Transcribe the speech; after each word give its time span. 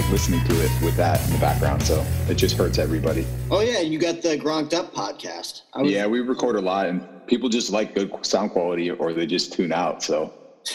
Like 0.00 0.10
listening 0.10 0.42
to 0.44 0.64
it 0.64 0.70
with 0.82 0.96
that 0.96 1.22
in 1.26 1.32
the 1.32 1.38
background, 1.38 1.82
so 1.82 2.04
it 2.28 2.34
just 2.34 2.56
hurts 2.56 2.78
everybody. 2.78 3.26
Oh 3.50 3.60
yeah, 3.60 3.80
you 3.80 3.98
got 3.98 4.22
the 4.22 4.38
Gronked 4.38 4.72
Up 4.72 4.94
podcast. 4.94 5.62
Was, 5.76 5.90
yeah, 5.90 6.06
we 6.06 6.20
record 6.20 6.56
a 6.56 6.60
lot, 6.60 6.86
and 6.86 7.06
people 7.26 7.50
just 7.50 7.70
like 7.70 7.94
good 7.94 8.10
sound 8.24 8.52
quality, 8.52 8.90
or 8.90 9.12
they 9.12 9.26
just 9.26 9.52
tune 9.52 9.72
out. 9.72 10.02
So 10.02 10.32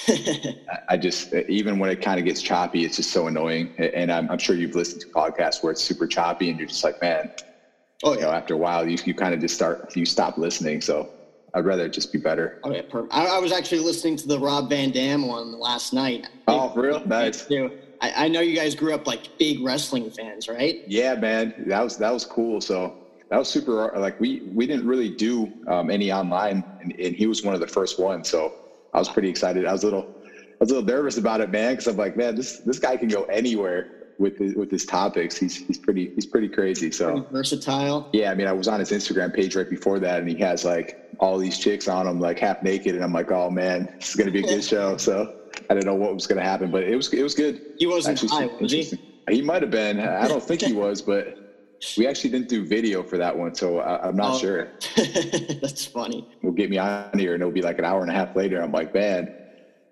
I 0.90 0.98
just 0.98 1.34
even 1.34 1.80
when 1.80 1.90
it 1.90 2.02
kind 2.02 2.20
of 2.20 2.26
gets 2.26 2.42
choppy, 2.42 2.86
it's 2.86 2.98
just 2.98 3.12
so 3.12 3.26
annoying. 3.26 3.74
And 3.80 4.12
I'm, 4.12 4.30
I'm, 4.30 4.38
sure 4.38 4.56
you've 4.56 4.76
listened 4.76 5.02
to 5.02 5.08
podcasts 5.08 5.64
where 5.64 5.72
it's 5.72 5.84
super 5.84 6.06
choppy, 6.06 6.52
and 6.52 6.60
you're 6.60 6.68
just 6.68 6.84
like, 6.84 7.02
man. 7.02 7.32
Oh 8.04 8.12
yeah. 8.12 8.16
You 8.16 8.22
know, 8.26 8.32
after 8.32 8.54
a 8.54 8.58
while, 8.58 8.88
you 8.88 9.00
you 9.06 9.16
kind 9.16 9.34
of 9.34 9.40
just 9.40 9.56
start 9.56 9.96
you 9.96 10.06
stop 10.06 10.38
listening. 10.38 10.82
So 10.82 11.10
I'd 11.56 11.66
rather 11.66 11.90
just 11.90 12.14
be 12.14 12.20
better. 12.20 12.60
Oh, 12.64 12.70
okay, 12.70 12.84
perfect. 12.84 13.12
I, 13.12 13.26
I 13.26 13.40
was 13.40 13.52
actually 13.52 13.80
listening 13.80 14.18
to 14.18 14.28
the 14.28 14.38
Rob 14.38 14.70
Van 14.70 14.92
Dam 14.92 15.26
one 15.26 15.58
last 15.58 15.94
night. 15.94 16.28
Oh, 16.48 16.70
for 16.70 16.82
real? 16.82 17.08
Nice. 17.08 17.48
I, 18.06 18.26
I, 18.26 18.28
know 18.28 18.42
you 18.42 18.56
guys 18.56 18.76
grew 18.76 18.94
up 18.94 19.08
like 19.08 19.38
big 19.40 19.62
wrestling 19.62 20.12
fans, 20.12 20.48
right? 20.48 20.84
Yeah, 20.88 21.16
man, 21.16 21.54
that 21.68 21.82
was 21.82 21.98
that 21.98 22.14
was 22.14 22.26
cool. 22.26 22.62
So 22.62 22.98
that 23.30 23.38
was 23.38 23.48
super. 23.50 23.92
Like 23.98 24.20
we 24.20 24.42
we 24.54 24.68
didn't 24.68 24.88
really 24.88 25.10
do 25.10 25.52
um, 25.68 25.90
any 25.90 26.12
online, 26.12 26.64
and, 26.82 26.94
and, 27.00 27.16
he 27.16 27.26
was 27.26 27.44
one 27.44 27.56
of 27.56 27.60
the 27.60 27.68
first 27.68 28.00
ones. 28.00 28.30
So 28.30 28.54
I 28.94 29.00
was 29.00 29.10
pretty 29.10 29.30
excited. 29.30 29.66
I 29.66 29.72
was 29.72 29.84
a 29.84 29.88
little 29.88 30.14
I 30.24 30.58
was 30.60 30.72
a 30.72 30.76
little 30.76 30.88
nervous 30.88 31.18
about 31.18 31.42
it, 31.42 31.50
man, 31.50 31.74
because 31.74 31.88
I'm 31.88 31.98
like, 31.98 32.16
man, 32.16 32.36
this 32.36 32.60
this 32.60 32.78
guy 32.78 32.96
can 32.98 33.08
go 33.08 33.24
anywhere 33.24 34.05
with 34.18 34.38
his, 34.38 34.56
with 34.56 34.72
his 34.72 34.86
topics. 34.86 35.38
He's 35.38 35.56
he's 35.56 35.78
pretty 35.78 36.12
he's 36.16 36.26
pretty 36.26 36.48
crazy. 36.48 36.92
So 36.92 37.12
pretty 37.12 37.28
versatile. 37.32 38.10
Yeah, 38.14 38.32
I 38.32 38.36
mean, 38.36 38.48
I 38.48 38.52
was 38.52 38.68
on 38.68 38.80
his 38.80 38.92
Instagram 38.92 39.34
page 39.34 39.56
right 39.56 39.70
before 39.70 40.00
that, 40.00 40.20
and 40.20 40.30
he 40.30 40.36
has 40.38 40.64
like 40.64 41.10
all 41.20 41.38
these 41.38 41.58
chicks 41.58 41.88
on 41.88 42.08
him, 42.08 42.20
like 42.20 42.40
half 42.40 42.62
naked, 42.64 42.96
and 42.96 43.04
I'm 43.04 43.14
like, 43.14 43.32
oh 43.32 43.50
man, 43.50 43.94
this 44.00 44.10
is 44.10 44.16
gonna 44.16 44.32
be 44.32 44.40
a 44.40 44.48
good 44.48 44.64
show. 44.64 44.98
So 45.06 45.36
I 45.70 45.74
didn't 45.74 45.86
know 45.86 45.96
what 45.96 46.14
was 46.14 46.26
gonna 46.26 46.42
happen, 46.42 46.72
but 46.72 46.84
it 46.84 46.96
was 46.96 47.14
it 47.14 47.22
was 47.22 47.36
good. 47.36 47.62
He 47.78 47.86
wasn't 47.86 48.24
Actually, 48.24 48.48
high, 48.48 48.62
was 48.62 48.72
he? 48.72 49.00
He 49.30 49.42
might 49.42 49.62
have 49.62 49.72
been. 49.72 50.00
I 50.00 50.28
don't 50.28 50.44
think 50.44 50.62
he 50.62 50.74
was, 50.86 51.02
but. 51.02 51.42
We 51.98 52.08
actually 52.08 52.32
didn't 52.32 52.48
do 52.48 52.66
video 52.66 53.04
for 53.04 53.18
that 53.18 53.38
one, 53.38 53.54
so 53.54 53.80
I, 53.80 54.08
am 54.08 54.16
not 54.16 54.36
oh, 54.36 54.38
sure. 54.40 54.72
That's 54.96 55.86
funny. 55.86 56.26
We'll 56.42 56.54
get 56.54 56.70
me 56.70 56.78
on 56.78 57.20
here, 57.20 57.34
and 57.34 57.44
it'll 57.44 57.54
be 57.54 57.62
like 57.62 57.78
an 57.78 57.86
hour 57.86 58.02
and 58.02 58.10
a 58.10 58.14
half 58.14 58.36
later. 58.36 58.64
I'm 58.64 58.72
like, 58.72 58.94
man, 58.94 59.28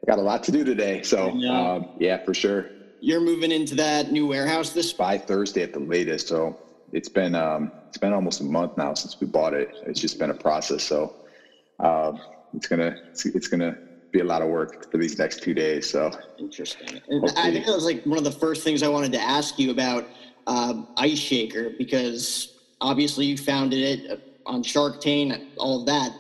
I 0.02 0.06
got 0.10 0.18
a 0.18 0.22
lot 0.22 0.44
to 0.44 0.52
do 0.52 0.64
today. 0.64 1.04
So, 1.04 1.34
yeah, 1.36 1.74
um, 1.74 1.90
yeah 2.00 2.24
for 2.24 2.34
sure 2.34 2.70
you're 3.04 3.20
moving 3.20 3.52
into 3.52 3.76
that 3.76 4.14
new 4.14 4.26
warehouse 4.26 4.70
this 4.70 4.94
by 4.94 5.18
Thursday 5.18 5.62
at 5.62 5.74
the 5.74 5.80
latest. 5.80 6.30
So 6.30 6.58
it's 6.94 7.10
been 7.10 7.36
um, 7.36 7.70
it's 7.90 7.98
been 7.98 8.14
almost 8.14 8.40
a 8.40 8.46
month 8.46 8.78
now 8.78 8.94
since 8.94 9.20
we 9.20 9.28
bought 9.28 9.54
it. 9.54 9.70
It's 9.86 10.00
just 10.00 10.18
been 10.18 10.30
a 10.30 10.34
process. 10.34 10.84
So 10.84 11.14
uh, 11.82 12.14
it's 12.54 12.66
gonna 12.68 12.96
it's, 13.10 13.26
it's, 13.26 13.50
gonna 13.50 13.78
be 14.14 14.22
a 14.22 14.24
lot 14.24 14.42
of 14.42 14.48
work 14.48 14.90
for 14.90 14.98
these 14.98 15.20
next 15.20 15.44
two 15.44 15.54
days. 15.54 15.90
So 15.90 16.12
interesting. 16.40 17.02
I 17.36 17.52
think 17.52 17.66
that 17.66 17.76
was 17.76 17.84
like 17.84 18.06
one 18.06 18.18
of 18.18 18.24
the 18.24 18.32
first 18.32 18.64
things 18.64 18.82
I 18.82 18.88
wanted 18.88 19.12
to 19.12 19.22
ask 19.22 19.60
you 19.60 19.72
about 19.72 20.08
uh, 20.48 20.84
Ice 20.96 21.20
Shaker 21.20 21.72
because 21.78 22.58
obviously 22.80 23.26
you 23.26 23.36
founded 23.36 23.80
it 23.82 24.40
on 24.46 24.64
Shark 24.64 25.02
Tank, 25.02 25.34
all 25.58 25.82
of 25.82 25.86
that 25.88 26.14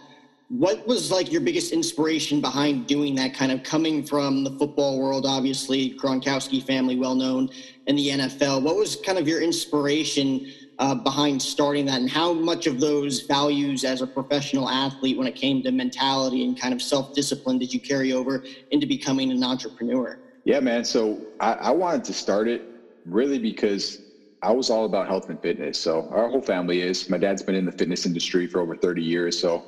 what 0.54 0.86
was 0.86 1.10
like 1.10 1.32
your 1.32 1.42
biggest 1.42 1.72
inspiration 1.72 2.40
behind 2.40 2.86
doing 2.86 3.16
that 3.16 3.34
kind 3.34 3.52
of 3.52 3.64
coming 3.64 4.04
from 4.04 4.44
the 4.44 4.52
football 4.52 5.00
world 5.00 5.26
obviously 5.26 5.96
gronkowski 5.96 6.64
family 6.64 6.96
well 6.96 7.16
known 7.16 7.50
in 7.88 7.96
the 7.96 8.10
nfl 8.10 8.62
what 8.62 8.76
was 8.76 8.96
kind 8.98 9.18
of 9.18 9.28
your 9.28 9.42
inspiration 9.42 10.40
uh, 10.78 10.94
behind 10.94 11.42
starting 11.42 11.86
that 11.86 12.00
and 12.00 12.10
how 12.10 12.32
much 12.34 12.68
of 12.68 12.80
those 12.80 13.22
values 13.22 13.84
as 13.84 14.02
a 14.04 14.08
professional 14.08 14.70
athlete 14.70 15.18
when 15.18 15.26
it 15.26 15.36
came 15.36 15.64
to 15.64 15.72
mentality 15.72 16.46
and 16.46 16.60
kind 16.60 16.74
of 16.74 16.84
self-discipline 16.84 17.58
did 17.58 17.74
you 17.74 17.82
carry 17.82 18.14
over 18.14 18.44
into 18.70 18.86
becoming 18.86 19.32
an 19.32 19.44
entrepreneur 19.44 20.20
yeah 20.46 20.60
man 20.60 20.84
so 20.84 21.20
I, 21.40 21.54
I 21.54 21.72
wanted 21.72 22.04
to 22.06 22.14
start 22.14 22.48
it 22.48 22.62
really 23.06 23.40
because 23.40 23.98
I 24.44 24.52
was 24.52 24.70
all 24.70 24.84
about 24.84 25.08
health 25.08 25.30
and 25.30 25.42
fitness. 25.42 25.80
So 25.80 26.10
our 26.12 26.28
whole 26.28 26.42
family 26.42 26.82
is. 26.82 27.10
My 27.10 27.18
dad's 27.18 27.42
been 27.42 27.56
in 27.56 27.64
the 27.64 27.72
fitness 27.72 28.06
industry 28.06 28.46
for 28.46 28.60
over 28.60 28.76
30 28.76 29.02
years. 29.02 29.40
So 29.40 29.64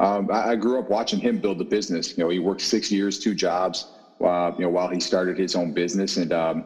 um, 0.00 0.30
I, 0.32 0.50
I, 0.52 0.56
grew 0.56 0.80
up 0.80 0.90
watching 0.90 1.20
him 1.20 1.38
build 1.38 1.58
the 1.58 1.64
business. 1.64 2.14
You 2.16 2.24
know, 2.24 2.30
he 2.30 2.38
worked 2.40 2.62
six 2.62 2.90
years, 2.90 3.18
two 3.18 3.34
jobs, 3.34 3.86
uh, 4.24 4.50
you 4.56 4.64
know, 4.64 4.70
while 4.70 4.88
he 4.88 4.98
started 5.00 5.38
his 5.38 5.54
own 5.54 5.72
business, 5.72 6.16
and 6.16 6.32
um, 6.32 6.58
you 6.58 6.64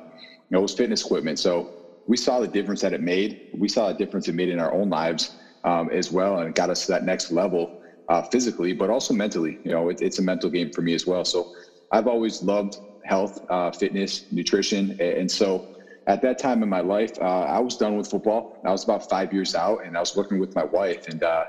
know, 0.51 0.61
it 0.61 0.63
was 0.63 0.75
fitness 0.75 1.03
equipment. 1.03 1.39
So 1.41 1.69
we 2.07 2.17
saw 2.17 2.41
the 2.41 2.49
difference 2.49 2.81
that 2.83 2.93
it 2.95 3.01
made. 3.03 3.39
We 3.53 3.69
saw 3.69 3.89
the 3.89 3.95
difference 3.95 4.29
it 4.29 4.37
made 4.37 4.51
in 4.51 4.61
our 4.61 4.73
own 4.73 4.89
lives 4.89 5.33
um, 5.65 5.91
as 5.91 6.13
well, 6.13 6.39
and 6.39 6.49
it 6.49 6.55
got 6.55 6.71
us 6.71 6.87
to 6.87 6.93
that 6.93 7.05
next 7.05 7.33
level 7.33 7.73
uh, 8.09 8.23
physically, 8.23 8.73
but 8.73 8.91
also 8.91 9.13
mentally. 9.15 9.59
You 9.65 9.73
know, 9.73 9.89
it, 9.89 10.01
it's 10.01 10.19
a 10.19 10.23
mental 10.23 10.51
game 10.51 10.71
for 10.71 10.83
me 10.83 10.95
as 10.95 11.07
well. 11.07 11.25
So 11.25 11.49
I've 11.91 12.07
always 12.07 12.43
loved 12.43 12.79
health, 13.05 13.37
uh, 13.51 13.73
fitness, 13.73 14.27
nutrition, 14.31 14.95
and 15.01 15.31
so 15.31 15.65
at 16.07 16.21
that 16.23 16.39
time 16.39 16.63
in 16.63 16.69
my 16.69 16.81
life, 16.81 17.13
uh, 17.21 17.43
I 17.45 17.59
was 17.61 17.77
done 17.77 17.97
with 17.97 18.09
football. 18.09 18.53
I 18.65 18.71
was 18.71 18.85
about 18.85 19.09
five 19.09 19.33
years 19.33 19.55
out, 19.55 19.79
and 19.85 19.97
I 19.97 20.01
was 20.01 20.15
working 20.15 20.39
with 20.39 20.55
my 20.55 20.65
wife, 20.65 21.01
and 21.09 21.23
uh, 21.23 21.45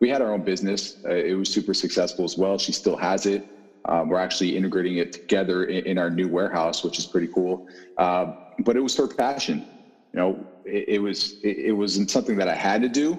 we 0.00 0.08
had 0.08 0.22
our 0.22 0.32
own 0.32 0.42
business. 0.42 0.96
Uh, 1.04 1.14
it 1.14 1.34
was 1.34 1.50
super 1.50 1.74
successful 1.74 2.24
as 2.24 2.36
well. 2.36 2.58
She 2.58 2.72
still 2.72 2.96
has 2.96 3.26
it. 3.26 3.42
Um, 3.88 4.08
we're 4.08 4.18
actually 4.18 4.56
integrating 4.56 4.98
it 4.98 5.12
together 5.12 5.64
in, 5.64 5.84
in, 5.86 5.98
our 5.98 6.10
new 6.10 6.28
warehouse, 6.28 6.84
which 6.84 6.98
is 6.98 7.06
pretty 7.06 7.28
cool. 7.28 7.64
Uh, 7.96 8.26
but 8.64 8.76
it 8.76 8.80
was 8.80 8.96
her 8.96 9.08
passion. 9.08 9.64
You 10.12 10.20
know, 10.20 10.46
it, 10.64 10.88
it 10.88 10.98
was 10.98 11.36
it, 11.42 11.58
it, 11.58 11.72
wasn't 11.72 12.10
something 12.10 12.36
that 12.36 12.48
I 12.48 12.54
had 12.54 12.82
to 12.82 12.88
do. 12.88 13.18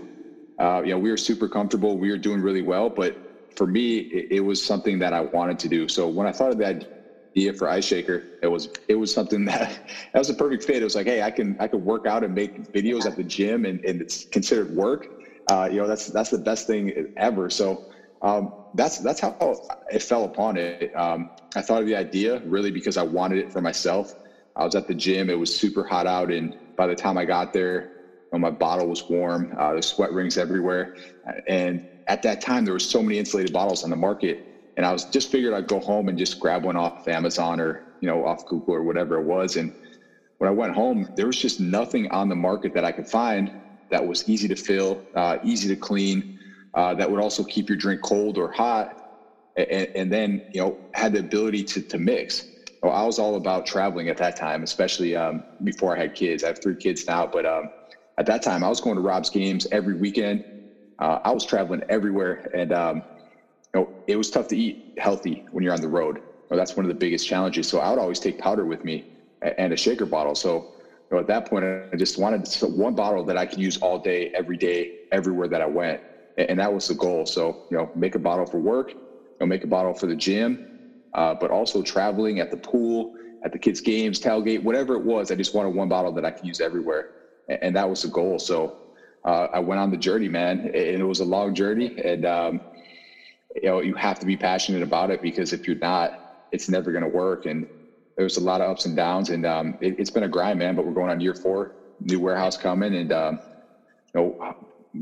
Uh, 0.60 0.82
you 0.84 0.92
know, 0.92 1.00
we 1.00 1.10
were 1.10 1.18
super 1.18 1.48
comfortable. 1.48 1.98
We 1.98 2.12
were 2.12 2.18
doing 2.18 2.42
really 2.42 2.62
well, 2.62 2.90
but 2.90 3.16
for 3.56 3.66
me, 3.66 4.00
it, 4.00 4.28
it, 4.32 4.40
was 4.42 4.62
something 4.62 5.00
that 5.00 5.14
I 5.14 5.22
wanted 5.22 5.60
to 5.60 5.70
do. 5.70 5.88
So 5.88 6.08
when 6.08 6.28
I 6.28 6.32
thought 6.32 6.52
of 6.52 6.58
that 6.60 6.86
idea 7.36 7.54
for 7.54 7.70
Ice 7.70 7.86
Shaker, 7.86 8.24
it 8.44 8.48
was 8.48 8.68
it 8.88 8.96
was 8.96 9.12
something 9.12 9.46
that 9.46 9.80
that 10.14 10.20
was 10.20 10.30
a 10.30 10.34
perfect 10.34 10.66
fit. 10.66 10.82
It 10.82 10.84
was 10.84 10.96
like, 10.96 11.08
hey, 11.08 11.22
I 11.22 11.32
can 11.32 11.56
I 11.60 11.68
can 11.68 11.84
work 11.84 12.06
out 12.06 12.24
and 12.24 12.34
make 12.34 12.72
videos 12.74 13.06
at 13.06 13.16
the 13.16 13.24
gym, 13.24 13.66
and, 13.66 13.80
and 13.86 14.02
it's 14.02 14.26
considered 14.32 14.70
work 14.70 15.08
uh, 15.50 15.68
you 15.70 15.78
know, 15.78 15.88
that's 15.88 16.06
that's 16.08 16.30
the 16.30 16.38
best 16.38 16.68
thing 16.68 16.94
ever. 17.18 17.50
So 17.50 17.82
um, 18.22 18.52
that's 18.74 18.98
that's 18.98 19.20
how 19.20 19.36
it 19.92 20.02
fell 20.02 20.24
upon 20.26 20.58
it. 20.58 20.92
Um, 20.96 21.28
I 21.56 21.62
thought 21.62 21.82
of 21.82 21.88
the 21.88 21.96
idea 21.96 22.42
really 22.46 22.72
because 22.72 22.98
I 22.98 23.04
wanted 23.04 23.40
it 23.40 23.52
for 23.52 23.62
myself. 23.62 24.14
I 24.56 24.64
was 24.64 24.76
at 24.76 24.88
the 24.88 24.96
gym; 24.96 25.30
it 25.30 25.40
was 25.40 25.52
super 25.52 25.84
hot 25.84 26.06
out, 26.08 26.32
and 26.32 26.56
by 26.78 26.88
the 26.88 26.96
time 26.96 27.18
I 27.18 27.26
got 27.26 27.52
there, 27.54 27.88
my 28.32 28.52
bottle 28.52 28.88
was 28.88 29.04
warm. 29.10 29.52
Uh, 29.58 29.74
there's 29.74 29.88
sweat 29.88 30.12
rings 30.12 30.38
everywhere, 30.38 30.90
and 31.48 31.82
at 32.08 32.22
that 32.24 32.42
time 32.42 32.66
there 32.66 32.74
were 32.74 32.80
so 32.80 33.02
many 33.02 33.18
insulated 33.18 33.52
bottles 33.52 33.84
on 33.84 33.90
the 33.90 33.96
market, 33.96 34.38
and 34.78 34.86
I 34.86 34.92
was 34.92 35.06
just 35.06 35.32
figured 35.32 35.54
I'd 35.54 35.68
go 35.68 35.80
home 35.80 36.10
and 36.10 36.18
just 36.18 36.40
grab 36.40 36.66
one 36.66 36.78
off 36.78 37.08
Amazon 37.08 37.60
or 37.60 37.82
you 38.02 38.08
know 38.08 38.26
off 38.26 38.46
Google 38.46 38.76
or 38.76 38.84
whatever 38.84 39.16
it 39.16 39.24
was. 39.24 39.56
And 39.56 39.72
when 40.38 40.48
I 40.48 40.52
went 40.54 40.74
home, 40.74 41.08
there 41.16 41.26
was 41.28 41.38
just 41.38 41.60
nothing 41.60 42.08
on 42.12 42.30
the 42.30 42.36
market 42.36 42.74
that 42.74 42.86
I 42.86 42.92
could 42.92 43.08
find 43.08 43.52
that 43.92 44.06
was 44.06 44.24
easy 44.28 44.48
to 44.50 44.56
fill, 44.56 45.04
uh, 45.16 45.38
easy 45.44 45.70
to 45.70 45.78
clean, 45.78 46.24
uh, 46.76 46.96
that 46.96 47.10
would 47.12 47.22
also 47.22 47.44
keep 47.46 47.70
your 47.70 47.78
drink 47.78 48.02
cold 48.02 48.38
or 48.38 48.50
hot, 48.50 48.90
and, 49.56 49.88
and 49.96 50.12
then 50.14 50.42
you 50.54 50.62
know 50.62 50.78
had 50.94 51.14
the 51.14 51.20
ability 51.20 51.64
to 51.66 51.84
to 51.84 52.00
mix. 52.00 52.46
Well, 52.82 52.94
I 52.94 53.06
was 53.06 53.20
all 53.20 53.36
about 53.36 53.66
traveling 53.66 54.10
at 54.10 54.18
that 54.18 54.38
time, 54.38 54.64
especially 54.64 55.16
um, 55.16 55.44
before 55.64 55.96
I 55.96 56.00
had 56.00 56.14
kids. 56.16 56.44
I 56.44 56.48
have 56.48 56.58
three 56.64 56.78
kids 56.78 57.04
now, 57.08 57.28
but 57.32 57.46
um, 57.46 57.70
at 58.18 58.28
that 58.28 58.44
time 58.44 58.64
I 58.64 58.70
was 58.70 58.82
going 58.82 58.96
to 58.96 59.02
Rob's 59.02 59.30
games 59.30 59.68
every 59.72 59.96
weekend. 59.96 60.44
Uh, 61.00 61.20
I 61.26 61.32
was 61.34 61.46
traveling 61.46 61.82
everywhere, 61.90 62.42
and 62.54 62.74
um, 62.74 63.04
you 63.76 63.82
know 63.82 63.90
it 64.08 64.18
was 64.18 64.30
tough 64.30 64.48
to 64.50 64.58
eat 64.58 64.78
healthy 65.00 65.44
when 65.52 65.64
you're 65.64 65.74
on 65.74 65.82
the 65.82 65.90
road. 65.90 66.20
Well, 66.50 66.58
that's 66.60 66.76
one 66.76 66.86
of 66.86 66.90
the 66.90 66.96
biggest 66.96 67.28
challenges. 67.28 67.68
So 67.70 67.80
I 67.80 67.90
would 67.92 68.00
always 68.00 68.20
take 68.20 68.38
powder 68.38 68.66
with 68.66 68.84
me 68.84 69.06
and 69.58 69.74
a 69.74 69.78
shaker 69.78 70.06
bottle. 70.08 70.36
So 70.36 70.66
you 71.10 71.16
know, 71.16 71.22
at 71.22 71.28
that 71.28 71.48
point, 71.48 71.66
I 71.66 71.96
just 71.98 72.18
wanted 72.18 72.48
one 72.62 72.94
bottle 72.94 73.24
that 73.26 73.38
I 73.38 73.46
could 73.46 73.60
use 73.60 73.78
all 73.78 73.98
day, 73.98 74.30
every 74.34 74.58
day, 74.58 74.92
everywhere 75.12 75.48
that 75.48 75.62
I 75.62 75.66
went, 75.66 76.00
and 76.38 76.60
that 76.60 76.72
was 76.72 76.88
the 76.88 76.96
goal. 76.96 77.26
So, 77.26 77.58
you 77.70 77.78
know, 77.78 77.90
make 77.96 78.16
a 78.16 78.20
bottle 78.20 78.46
for 78.46 78.60
work, 78.60 78.90
you 78.90 79.46
know, 79.46 79.48
make 79.48 79.64
a 79.64 79.68
bottle 79.68 79.94
for 79.94 80.08
the 80.08 80.16
gym, 80.16 80.60
uh, 81.14 81.36
but 81.40 81.50
also 81.52 81.82
traveling 81.82 82.40
at 82.40 82.52
the 82.52 82.58
pool, 82.58 83.12
at 83.44 83.52
the 83.52 83.60
kids' 83.60 83.82
games, 83.82 84.20
tailgate, 84.20 84.62
whatever 84.64 84.96
it 84.96 85.04
was. 85.04 85.32
I 85.32 85.36
just 85.36 85.54
wanted 85.54 85.70
one 85.70 85.90
bottle 85.90 86.12
that 86.14 86.26
I 86.26 86.32
could 86.32 86.46
use 86.46 86.60
everywhere, 86.60 87.06
and 87.62 87.76
that 87.76 87.90
was 87.90 88.02
the 88.02 88.10
goal. 88.10 88.38
So, 88.40 88.76
uh, 89.26 89.48
I 89.52 89.60
went 89.60 89.82
on 89.82 89.92
the 89.92 89.98
journey, 89.98 90.30
man, 90.30 90.60
and 90.74 90.74
it 90.76 91.04
was 91.06 91.20
a 91.20 91.26
long 91.26 91.54
journey, 91.56 91.94
and 92.04 92.26
um, 92.26 92.62
you 93.62 93.70
know, 93.70 93.80
you 93.80 93.96
have 93.96 94.20
to 94.20 94.26
be 94.26 94.38
passionate 94.38 94.84
about 94.84 95.10
it 95.10 95.22
because 95.22 95.54
if 95.54 95.66
you're 95.68 95.76
not, 95.82 96.12
it's 96.52 96.70
never 96.70 96.92
going 96.92 97.04
to 97.04 97.10
work. 97.10 97.46
And 97.46 97.66
there's 98.20 98.36
a 98.36 98.42
lot 98.42 98.60
of 98.60 98.70
ups 98.70 98.86
and 98.86 98.98
downs, 98.98 99.30
and 99.30 99.46
um, 99.46 99.78
it, 99.80 99.98
has 99.98 100.10
been 100.10 100.24
a 100.24 100.28
grind, 100.28 100.60
man. 100.60 100.76
But 100.76 100.86
we're 100.86 100.94
going 100.94 101.10
on 101.10 101.22
year 101.22 101.34
four, 101.34 101.72
new 102.02 102.20
warehouse 102.20 102.58
coming, 102.58 102.94
and 102.96 103.14
um, 103.14 103.40
you 104.14 104.22
know, 104.22 104.56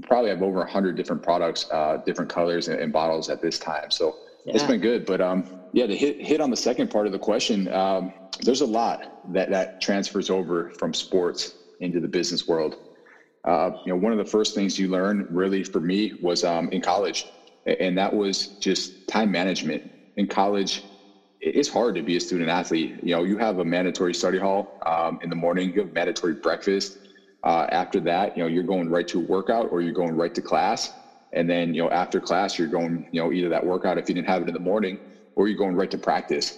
probably 0.03 0.29
have 0.29 0.43
over 0.43 0.63
hundred 0.65 0.95
different 0.95 1.23
products, 1.23 1.65
uh, 1.71 1.97
different 2.05 2.29
colors 2.29 2.67
and, 2.67 2.79
and, 2.79 2.93
bottles 2.93 3.27
at 3.27 3.41
this 3.41 3.57
time. 3.57 3.89
So 3.89 4.15
yeah. 4.45 4.53
it's 4.53 4.63
been 4.63 4.79
good. 4.79 5.03
But 5.03 5.19
um, 5.19 5.43
yeah, 5.73 5.87
to 5.87 5.95
hit 5.95 6.21
hit 6.21 6.39
on 6.39 6.51
the 6.51 6.57
second 6.57 6.91
part 6.91 7.07
of 7.07 7.11
the 7.11 7.17
question, 7.17 7.67
um, 7.73 8.13
there's 8.43 8.61
a 8.61 8.67
lot 8.67 9.33
that 9.33 9.49
that 9.49 9.81
transfers 9.81 10.29
over 10.29 10.71
from 10.77 10.93
sports 10.93 11.55
into 11.79 11.99
the 11.99 12.07
business 12.07 12.47
world. 12.47 12.75
Uh, 13.45 13.71
you 13.83 13.91
know, 13.91 13.97
one 13.97 14.11
of 14.11 14.19
the 14.19 14.25
first 14.25 14.53
things 14.53 14.77
you 14.77 14.89
learn 14.89 15.25
really 15.31 15.63
for 15.63 15.79
me 15.79 16.13
was 16.21 16.43
um, 16.43 16.69
in 16.69 16.81
college 16.81 17.25
and 17.79 17.97
that 17.97 18.13
was 18.13 18.47
just 18.59 19.07
time 19.07 19.31
management. 19.31 19.91
In 20.15 20.25
college, 20.25 20.83
it's 21.55 21.69
hard 21.69 21.95
to 21.95 22.03
be 22.03 22.15
a 22.15 22.19
student 22.19 22.49
athlete. 22.49 22.99
You 23.03 23.15
know, 23.15 23.23
you 23.23 23.37
have 23.37 23.59
a 23.59 23.65
mandatory 23.65 24.13
study 24.13 24.37
hall 24.37 24.73
um, 24.85 25.17
in 25.21 25.29
the 25.29 25.35
morning, 25.35 25.71
you 25.73 25.81
have 25.81 25.93
mandatory 25.93 26.35
breakfast. 26.35 26.97
Uh, 27.43 27.65
after 27.71 27.99
that, 28.01 28.35
you 28.35 28.43
know, 28.43 28.47
you're 28.47 28.63
going 28.63 28.89
right 28.89 29.07
to 29.07 29.19
a 29.19 29.21
workout 29.21 29.67
or 29.71 29.81
you're 29.81 29.93
going 29.93 30.15
right 30.15 30.33
to 30.33 30.41
class. 30.41 30.89
And 31.33 31.49
then, 31.49 31.73
you 31.73 31.83
know, 31.83 31.89
after 31.89 32.19
class, 32.19 32.57
you're 32.57 32.67
going, 32.67 33.05
you 33.11 33.21
know, 33.21 33.31
either 33.31 33.49
that 33.49 33.65
workout 33.65 33.97
if 33.97 34.09
you 34.09 34.15
didn't 34.15 34.27
have 34.27 34.41
it 34.41 34.47
in 34.47 34.53
the 34.53 34.59
morning 34.59 34.99
or 35.35 35.47
you're 35.47 35.57
going 35.57 35.75
right 35.75 35.91
to 35.91 35.97
practice. 35.97 36.53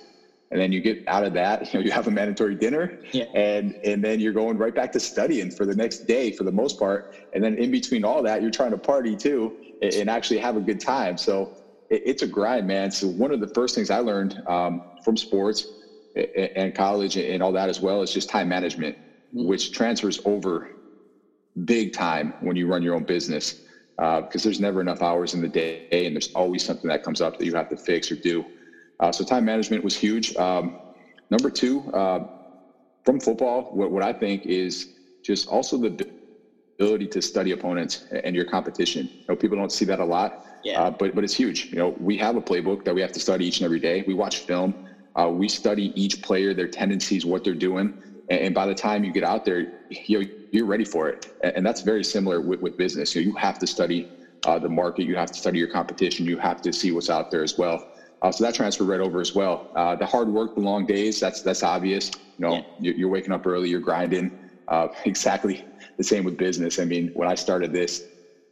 And 0.51 0.59
then 0.59 0.71
you 0.71 0.81
get 0.81 0.99
out 1.07 1.23
of 1.23 1.33
that, 1.33 1.61
you 1.73 1.79
know, 1.79 1.85
you 1.85 1.91
have 1.91 2.07
a 2.07 2.11
mandatory 2.11 2.55
dinner 2.55 2.91
yeah. 3.11 3.25
and, 3.35 3.75
and 3.83 4.03
then 4.03 4.19
you're 4.19 4.33
going 4.33 4.57
right 4.57 4.73
back 4.73 4.91
to 4.93 4.99
studying 4.99 5.51
for 5.51 5.65
the 5.65 5.75
next 5.75 6.05
day 6.07 6.31
for 6.31 6.43
the 6.43 6.51
most 6.51 6.79
part. 6.79 7.05
And 7.33 7.43
then 7.43 7.55
in 7.55 7.71
between 7.71 8.03
all 8.03 8.23
that, 8.23 8.41
you're 8.41 8.51
trying 8.51 8.71
to 8.71 8.77
party 8.77 9.15
too 9.15 9.53
and 9.81 10.09
actually 10.09 10.39
have 10.39 10.55
a 10.55 10.61
good 10.61 10.79
time. 10.79 11.17
So 11.17 11.51
it's 11.89 12.21
a 12.21 12.27
grind, 12.27 12.67
man. 12.67 12.91
So 12.91 13.07
one 13.07 13.31
of 13.31 13.39
the 13.39 13.47
first 13.47 13.75
things 13.75 13.89
I 13.89 13.99
learned 13.99 14.41
um, 14.47 14.81
from 15.03 15.17
sports 15.17 15.65
and 16.55 16.73
college 16.75 17.17
and 17.17 17.41
all 17.41 17.51
that 17.53 17.69
as 17.69 17.81
well 17.81 18.01
is 18.01 18.11
just 18.11 18.29
time 18.29 18.47
management, 18.47 18.95
mm-hmm. 18.95 19.47
which 19.47 19.71
transfers 19.71 20.19
over 20.25 20.69
big 21.65 21.93
time 21.93 22.33
when 22.41 22.55
you 22.55 22.67
run 22.67 22.81
your 22.81 22.95
own 22.95 23.03
business 23.03 23.61
because 23.97 24.41
uh, 24.41 24.43
there's 24.43 24.59
never 24.59 24.79
enough 24.79 25.01
hours 25.01 25.33
in 25.33 25.41
the 25.41 25.47
day 25.47 25.87
and 25.91 26.15
there's 26.15 26.31
always 26.33 26.63
something 26.63 26.87
that 26.87 27.03
comes 27.03 27.19
up 27.19 27.37
that 27.37 27.45
you 27.45 27.53
have 27.53 27.67
to 27.67 27.75
fix 27.75 28.09
or 28.09 28.15
do. 28.15 28.45
Uh, 28.99 29.11
so 29.11 29.23
time 29.25 29.43
management 29.43 29.83
was 29.83 29.95
huge. 29.95 30.35
Um, 30.37 30.79
number 31.29 31.49
two, 31.49 31.89
uh, 31.93 32.19
from 33.03 33.19
football, 33.19 33.63
what, 33.73 33.91
what 33.91 34.03
I 34.03 34.13
think 34.13 34.45
is 34.45 34.87
just 35.23 35.47
also 35.47 35.77
the 35.77 35.89
ability 36.79 37.07
to 37.07 37.21
study 37.21 37.51
opponents 37.51 37.99
and 38.23 38.35
your 38.35 38.45
competition. 38.45 39.09
You 39.11 39.25
know, 39.29 39.35
people 39.35 39.57
don't 39.57 39.71
see 39.71 39.85
that 39.85 39.99
a 39.99 40.05
lot, 40.05 40.31
yeah. 40.63 40.81
Uh, 40.81 40.91
but 40.91 41.15
but 41.15 41.23
it's 41.23 41.33
huge. 41.33 41.67
You 41.71 41.77
know, 41.77 41.93
we 41.99 42.17
have 42.17 42.35
a 42.35 42.41
playbook 42.41 42.83
that 42.83 42.93
we 42.93 43.01
have 43.01 43.11
to 43.13 43.19
study 43.19 43.45
each 43.45 43.59
and 43.59 43.65
every 43.65 43.79
day. 43.79 44.03
We 44.05 44.13
watch 44.13 44.39
film. 44.39 44.75
Uh, 45.15 45.29
we 45.29 45.47
study 45.47 45.91
each 45.95 46.21
player, 46.21 46.53
their 46.53 46.67
tendencies, 46.67 47.25
what 47.25 47.43
they're 47.43 47.55
doing, 47.55 47.91
and, 48.29 48.39
and, 48.41 48.53
by 48.53 48.65
the 48.67 48.75
time 48.75 49.03
you 49.03 49.11
get 49.11 49.23
out 49.23 49.43
there, 49.43 49.65
you 49.89 50.19
know, 50.19 50.25
you're 50.51 50.65
ready 50.65 50.85
for 50.85 51.09
it. 51.09 51.25
And, 51.43 51.53
and 51.57 51.65
that's 51.65 51.81
very 51.81 52.03
similar 52.03 52.41
with, 52.41 52.61
with 52.61 52.77
business. 52.77 53.15
You 53.15 53.21
know, 53.21 53.25
you 53.25 53.33
have 53.37 53.57
to 53.59 53.67
study 53.67 54.07
uh, 54.45 54.59
the 54.59 54.69
market. 54.69 55.03
You 55.05 55.15
have 55.15 55.31
to 55.31 55.39
study 55.39 55.57
your 55.57 55.67
competition. 55.67 56.25
You 56.25 56.37
have 56.37 56.61
to 56.61 56.71
see 56.71 56.91
what's 56.91 57.09
out 57.09 57.31
there 57.31 57.43
as 57.43 57.57
well. 57.57 57.81
Uh, 58.21 58.31
so 58.31 58.43
that 58.43 58.53
transferred 58.53 58.85
right 58.85 58.99
over 58.99 59.19
as 59.19 59.33
well. 59.33 59.63
Uh, 59.75 59.95
the 59.95 60.05
hard 60.05 60.29
work, 60.29 60.53
the 60.53 60.61
long 60.61 60.85
days, 60.85 61.19
that's 61.19 61.41
that's 61.41 61.63
obvious. 61.63 62.11
You 62.37 62.45
know, 62.45 62.53
yeah. 62.55 62.61
you're, 62.79 62.93
you're, 62.95 63.09
waking 63.09 63.33
up 63.33 63.45
early, 63.45 63.69
you're 63.69 63.79
grinding. 63.79 64.29
Uh, 64.67 64.87
exactly 65.05 65.65
the 65.99 66.03
same 66.03 66.23
with 66.23 66.37
business. 66.37 66.79
I 66.79 66.85
mean, 66.85 67.11
when 67.13 67.29
I 67.29 67.35
started 67.35 67.71
this, 67.71 68.01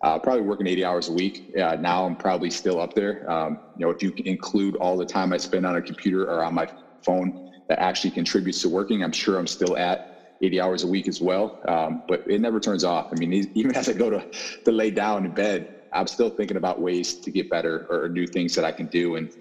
uh, 0.03 0.19
probably 0.19 0.41
working 0.41 0.67
80 0.67 0.85
hours 0.85 1.07
a 1.07 1.13
week. 1.13 1.41
Uh, 1.59 1.75
now 1.79 2.05
I'm 2.05 2.15
probably 2.15 2.51
still 2.51 2.79
up 2.79 2.93
there. 2.93 3.27
Um, 3.31 3.57
you 3.73 3.85
know, 3.85 3.91
if 3.91 4.03
you 4.03 4.11
include 4.25 4.75
all 4.75 4.97
the 4.97 5.05
time 5.05 5.33
I 5.33 5.37
spend 5.37 5.65
on 5.65 5.75
a 5.75 5.81
computer 5.81 6.23
or 6.23 6.43
on 6.43 6.53
my 6.53 6.67
phone 7.03 7.33
that 7.69 7.79
actually 7.79 8.11
contributes 8.11 8.61
to 8.61 8.69
working, 8.69 9.01
I'm 9.01 9.13
sure 9.13 9.39
I'm 9.39 9.47
still 9.47 9.75
at 9.77 10.01
80 10.41 10.61
hours 10.61 10.83
a 10.83 10.87
week 10.87 11.07
as 11.07 11.19
well. 11.19 11.57
Um, 11.67 12.03
but 12.07 12.21
it 12.27 12.41
never 12.41 12.59
turns 12.59 12.83
off. 12.83 13.07
I 13.11 13.15
mean, 13.17 13.47
even 13.55 13.75
as 13.75 13.89
I 13.89 13.93
go 13.93 14.09
to, 14.11 14.23
to 14.65 14.71
lay 14.71 14.91
down 14.91 15.25
in 15.25 15.31
bed, 15.31 15.65
I'm 15.93 16.05
still 16.05 16.29
thinking 16.29 16.57
about 16.57 16.79
ways 16.81 17.15
to 17.23 17.31
get 17.31 17.49
better 17.49 17.87
or 17.89 18.09
new 18.09 18.27
things 18.27 18.53
that 18.55 18.65
I 18.65 18.71
can 18.73 18.87
do. 18.87 19.15
And 19.15 19.31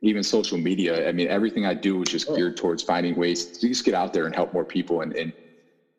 even 0.00 0.22
social 0.22 0.58
media, 0.58 1.08
I 1.08 1.12
mean, 1.12 1.28
everything 1.28 1.66
I 1.66 1.74
do 1.74 2.00
is 2.02 2.08
just 2.08 2.28
geared 2.34 2.56
towards 2.56 2.82
finding 2.84 3.16
ways 3.16 3.46
to 3.58 3.68
just 3.68 3.84
get 3.84 3.94
out 3.94 4.12
there 4.12 4.26
and 4.26 4.34
help 4.34 4.52
more 4.52 4.64
people 4.64 5.00
and, 5.00 5.12
and 5.14 5.32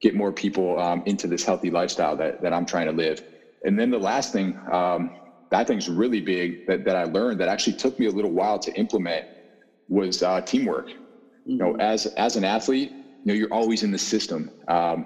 get 0.04 0.14
more 0.14 0.34
people 0.34 0.78
um, 0.80 1.02
into 1.06 1.28
this 1.28 1.44
healthy 1.46 1.72
lifestyle 1.72 2.16
that, 2.18 2.42
that 2.42 2.54
I'm 2.54 2.66
trying 2.66 2.88
to 2.88 2.92
live. 2.92 3.24
And 3.64 3.80
then 3.80 3.90
the 3.90 3.98
last 3.98 4.34
thing 4.34 4.60
um, 4.72 5.10
that 5.50 5.62
I 5.62 5.64
think 5.64 5.80
is 5.80 5.90
really 5.90 6.20
big 6.20 6.68
that, 6.68 6.84
that 6.84 6.98
I 6.98 7.06
learned 7.06 7.40
that 7.40 7.48
actually 7.48 7.78
took 7.78 7.98
me 7.98 8.08
a 8.08 8.12
little 8.12 8.32
while 8.32 8.60
to 8.60 8.72
implement 8.78 9.26
was 9.88 10.22
uh, 10.22 10.42
teamwork. 10.42 10.88
Mm-hmm. 10.88 11.52
You 11.52 11.58
know, 11.58 11.72
mm-hmm. 11.72 11.82
as 11.82 12.06
as 12.18 12.36
an 12.36 12.44
athlete, 12.44 12.92
you 12.92 13.26
know, 13.26 13.34
you're 13.34 13.54
always 13.54 13.82
in 13.84 13.92
the 13.92 13.98
system, 13.98 14.52
um, 14.68 15.06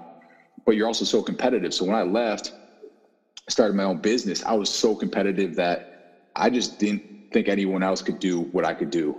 but 0.66 0.74
you're 0.74 0.88
also 0.88 1.04
so 1.04 1.22
competitive. 1.22 1.72
So 1.72 1.84
when 1.84 1.94
I 1.94 2.02
left, 2.02 2.52
started 3.48 3.76
my 3.76 3.84
own 3.84 3.98
business, 3.98 4.44
I 4.44 4.54
was 4.54 4.68
so 4.68 4.96
competitive 4.96 5.54
that 5.56 6.30
I 6.34 6.50
just 6.50 6.78
didn't 6.78 7.02
think 7.32 7.48
anyone 7.48 7.84
else 7.84 8.02
could 8.02 8.18
do 8.18 8.42
what 8.50 8.64
I 8.64 8.74
could 8.74 8.90
do. 8.90 9.16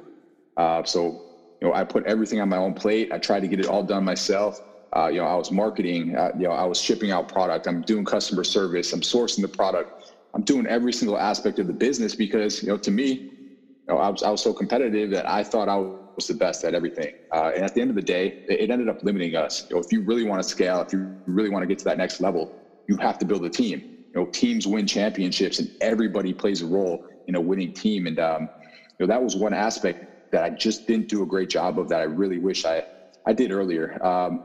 Uh, 0.58 0.84
so 0.84 1.22
you 1.62 1.68
know, 1.68 1.74
I 1.74 1.86
put 1.86 2.06
everything 2.06 2.42
on 2.42 2.50
my 2.50 2.58
own 2.58 2.74
plate. 2.74 3.14
I 3.14 3.18
tried 3.18 3.42
to 3.42 3.48
get 3.48 3.60
it 3.62 3.68
all 3.68 3.84
done 3.84 4.04
myself. 4.04 4.60
Uh, 4.96 5.08
you 5.08 5.20
know, 5.20 5.26
I 5.26 5.36
was 5.36 5.52
marketing, 5.52 6.16
uh, 6.16 6.32
you 6.36 6.48
know, 6.48 6.54
I 6.54 6.66
was 6.66 6.80
shipping 6.80 7.12
out 7.12 7.28
product, 7.28 7.68
I'm 7.68 7.82
doing 7.82 8.06
customer 8.06 8.44
service, 8.44 8.92
I'm 8.92 9.02
sourcing 9.02 9.42
the 9.42 9.50
product, 9.50 9.92
I'm 10.34 10.42
doing 10.44 10.66
every 10.68 10.94
single 10.94 11.18
aspect 11.18 11.60
of 11.60 11.68
the 11.68 11.74
business 11.74 12.16
because, 12.16 12.62
you 12.62 12.70
know, 12.70 12.78
to 12.78 12.92
me, 12.92 13.08
you 13.12 13.96
know, 13.96 13.98
I 13.98 14.10
was, 14.10 14.24
I 14.24 14.30
was 14.30 14.42
so 14.42 14.54
competitive 14.54 15.12
that 15.12 15.30
I 15.30 15.44
thought 15.44 15.70
I 15.70 15.78
was 15.78 16.28
the 16.28 16.34
best 16.34 16.64
at 16.64 16.74
everything. 16.74 17.12
Uh, 17.34 17.52
and 17.56 17.64
at 17.64 17.74
the 17.74 17.82
end 17.82 17.90
of 17.90 17.96
the 17.96 18.02
day, 18.02 18.36
it, 18.48 18.70
ended 18.70 18.90
up 18.90 18.98
limiting 19.04 19.36
us. 19.36 19.64
You 19.70 19.76
know, 19.76 19.82
if 19.82 19.92
you 19.92 20.02
really 20.02 20.24
want 20.24 20.42
to 20.42 20.48
scale, 20.48 20.82
if 20.82 20.92
you 20.92 21.20
really 21.26 21.50
want 21.50 21.64
to 21.64 21.68
get 21.68 21.78
to 21.80 21.86
that 21.86 21.98
next 21.98 22.20
level, 22.20 22.52
you 22.88 22.98
have 22.98 23.18
to 23.20 23.26
build 23.26 23.46
a 23.46 23.50
team. 23.50 23.82
You 24.14 24.22
know, 24.22 24.30
teams 24.34 24.68
win 24.68 24.88
championships 24.88 25.60
and 25.60 25.70
everybody 25.82 26.34
plays 26.34 26.62
a 26.62 26.68
role 26.68 27.00
in 27.28 27.36
a 27.36 27.42
winning 27.42 27.72
team. 27.74 28.08
And, 28.08 28.20
um, 28.20 28.50
you 28.98 29.06
know, 29.06 29.08
that 29.08 29.22
was 29.22 29.36
one 29.36 29.54
aspect 29.54 30.04
that 30.32 30.44
I 30.44 30.50
just 30.50 30.86
didn't 30.88 31.08
do 31.08 31.24
a 31.24 31.28
great 31.28 31.50
job 31.50 31.80
of 31.80 31.90
that 31.90 32.02
I 32.02 32.06
really 32.06 32.40
wish 32.40 32.66
I, 32.66 32.84
I 33.28 33.34
did 33.34 33.52
earlier. 33.52 34.04
Um, 34.06 34.40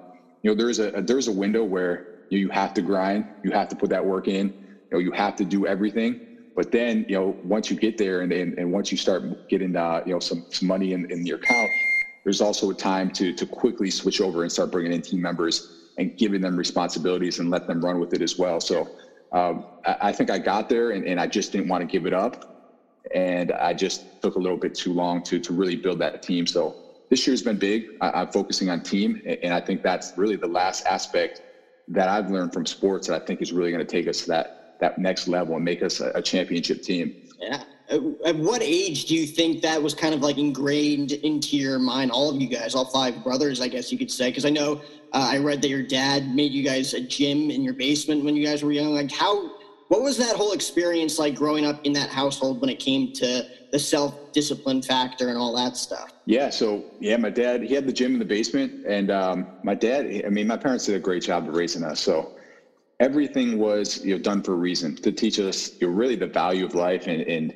you 0.44 0.50
know, 0.52 0.56
there's 0.56 0.80
a 0.80 0.92
there's 1.06 1.28
a 1.28 1.32
window 1.32 1.64
where 1.64 2.04
you, 2.30 2.38
know, 2.38 2.42
you 2.42 2.50
have 2.50 2.74
to 2.74 2.82
grind, 2.82 3.26
you 3.44 3.52
have 3.52 3.68
to 3.70 3.76
put 3.76 3.90
that 3.90 4.06
work 4.06 4.28
in, 4.28 4.48
you 4.48 4.52
know, 4.92 5.00
you 5.00 5.12
have 5.12 5.36
to 5.36 5.46
do 5.46 5.66
everything. 5.66 6.18
But 6.56 6.72
then, 6.72 7.06
you 7.08 7.16
know, 7.16 7.38
once 7.42 7.70
you 7.70 7.76
get 7.76 7.98
there 7.98 8.22
and 8.22 8.32
and, 8.32 8.54
and 8.58 8.72
once 8.72 8.92
you 8.92 8.98
start 8.98 9.24
getting 9.50 9.76
uh, 9.76 10.02
you 10.06 10.14
know 10.14 10.20
some, 10.20 10.44
some 10.52 10.68
money 10.68 10.92
in, 10.92 11.06
in 11.10 11.26
your 11.26 11.38
account, 11.38 11.70
there's 12.24 12.42
also 12.42 12.70
a 12.70 12.74
time 12.74 13.10
to 13.12 13.32
to 13.34 13.46
quickly 13.48 13.90
switch 13.90 14.20
over 14.22 14.42
and 14.44 14.52
start 14.52 14.70
bringing 14.72 14.92
in 14.92 15.02
team 15.02 15.22
members 15.22 15.62
and 15.98 16.16
giving 16.18 16.42
them 16.42 16.56
responsibilities 16.56 17.40
and 17.40 17.50
let 17.50 17.66
them 17.66 17.80
run 17.80 18.00
with 18.00 18.14
it 18.14 18.22
as 18.22 18.36
well. 18.38 18.60
So 18.60 18.90
um, 19.32 19.64
I, 19.86 19.96
I, 20.02 20.12
think 20.12 20.30
I 20.30 20.38
got 20.38 20.68
there 20.68 20.92
and, 20.92 21.06
and 21.06 21.20
I 21.20 21.26
just 21.28 21.52
didn't 21.52 21.68
want 21.68 21.82
to 21.82 21.86
give 21.86 22.06
it 22.06 22.14
up. 22.14 22.36
And 23.14 23.52
I 23.52 23.74
just 23.74 24.06
took 24.22 24.36
a 24.36 24.40
little 24.40 24.58
bit 24.58 24.74
too 24.74 24.94
long 24.94 25.22
to 25.24 25.40
to 25.40 25.54
really 25.54 25.76
build 25.76 26.00
that 26.00 26.22
team. 26.22 26.46
So 26.46 26.76
this 27.10 27.26
year's 27.26 27.42
been 27.42 27.58
big. 27.58 27.90
I, 28.00 28.22
am 28.22 28.28
focusing 28.28 28.70
on 28.70 28.82
team, 28.82 29.20
and 29.42 29.52
I 29.52 29.60
think 29.60 29.82
that's 29.82 30.16
really 30.16 30.36
the 30.36 30.46
last 30.46 30.86
aspect 30.86 31.42
that 31.88 32.08
I've 32.08 32.30
learned 32.30 32.52
from 32.52 32.66
sports 32.66 33.08
that 33.08 33.22
I 33.22 33.24
think 33.24 33.42
is 33.42 33.52
really 33.52 33.70
going 33.70 33.84
to 33.84 33.90
take 33.90 34.08
us 34.08 34.22
to 34.22 34.28
that 34.28 34.60
that 34.80 34.98
next 34.98 35.28
level 35.28 35.54
and 35.54 35.64
make 35.64 35.82
us 35.82 36.00
a, 36.00 36.10
a 36.14 36.22
championship 36.22 36.82
team. 36.82 37.14
Yeah. 37.38 37.62
At 37.90 38.36
what 38.36 38.62
age 38.62 39.04
do 39.04 39.14
you 39.14 39.26
think 39.26 39.60
that 39.62 39.80
was 39.82 39.94
kind 39.94 40.14
of 40.14 40.20
like 40.20 40.38
ingrained 40.38 41.12
into 41.12 41.56
your 41.56 41.78
mind? 41.78 42.10
All 42.10 42.30
of 42.30 42.40
you 42.40 42.48
guys, 42.48 42.74
all 42.74 42.86
five 42.86 43.22
brothers, 43.22 43.60
I 43.60 43.68
guess 43.68 43.92
you 43.92 43.98
could 43.98 44.10
say, 44.10 44.30
because 44.30 44.46
I 44.46 44.50
know 44.50 44.80
uh, 45.12 45.28
I 45.30 45.38
read 45.38 45.60
that 45.62 45.68
your 45.68 45.82
dad 45.82 46.34
made 46.34 46.52
you 46.52 46.64
guys 46.64 46.94
a 46.94 47.00
gym 47.00 47.50
in 47.50 47.62
your 47.62 47.74
basement 47.74 48.24
when 48.24 48.34
you 48.34 48.44
guys 48.44 48.64
were 48.64 48.72
young. 48.72 48.94
Like, 48.94 49.12
how? 49.12 49.50
What 49.94 50.02
was 50.02 50.16
that 50.16 50.34
whole 50.34 50.50
experience 50.50 51.20
like 51.20 51.34
growing 51.34 51.64
up 51.64 51.78
in 51.84 51.92
that 51.92 52.10
household 52.10 52.60
when 52.60 52.68
it 52.68 52.80
came 52.80 53.12
to 53.12 53.46
the 53.70 53.78
self 53.78 54.16
discipline 54.32 54.82
factor 54.82 55.28
and 55.28 55.38
all 55.38 55.54
that 55.54 55.76
stuff? 55.76 56.10
Yeah. 56.26 56.50
So, 56.50 56.84
yeah, 56.98 57.16
my 57.16 57.30
dad, 57.30 57.62
he 57.62 57.72
had 57.74 57.86
the 57.86 57.92
gym 57.92 58.12
in 58.12 58.18
the 58.18 58.24
basement. 58.24 58.72
And 58.84 59.12
um, 59.12 59.46
my 59.62 59.76
dad, 59.76 60.06
I 60.26 60.30
mean, 60.30 60.48
my 60.48 60.56
parents 60.56 60.86
did 60.86 60.96
a 60.96 60.98
great 60.98 61.22
job 61.22 61.48
of 61.48 61.54
raising 61.54 61.84
us. 61.84 62.00
So, 62.00 62.32
everything 62.98 63.56
was 63.56 64.00
you 64.02 64.14
know 64.14 64.18
done 64.18 64.42
for 64.42 64.54
a 64.54 64.56
reason 64.56 64.96
to 65.02 65.12
teach 65.12 65.38
us 65.38 65.70
you 65.80 65.86
know, 65.86 65.92
really 65.92 66.16
the 66.16 66.26
value 66.26 66.64
of 66.64 66.74
life 66.74 67.06
and, 67.06 67.22
and 67.22 67.54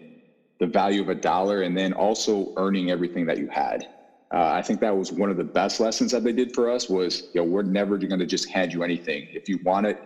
the 0.60 0.66
value 0.68 1.00
of 1.00 1.08
a 1.08 1.16
dollar 1.16 1.62
and 1.62 1.76
then 1.76 1.92
also 1.92 2.52
earning 2.56 2.90
everything 2.90 3.24
that 3.24 3.38
you 3.38 3.46
had 3.48 3.86
uh, 4.34 4.50
i 4.50 4.60
think 4.60 4.80
that 4.80 4.96
was 4.96 5.12
one 5.12 5.30
of 5.30 5.36
the 5.36 5.44
best 5.44 5.78
lessons 5.78 6.10
that 6.10 6.24
they 6.24 6.32
did 6.32 6.52
for 6.52 6.68
us 6.68 6.88
was 6.88 7.22
you 7.34 7.40
know 7.40 7.44
we're 7.44 7.62
never 7.62 7.96
going 7.98 8.18
to 8.18 8.26
just 8.26 8.48
hand 8.50 8.72
you 8.72 8.82
anything 8.82 9.28
if 9.30 9.48
you 9.48 9.60
want 9.62 9.86
it 9.86 9.96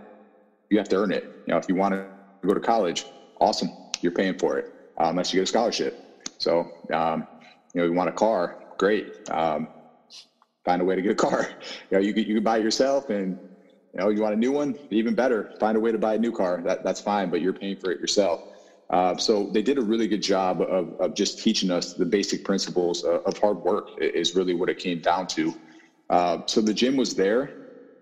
you 0.69 0.77
have 0.77 0.87
to 0.87 0.97
earn 0.97 1.11
it 1.11 1.25
you 1.47 1.55
know 1.55 1.59
if 1.59 1.65
you 1.67 1.75
want 1.75 1.95
to 1.95 2.12
go 2.49 2.54
to 2.54 2.61
college 2.61 3.06
awesome. 3.40 3.72
You're 4.00 4.12
paying 4.12 4.34
for 4.34 4.58
it. 4.58 4.66
Uh, 5.00 5.06
unless 5.08 5.32
you 5.32 5.38
get 5.38 5.44
a 5.44 5.46
scholarship. 5.46 5.94
So 6.38 6.64
um, 6.92 7.26
you 7.75 7.80
know 7.80 7.87
you 7.87 7.92
want 7.92 8.08
a 8.08 8.12
car 8.12 8.56
great. 8.78 9.06
Um, 9.30 9.68
find 10.64 10.80
a 10.80 10.84
way 10.84 10.96
to 10.96 11.02
get 11.02 11.12
a 11.12 11.16
car. 11.16 11.49
You 11.90 11.99
know 11.99 12.04
you 12.04 12.12
you 12.16 12.40
buy 12.40 12.58
it 12.58 12.62
yourself 12.62 13.11
and 13.11 13.37
you 13.94 14.00
know 14.00 14.08
you 14.08 14.22
want 14.22 14.34
a 14.34 14.38
new 14.38 14.52
one 14.52 14.76
even 14.90 15.14
better. 15.14 15.50
Find 15.61 15.76
a 15.76 15.80
way 15.80 15.92
to 15.92 15.99
buy 15.99 16.14
a 16.14 16.18
new 16.18 16.32
car. 16.32 16.61
That, 16.64 16.82
that's 16.82 17.00
fine 17.00 17.30
but 17.30 17.40
you're 17.40 17.52
paying 17.54 17.76
for 17.76 17.90
it 17.90 18.00
yourself. 18.00 18.40
Uh, 18.90 19.16
so 19.16 19.49
they 19.52 19.62
did 19.62 19.78
a 19.78 19.82
really 19.82 20.06
good 20.06 20.20
job 20.22 20.61
of, 20.61 20.92
of 21.00 21.14
just 21.14 21.38
teaching 21.38 21.70
us 21.70 21.94
the 21.94 22.04
basic 22.04 22.44
principles 22.44 23.02
of, 23.02 23.20
of 23.25 23.37
hard 23.38 23.58
work 23.62 23.87
is 23.96 24.34
really 24.34 24.54
what 24.54 24.68
it 24.68 24.78
came 24.78 25.00
down 25.00 25.26
to. 25.26 25.54
Uh, 26.11 26.38
so 26.46 26.61
the 26.61 26.75
gym 26.75 26.96
was 26.96 27.14
there, 27.14 27.50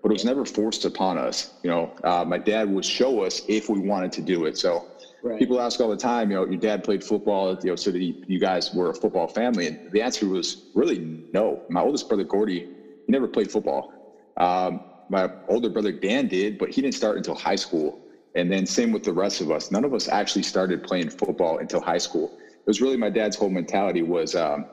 but 0.02 0.10
it 0.10 0.14
was 0.14 0.24
never 0.24 0.44
forced 0.44 0.84
upon 0.84 1.18
us. 1.18 1.52
You 1.62 1.70
know, 1.70 1.94
uh, 2.04 2.24
my 2.26 2.38
dad 2.38 2.68
would 2.68 2.84
show 2.84 3.22
us 3.22 3.42
if 3.48 3.68
we 3.68 3.78
wanted 3.78 4.12
to 4.12 4.22
do 4.22 4.46
it. 4.46 4.56
So 4.56 4.88
right. 5.22 5.38
people 5.38 5.60
ask 5.60 5.80
all 5.80 5.88
the 5.88 5.96
time, 5.96 6.30
you 6.30 6.36
know, 6.36 6.46
your 6.46 6.60
dad 6.60 6.84
played 6.84 7.04
football, 7.04 7.56
you 7.62 7.70
know, 7.70 7.76
so 7.76 7.90
that 7.90 8.00
you 8.00 8.38
guys 8.38 8.72
were 8.72 8.90
a 8.90 8.94
football 8.94 9.28
family. 9.28 9.66
And 9.66 9.92
the 9.92 10.02
answer 10.02 10.26
was 10.26 10.56
really 10.74 10.98
no. 11.32 11.62
My 11.68 11.80
oldest 11.80 12.08
brother, 12.08 12.24
Gordy, 12.24 12.60
he 13.06 13.12
never 13.12 13.28
played 13.28 13.50
football. 13.50 13.92
Um, 14.36 14.80
my 15.08 15.28
older 15.48 15.68
brother, 15.68 15.92
Dan, 15.92 16.28
did, 16.28 16.56
but 16.56 16.70
he 16.70 16.80
didn't 16.80 16.94
start 16.94 17.16
until 17.16 17.34
high 17.34 17.56
school. 17.56 17.98
And 18.34 18.50
then 18.50 18.64
same 18.64 18.92
with 18.92 19.02
the 19.02 19.12
rest 19.12 19.40
of 19.40 19.50
us. 19.50 19.70
None 19.72 19.84
of 19.84 19.92
us 19.92 20.08
actually 20.08 20.44
started 20.44 20.84
playing 20.84 21.10
football 21.10 21.58
until 21.58 21.80
high 21.80 21.98
school. 21.98 22.30
It 22.32 22.66
was 22.66 22.80
really 22.80 22.96
my 22.96 23.10
dad's 23.10 23.36
whole 23.36 23.50
mentality 23.50 24.02
was, 24.02 24.36
um, 24.36 24.64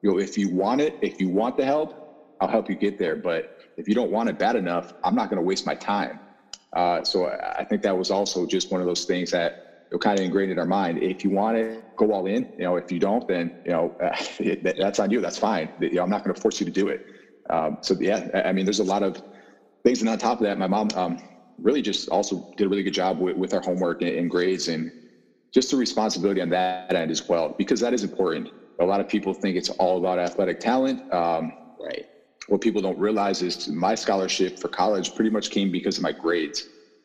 you 0.00 0.10
know, 0.10 0.18
if 0.18 0.38
you 0.38 0.48
want 0.48 0.80
it, 0.80 0.94
if 1.02 1.20
you 1.20 1.28
want 1.28 1.56
the 1.56 1.64
help, 1.64 2.36
I'll 2.40 2.48
help 2.48 2.68
you 2.68 2.76
get 2.76 2.98
there. 2.98 3.16
But 3.16 3.58
if 3.82 3.88
you 3.88 3.94
don't 3.94 4.12
want 4.12 4.28
it 4.28 4.38
bad 4.38 4.56
enough, 4.56 4.92
I'm 5.02 5.14
not 5.14 5.28
going 5.28 5.38
to 5.38 5.42
waste 5.42 5.66
my 5.66 5.74
time. 5.74 6.20
Uh, 6.74 7.02
so 7.02 7.26
I 7.26 7.64
think 7.68 7.82
that 7.82 7.98
was 7.98 8.10
also 8.10 8.46
just 8.46 8.70
one 8.70 8.80
of 8.80 8.86
those 8.86 9.04
things 9.04 9.30
that 9.32 9.54
kind 10.00 10.18
of 10.18 10.24
ingrained 10.24 10.52
in 10.52 10.58
our 10.58 10.66
mind. 10.66 10.98
If 11.02 11.22
you 11.24 11.30
want 11.30 11.56
it, 11.58 11.84
go 11.96 12.12
all 12.12 12.26
in. 12.26 12.46
You 12.56 12.64
know, 12.64 12.76
if 12.76 12.90
you 12.90 12.98
don't, 12.98 13.26
then 13.26 13.52
you 13.64 13.72
know 13.72 13.94
uh, 14.02 14.16
that's 14.76 14.98
on 14.98 15.10
you. 15.10 15.20
That's 15.20 15.36
fine. 15.36 15.68
You 15.80 15.90
know, 15.90 16.02
I'm 16.02 16.10
not 16.10 16.22
going 16.24 16.34
to 16.34 16.40
force 16.40 16.60
you 16.60 16.66
to 16.66 16.72
do 16.72 16.88
it. 16.88 17.00
Um, 17.50 17.76
so 17.82 17.96
yeah, 18.00 18.24
I 18.44 18.52
mean, 18.52 18.64
there's 18.64 18.78
a 18.78 18.84
lot 18.84 19.02
of 19.02 19.20
things, 19.84 20.00
and 20.00 20.08
on 20.08 20.16
top 20.16 20.40
of 20.40 20.44
that, 20.44 20.56
my 20.58 20.68
mom 20.68 20.88
um, 20.94 21.18
really 21.60 21.82
just 21.82 22.08
also 22.08 22.42
did 22.56 22.66
a 22.66 22.68
really 22.70 22.84
good 22.84 22.94
job 22.94 23.18
with, 23.18 23.36
with 23.36 23.52
our 23.52 23.60
homework 23.60 24.00
and, 24.00 24.10
and 24.10 24.30
grades 24.30 24.68
and 24.68 24.90
just 25.52 25.70
the 25.70 25.76
responsibility 25.76 26.40
on 26.40 26.48
that 26.50 26.94
end 26.94 27.10
as 27.10 27.28
well, 27.28 27.54
because 27.58 27.80
that 27.80 27.92
is 27.92 28.04
important. 28.04 28.48
A 28.80 28.84
lot 28.84 29.00
of 29.00 29.08
people 29.08 29.34
think 29.34 29.56
it's 29.56 29.68
all 29.70 29.98
about 29.98 30.18
athletic 30.18 30.60
talent. 30.60 31.02
Um, 31.12 31.52
right. 31.78 32.06
What 32.48 32.60
people 32.60 32.82
don't 32.82 32.98
realize 32.98 33.42
is 33.42 33.68
my 33.68 33.94
scholarship 33.94 34.58
for 34.58 34.68
college 34.68 35.14
pretty 35.14 35.30
much 35.30 35.50
came 35.50 35.70
because 35.70 35.96
of 35.96 36.02
my 36.02 36.12
grades. 36.12 36.64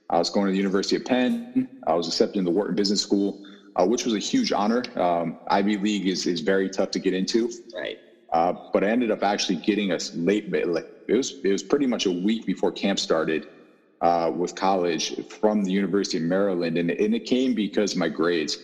I 0.10 0.18
was 0.18 0.30
going 0.30 0.46
to 0.48 0.52
the 0.52 0.58
University 0.58 0.96
of 0.96 1.06
Penn. 1.06 1.68
I 1.86 1.94
was 1.94 2.08
accepted 2.08 2.40
in 2.40 2.46
the 2.46 2.52
Wharton 2.52 2.76
Business 2.76 3.02
School, 3.02 3.38
uh, 3.76 3.86
which 3.86 4.06
was 4.06 4.14
a 4.14 4.20
huge 4.20 4.52
honor. 4.52 4.84
Um, 4.96 5.36
Ivy 5.50 5.78
League 5.78 6.08
is, 6.08 6.26
is 6.26 6.42
very 6.42 6.70
tough 6.70 6.92
to 6.92 7.00
get 7.00 7.14
into. 7.14 7.50
Right. 7.76 7.98
Uh, 8.32 8.54
but 8.74 8.84
I 8.84 8.90
ended 8.90 9.12
up 9.12 9.24
actually 9.24 9.58
getting 9.58 9.92
a 9.92 10.00
late, 10.14 10.50
like 10.68 10.86
it 11.08 11.14
was 11.14 11.34
it 11.44 11.52
was 11.52 11.64
pretty 11.64 11.88
much 11.88 12.06
a 12.06 12.12
week 12.12 12.46
before 12.46 12.72
camp 12.72 13.00
started 13.00 13.46
uh, 14.02 14.30
with 14.34 14.54
college 14.56 15.14
from 15.30 15.64
the 15.64 15.72
University 15.72 16.18
of 16.18 16.24
Maryland, 16.24 16.78
and, 16.78 16.92
and 16.92 17.16
it 17.16 17.26
came 17.26 17.54
because 17.54 17.94
of 17.94 18.00
my 18.00 18.10
grades. 18.10 18.58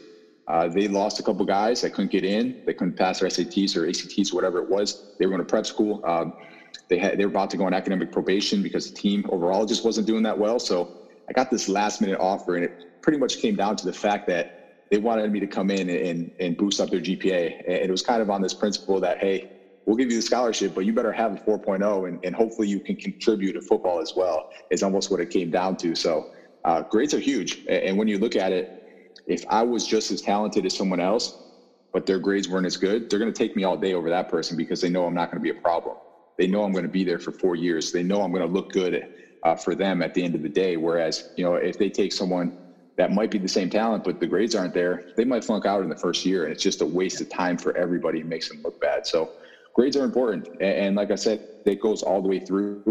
Uh, 0.47 0.67
they 0.67 0.89
lost 0.89 1.19
a 1.19 1.23
couple 1.23 1.45
guys 1.45 1.79
that 1.81 1.93
couldn't 1.93 2.11
get 2.11 2.25
in. 2.25 2.53
They 2.65 2.73
couldn't 2.73 2.97
pass 2.97 3.19
their 3.19 3.29
SATs 3.29 3.77
or 3.77 3.87
ACTs, 3.87 4.33
or 4.33 4.35
whatever 4.35 4.59
it 4.59 4.67
was. 4.67 4.97
They 5.17 5.25
were 5.25 5.31
going 5.31 5.39
to 5.39 5.45
prep 5.45 5.65
school. 5.65 6.01
Um, 6.03 6.33
they 6.89 6.97
had 6.97 7.17
they 7.17 7.25
were 7.25 7.29
about 7.29 7.49
to 7.51 7.57
go 7.57 7.65
on 7.65 7.73
academic 7.73 8.11
probation 8.11 8.61
because 8.61 8.87
the 8.87 8.93
team 8.93 9.25
overall 9.29 9.65
just 9.65 9.83
wasn't 9.83 10.07
doing 10.07 10.23
that 10.23 10.37
well. 10.37 10.59
So 10.59 10.89
I 11.29 11.33
got 11.33 11.49
this 11.49 11.67
last 11.69 12.01
minute 12.01 12.19
offer, 12.19 12.55
and 12.55 12.65
it 12.65 12.71
pretty 13.01 13.17
much 13.19 13.37
came 13.39 13.55
down 13.55 13.75
to 13.77 13.85
the 13.85 13.93
fact 13.93 14.27
that 14.27 14.47
they 14.91 14.97
wanted 14.97 15.31
me 15.31 15.39
to 15.39 15.47
come 15.47 15.71
in 15.71 15.89
and, 15.89 16.31
and 16.39 16.57
boost 16.57 16.79
up 16.79 16.89
their 16.89 17.01
GPA. 17.01 17.53
And 17.67 17.75
it 17.75 17.91
was 17.91 18.01
kind 18.01 18.21
of 18.21 18.29
on 18.29 18.41
this 18.41 18.53
principle 18.53 18.99
that 19.01 19.17
hey, 19.19 19.41
we'll 19.85 19.95
give 19.97 20.11
you 20.11 20.17
the 20.17 20.21
scholarship, 20.21 20.73
but 20.73 20.85
you 20.85 20.93
better 20.93 21.11
have 21.11 21.33
a 21.33 21.37
4.0 21.37 22.07
and, 22.07 22.19
and 22.23 22.35
hopefully 22.35 22.67
you 22.67 22.79
can 22.81 22.95
contribute 22.97 23.53
to 23.53 23.61
football 23.61 23.99
as 24.01 24.13
well, 24.15 24.43
is 24.69 24.83
almost 24.83 25.11
what 25.11 25.19
it 25.19 25.29
came 25.29 25.49
down 25.49 25.75
to. 25.77 25.95
So 25.95 26.23
uh, 26.63 26.83
grades 26.89 27.13
are 27.13 27.19
huge. 27.19 27.59
And 27.69 27.97
when 27.97 28.07
you 28.07 28.17
look 28.17 28.35
at 28.35 28.51
it, 28.51 28.67
if 29.27 29.43
I 29.49 29.63
was 29.63 29.85
just 29.85 30.11
as 30.11 30.21
talented 30.21 30.65
as 30.65 30.75
someone 30.75 30.99
else, 30.99 31.33
but 31.93 32.05
their 32.05 32.19
grades 32.19 32.49
weren't 32.49 32.65
as 32.65 32.77
good, 32.77 33.09
they're 33.09 33.19
going 33.19 33.31
to 33.31 33.37
take 33.37 33.55
me 33.55 33.63
all 33.63 33.77
day 33.77 33.93
over 33.93 34.09
that 34.09 34.29
person 34.29 34.57
because 34.57 34.81
they 34.81 34.89
know 34.89 35.05
I'm 35.05 35.13
not 35.13 35.31
going 35.31 35.39
to 35.39 35.43
be 35.43 35.49
a 35.49 35.55
problem. 35.55 35.95
They 36.37 36.47
know 36.47 36.63
I'm 36.63 36.71
going 36.71 36.83
to 36.83 36.89
be 36.89 37.03
there 37.03 37.19
for 37.19 37.33
four 37.33 37.55
years. 37.55 37.91
They 37.91 38.03
know 38.03 38.21
I'm 38.21 38.31
going 38.31 38.45
to 38.45 38.51
look 38.51 38.69
good 38.69 39.01
uh, 39.43 39.55
for 39.55 39.75
them 39.75 40.01
at 40.01 40.13
the 40.13 40.23
end 40.23 40.35
of 40.35 40.41
the 40.41 40.49
day. 40.49 40.77
Whereas, 40.77 41.23
you 41.35 41.43
know, 41.43 41.55
if 41.55 41.77
they 41.77 41.89
take 41.89 42.13
someone 42.13 42.51
that 42.97 43.11
might 43.11 43.31
be 43.31 43.39
the 43.39 43.47
same 43.47 43.69
talent, 43.69 44.03
but 44.03 44.19
the 44.19 44.27
grades 44.27 44.55
aren't 44.55 44.73
there, 44.73 45.01
they 45.17 45.25
might 45.25 45.43
flunk 45.43 45.65
out 45.65 45.81
in 45.83 45.89
the 45.89 45.95
first 45.95 46.25
year. 46.25 46.43
And 46.43 46.51
it's 46.51 46.61
just 46.63 46.81
a 46.81 46.85
waste 46.85 47.21
of 47.21 47.29
time 47.29 47.57
for 47.57 47.75
everybody. 47.77 48.19
It 48.19 48.27
makes 48.27 48.47
them 48.47 48.61
look 48.63 48.75
bad. 48.79 49.05
So 49.05 49.29
grades 49.73 49.97
are 49.97 50.03
important. 50.03 50.47
And, 50.59 50.77
and 50.77 50.95
like 50.95 51.11
I 51.11 51.15
said, 51.15 51.39
it 51.65 51.79
goes 51.79 52.01
all 52.03 52.21
the 52.21 52.29
way 52.29 52.39
through, 52.39 52.81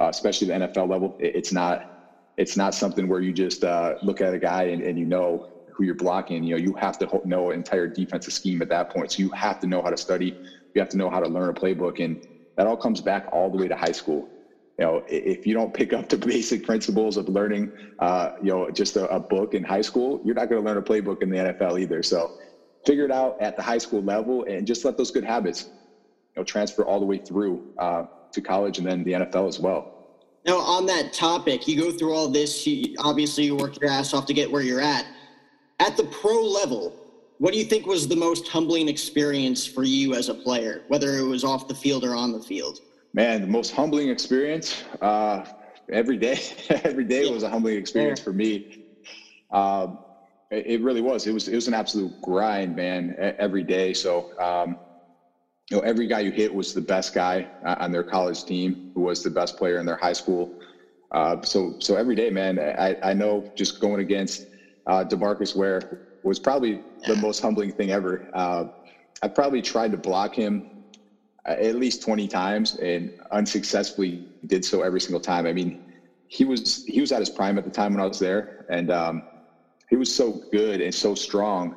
uh, 0.00 0.08
especially 0.08 0.48
the 0.48 0.54
NFL 0.54 0.88
level. 0.88 1.14
It, 1.18 1.34
it's 1.36 1.52
not 1.52 1.80
it's 2.36 2.56
not 2.56 2.74
something 2.74 3.06
where 3.06 3.20
you 3.20 3.32
just 3.32 3.64
uh, 3.64 3.94
look 4.02 4.20
at 4.22 4.32
a 4.32 4.38
guy 4.38 4.64
and, 4.64 4.82
and 4.82 4.98
you 4.98 5.04
know 5.04 5.40
who 5.76 5.84
you're 5.84 5.94
blocking. 5.94 6.42
You 6.42 6.54
know, 6.54 6.60
you 6.60 6.74
have 6.78 6.96
to 6.98 7.08
know 7.24 7.50
an 7.50 7.56
entire 7.56 7.86
defensive 7.86 8.32
scheme 8.32 8.62
at 8.62 8.70
that 8.70 8.90
point. 8.90 9.12
So 9.12 9.22
you 9.22 9.30
have 9.34 9.58
to 9.60 9.66
know 9.66 9.82
how 9.82 9.90
to 9.90 9.96
study. 9.96 10.34
You 10.74 10.80
have 10.80 10.88
to 10.90 10.96
know 10.96 11.10
how 11.10 11.20
to 11.20 11.28
learn 11.28 11.50
a 11.50 11.54
playbook, 11.54 12.02
and 12.02 12.18
that 12.56 12.66
all 12.66 12.76
comes 12.76 13.00
back 13.00 13.24
all 13.32 13.50
the 13.50 13.58
way 13.58 13.68
to 13.68 13.74
high 13.74 13.92
school. 13.92 14.28
You 14.78 14.86
know, 14.86 15.02
if 15.08 15.46
you 15.46 15.54
don't 15.54 15.72
pick 15.72 15.92
up 15.92 16.08
the 16.08 16.16
basic 16.34 16.64
principles 16.64 17.16
of 17.16 17.28
learning, 17.28 17.70
uh, 17.98 18.30
you 18.42 18.50
know, 18.50 18.70
just 18.70 18.96
a, 18.96 19.06
a 19.14 19.20
book 19.20 19.54
in 19.54 19.62
high 19.62 19.82
school, 19.82 20.20
you're 20.24 20.34
not 20.34 20.48
going 20.48 20.62
to 20.62 20.66
learn 20.66 20.78
a 20.78 20.82
playbook 20.82 21.22
in 21.22 21.30
the 21.30 21.36
NFL 21.36 21.80
either. 21.80 22.02
So 22.02 22.30
figure 22.86 23.04
it 23.04 23.10
out 23.10 23.36
at 23.40 23.56
the 23.56 23.62
high 23.62 23.78
school 23.78 24.02
level 24.02 24.44
and 24.48 24.66
just 24.66 24.84
let 24.84 24.96
those 24.96 25.10
good 25.10 25.24
habits 25.24 25.66
you 26.34 26.40
know, 26.40 26.44
transfer 26.44 26.84
all 26.84 26.98
the 26.98 27.06
way 27.06 27.18
through 27.18 27.62
uh, 27.78 28.04
to 28.32 28.40
college 28.40 28.78
and 28.78 28.86
then 28.86 29.04
the 29.04 29.12
NFL 29.12 29.48
as 29.48 29.58
well. 29.58 29.86
Now, 30.46 30.58
on 30.58 30.86
that 30.86 31.12
topic, 31.12 31.68
you 31.68 31.76
go 31.76 31.90
through 31.90 32.14
all 32.14 32.28
this. 32.28 32.66
You, 32.66 32.94
obviously, 32.98 33.44
you 33.44 33.56
work 33.56 33.74
your 33.80 33.90
ass 33.90 34.14
off 34.14 34.24
to 34.26 34.32
get 34.32 34.50
where 34.50 34.62
you're 34.62 34.80
at. 34.80 35.04
At 35.80 35.96
the 35.96 36.04
pro 36.04 36.42
level, 36.42 36.94
what 37.40 37.54
do 37.54 37.58
you 37.58 37.64
think 37.64 37.86
was 37.86 38.06
the 38.06 38.16
most 38.16 38.48
humbling 38.48 38.86
experience 38.86 39.66
for 39.66 39.82
you 39.82 40.14
as 40.14 40.28
a 40.28 40.34
player, 40.34 40.82
whether 40.88 41.16
it 41.16 41.22
was 41.22 41.42
off 41.42 41.68
the 41.68 41.74
field 41.74 42.04
or 42.04 42.14
on 42.14 42.32
the 42.32 42.40
field? 42.40 42.80
Man, 43.14 43.40
the 43.40 43.46
most 43.46 43.72
humbling 43.72 44.10
experience 44.10 44.84
uh, 45.00 45.46
every 45.90 46.18
day. 46.18 46.38
every 46.84 47.04
day 47.04 47.24
yeah. 47.24 47.32
was 47.32 47.42
a 47.42 47.48
humbling 47.48 47.78
experience 47.78 48.20
yeah. 48.20 48.24
for 48.24 48.34
me. 48.34 48.84
Um, 49.50 50.00
it, 50.50 50.66
it, 50.66 50.82
really 50.82 51.00
was. 51.00 51.26
It 51.26 51.32
was. 51.32 51.48
It 51.48 51.54
was 51.54 51.66
an 51.66 51.72
absolute 51.72 52.12
grind, 52.20 52.76
man. 52.76 53.16
Every 53.18 53.64
day. 53.64 53.94
So. 53.94 54.38
Um, 54.38 54.78
you 55.70 55.76
know, 55.76 55.84
every 55.84 56.08
guy 56.08 56.18
you 56.18 56.32
hit 56.32 56.52
was 56.52 56.74
the 56.74 56.80
best 56.80 57.14
guy 57.14 57.46
uh, 57.64 57.76
on 57.78 57.92
their 57.92 58.02
college 58.02 58.44
team, 58.44 58.90
who 58.92 59.02
was 59.02 59.22
the 59.22 59.30
best 59.30 59.56
player 59.56 59.78
in 59.78 59.86
their 59.86 59.94
high 59.96 60.12
school. 60.12 60.52
Uh, 61.12 61.40
so, 61.42 61.76
so 61.78 61.94
every 61.94 62.16
day, 62.16 62.28
man, 62.28 62.58
I, 62.58 62.96
I 63.04 63.12
know 63.12 63.48
just 63.54 63.80
going 63.80 64.00
against 64.00 64.48
uh, 64.88 65.04
Demarcus 65.04 65.54
Ware 65.54 66.09
was 66.22 66.38
probably 66.38 66.82
the 67.06 67.16
most 67.16 67.40
humbling 67.40 67.72
thing 67.72 67.90
ever. 67.90 68.22
Uh, 68.32 68.64
I 69.22 69.28
probably 69.28 69.62
tried 69.62 69.92
to 69.92 69.98
block 69.98 70.34
him 70.34 70.64
uh, 71.48 71.52
at 71.52 71.76
least 71.76 72.02
20 72.02 72.28
times 72.28 72.74
and 72.76 73.10
unsuccessfully 73.30 74.26
did 74.46 74.64
so 74.64 74.82
every 74.82 75.00
single 75.00 75.20
time. 75.20 75.46
I 75.46 75.52
mean, 75.52 75.78
he 76.28 76.44
was 76.44 76.84
he 76.86 77.00
was 77.00 77.10
at 77.10 77.18
his 77.18 77.30
prime 77.30 77.58
at 77.58 77.64
the 77.64 77.70
time 77.70 77.92
when 77.92 78.00
I 78.00 78.06
was 78.06 78.18
there, 78.18 78.64
and 78.68 78.90
um, 78.90 79.22
he 79.88 79.96
was 79.96 80.14
so 80.14 80.40
good 80.52 80.80
and 80.80 80.94
so 80.94 81.14
strong 81.14 81.74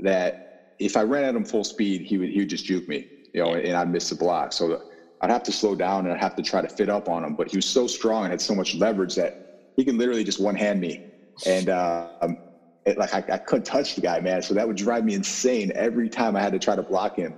that 0.00 0.36
if 0.78 0.96
I 0.96 1.02
ran 1.02 1.24
at 1.24 1.34
him 1.34 1.44
full 1.44 1.64
speed, 1.64 2.02
he 2.02 2.16
would 2.16 2.28
he 2.28 2.38
would 2.38 2.48
just 2.48 2.64
juke 2.64 2.86
me 2.88 3.08
you 3.32 3.42
know, 3.42 3.54
and 3.54 3.76
I'd 3.76 3.90
miss 3.90 4.08
the 4.08 4.14
block. 4.14 4.52
So 4.52 4.78
I'd 5.20 5.30
have 5.30 5.42
to 5.44 5.52
slow 5.52 5.74
down 5.74 6.06
and 6.06 6.14
I'd 6.14 6.20
have 6.20 6.34
to 6.36 6.42
try 6.42 6.60
to 6.60 6.68
fit 6.68 6.88
up 6.88 7.08
on 7.08 7.24
him. 7.24 7.34
But 7.34 7.50
he 7.50 7.56
was 7.56 7.66
so 7.66 7.86
strong 7.86 8.24
and 8.24 8.30
had 8.30 8.40
so 8.40 8.54
much 8.54 8.74
leverage 8.74 9.14
that 9.16 9.34
he 9.76 9.84
can 9.84 9.98
literally 9.98 10.24
just 10.24 10.40
one 10.40 10.54
hand 10.54 10.80
me. 10.80 11.00
And 11.46 11.68
uh, 11.68 12.08
um, 12.20 12.36
it, 12.88 12.98
like 12.98 13.14
I, 13.14 13.34
I, 13.34 13.38
couldn't 13.38 13.64
touch 13.64 13.94
the 13.94 14.00
guy, 14.00 14.20
man. 14.20 14.42
So 14.42 14.54
that 14.54 14.66
would 14.66 14.76
drive 14.76 15.04
me 15.04 15.14
insane 15.14 15.72
every 15.74 16.08
time 16.08 16.36
I 16.36 16.40
had 16.40 16.52
to 16.52 16.58
try 16.58 16.74
to 16.74 16.82
block 16.82 17.16
him. 17.16 17.34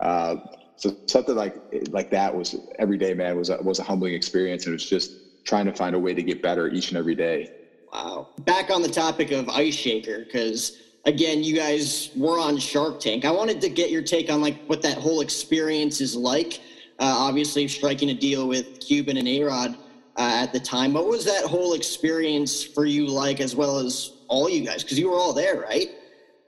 Uh, 0.00 0.36
so 0.76 0.96
something 1.06 1.36
like 1.36 1.54
like 1.90 2.10
that 2.10 2.34
was 2.34 2.56
every 2.78 2.98
day, 2.98 3.14
man. 3.14 3.36
Was 3.36 3.50
a, 3.50 3.62
was 3.62 3.78
a 3.78 3.84
humbling 3.84 4.14
experience, 4.14 4.66
and 4.66 4.72
it 4.72 4.76
was 4.76 4.88
just 4.88 5.44
trying 5.44 5.66
to 5.66 5.72
find 5.72 5.94
a 5.94 5.98
way 5.98 6.14
to 6.14 6.22
get 6.22 6.42
better 6.42 6.68
each 6.68 6.88
and 6.88 6.98
every 6.98 7.14
day. 7.14 7.52
Wow. 7.92 8.28
Back 8.40 8.70
on 8.70 8.82
the 8.82 8.88
topic 8.88 9.30
of 9.30 9.48
Ice 9.48 9.74
Shaker, 9.74 10.24
because 10.24 10.78
again, 11.04 11.44
you 11.44 11.54
guys 11.54 12.10
were 12.16 12.40
on 12.40 12.58
Shark 12.58 12.98
Tank. 12.98 13.24
I 13.24 13.30
wanted 13.30 13.60
to 13.60 13.68
get 13.68 13.90
your 13.90 14.02
take 14.02 14.30
on 14.30 14.40
like 14.40 14.64
what 14.66 14.82
that 14.82 14.98
whole 14.98 15.20
experience 15.20 16.00
is 16.00 16.16
like. 16.16 16.60
Uh, 16.98 17.14
obviously, 17.16 17.68
striking 17.68 18.10
a 18.10 18.14
deal 18.14 18.48
with 18.48 18.80
Cuban 18.80 19.16
and 19.16 19.28
A-Rod 19.28 19.76
uh, 20.16 20.42
at 20.42 20.52
the 20.52 20.60
time. 20.60 20.92
What 20.92 21.06
was 21.06 21.24
that 21.24 21.44
whole 21.44 21.74
experience 21.74 22.62
for 22.62 22.84
you 22.84 23.06
like, 23.06 23.40
as 23.40 23.54
well 23.54 23.78
as 23.78 24.13
all 24.28 24.48
you 24.48 24.64
guys? 24.64 24.82
Because 24.82 24.98
you 24.98 25.10
were 25.10 25.16
all 25.16 25.32
there, 25.32 25.56
right? 25.60 25.88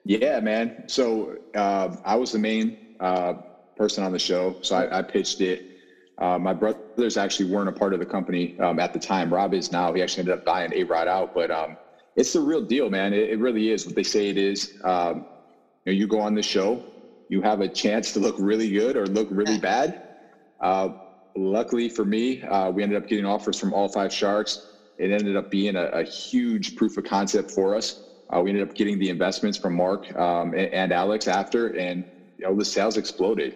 Yeah, 0.04 0.40
man. 0.40 0.84
So 0.86 1.36
uh, 1.54 1.96
I 2.04 2.14
was 2.16 2.32
the 2.32 2.38
main 2.38 2.96
uh, 3.00 3.34
person 3.76 4.04
on 4.04 4.12
the 4.12 4.18
show, 4.18 4.56
so 4.62 4.76
I, 4.76 4.98
I 4.98 5.02
pitched 5.02 5.40
it. 5.40 5.62
Uh, 6.18 6.38
my 6.38 6.52
brothers 6.52 7.16
actually 7.16 7.50
weren't 7.50 7.68
a 7.68 7.72
part 7.72 7.92
of 7.92 7.98
the 8.00 8.06
company 8.06 8.58
um, 8.60 8.78
at 8.78 8.92
the 8.92 8.98
time. 8.98 9.32
Rob 9.32 9.52
is 9.52 9.70
now. 9.70 9.92
He 9.92 10.02
actually 10.02 10.20
ended 10.20 10.34
up 10.34 10.44
buying 10.44 10.72
A 10.72 10.84
Rod 10.84 11.08
out, 11.08 11.34
but 11.34 11.50
um, 11.50 11.76
it's 12.14 12.32
the 12.32 12.40
real 12.40 12.62
deal, 12.62 12.88
man. 12.88 13.12
It, 13.12 13.30
it 13.30 13.38
really 13.38 13.70
is 13.70 13.84
what 13.84 13.94
they 13.94 14.02
say 14.02 14.28
it 14.30 14.38
is. 14.38 14.78
Um, 14.84 15.26
you 15.84 15.92
know, 15.92 15.92
you 15.92 16.06
go 16.06 16.20
on 16.20 16.34
the 16.34 16.42
show, 16.42 16.82
you 17.28 17.42
have 17.42 17.60
a 17.60 17.68
chance 17.68 18.12
to 18.12 18.20
look 18.20 18.36
really 18.38 18.70
good 18.70 18.96
or 18.96 19.06
look 19.06 19.28
really 19.30 19.58
bad. 19.58 20.02
Uh, 20.60 20.88
luckily 21.36 21.88
for 21.88 22.04
me, 22.04 22.42
uh, 22.42 22.70
we 22.70 22.82
ended 22.82 23.00
up 23.02 23.08
getting 23.08 23.26
offers 23.26 23.58
from 23.58 23.74
all 23.74 23.88
five 23.88 24.12
sharks. 24.12 24.58
It 24.98 25.10
ended 25.10 25.36
up 25.36 25.50
being 25.50 25.76
a, 25.76 25.84
a, 25.86 26.02
huge 26.04 26.74
proof 26.74 26.96
of 26.96 27.04
concept 27.04 27.50
for 27.50 27.74
us. 27.74 27.94
Uh, 28.32 28.40
we 28.40 28.50
ended 28.50 28.62
up 28.62 28.74
getting 28.74 28.98
the 28.98 29.10
investments 29.10 29.58
from 29.58 29.74
Mark 29.74 30.10
um, 30.16 30.52
and, 30.54 30.72
and, 30.72 30.92
Alex 30.92 31.28
after, 31.28 31.68
and 31.68 32.04
you 32.38 32.46
know 32.46 32.56
the 32.56 32.64
sales 32.64 32.96
exploded. 32.96 33.54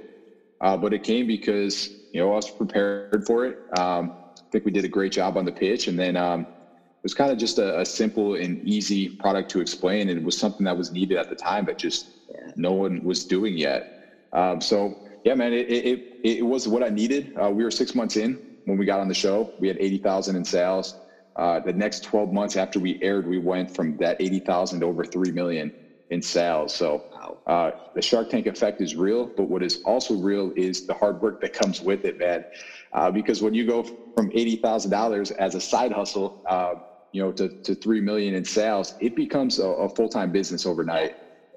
Uh, 0.60 0.76
but 0.76 0.92
it 0.92 1.02
came 1.02 1.26
because 1.26 1.90
you 2.12 2.20
know 2.20 2.32
I 2.32 2.36
was 2.36 2.50
prepared 2.50 3.24
for 3.26 3.46
it. 3.46 3.56
Um, 3.78 4.12
I 4.38 4.42
think 4.52 4.64
we 4.64 4.70
did 4.70 4.84
a 4.84 4.88
great 4.88 5.12
job 5.12 5.36
on 5.36 5.44
the 5.44 5.52
pitch, 5.52 5.88
and 5.88 5.98
then 5.98 6.16
um, 6.16 6.42
it 6.42 7.04
was 7.04 7.14
kind 7.14 7.32
of 7.32 7.38
just 7.38 7.58
a, 7.58 7.80
a, 7.80 7.86
simple 7.86 8.34
and 8.34 8.58
easy 8.62 9.08
product 9.08 9.50
to 9.52 9.60
explain, 9.60 10.08
and 10.08 10.18
it 10.18 10.22
was 10.22 10.36
something 10.36 10.64
that 10.64 10.76
was 10.76 10.90
needed 10.92 11.16
at 11.16 11.28
the 11.28 11.36
time, 11.36 11.64
but 11.64 11.78
just 11.78 12.06
yeah. 12.28 12.50
no 12.56 12.72
one 12.72 13.00
was 13.02 13.24
doing 13.24 13.56
yet. 13.56 13.84
Um, 14.32 14.60
so 14.60 14.94
yeah, 15.24 15.34
man, 15.34 15.52
it, 15.52 15.68
it, 15.70 16.00
it 16.22 16.46
was 16.46 16.68
what 16.68 16.82
I 16.82 16.90
needed. 16.90 17.32
Uh, 17.40 17.50
we 17.50 17.64
were 17.64 17.70
six 17.70 17.94
months 17.94 18.16
in 18.16 18.38
when 18.64 18.78
we 18.78 18.86
got 18.86 19.00
on 19.00 19.08
the 19.08 19.14
show. 19.14 19.50
We 19.58 19.68
had 19.68 19.76
eighty 19.80 19.98
thousand 19.98 20.36
in 20.36 20.44
sales. 20.44 20.94
Uh, 21.36 21.60
the 21.60 21.72
next 21.72 22.00
12 22.04 22.32
months 22.32 22.56
after 22.56 22.80
we 22.80 22.98
aired, 23.02 23.26
we 23.26 23.38
went 23.38 23.70
from 23.70 23.96
that 23.98 24.16
80,000 24.20 24.80
to 24.80 24.86
over 24.86 25.04
3 25.04 25.30
million 25.32 25.72
in 26.10 26.20
sales. 26.20 26.74
So 26.74 27.04
uh, 27.46 27.70
the 27.94 28.02
Shark 28.02 28.28
Tank 28.28 28.46
effect 28.46 28.80
is 28.80 28.96
real, 28.96 29.32
but 29.36 29.48
what 29.48 29.62
is 29.62 29.78
also 29.84 30.14
real 30.14 30.52
is 30.56 30.82
the 30.82 30.94
hard 30.94 31.20
work 31.20 31.40
that 31.40 31.52
comes 31.52 31.80
with 31.80 32.04
it, 32.04 32.18
man. 32.18 32.44
Uh, 32.92 33.10
because 33.10 33.42
when 33.42 33.54
you 33.54 33.64
go 33.64 33.84
from 34.16 34.28
$80,000 34.30 35.32
as 35.38 35.54
a 35.54 35.60
side 35.60 35.92
hustle, 35.92 36.36
uh, 36.48 36.74
you 37.12 37.22
know, 37.22 37.32
to, 37.32 37.50
to 37.64 37.74
3 37.76 38.00
million 38.00 38.34
in 38.34 38.44
sales, 38.44 38.94
it 38.98 39.14
becomes 39.14 39.58
a, 39.58 39.64
a 39.66 39.88
full-time 39.88 40.30
business 40.30 40.66
overnight. 40.66 41.12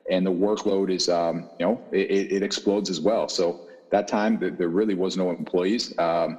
And 0.10 0.26
the 0.26 0.32
workload 0.32 0.92
is, 0.92 1.08
um, 1.10 1.48
you 1.60 1.66
know, 1.66 1.82
it, 1.92 2.32
it, 2.32 2.44
explodes 2.44 2.90
as 2.90 3.00
well. 3.00 3.28
So 3.30 3.58
that 3.92 4.08
time 4.08 4.38
there 4.40 4.70
really 4.70 4.96
was 4.96 5.16
no 5.16 5.32
employees. 5.32 5.94
Um, 5.98 6.38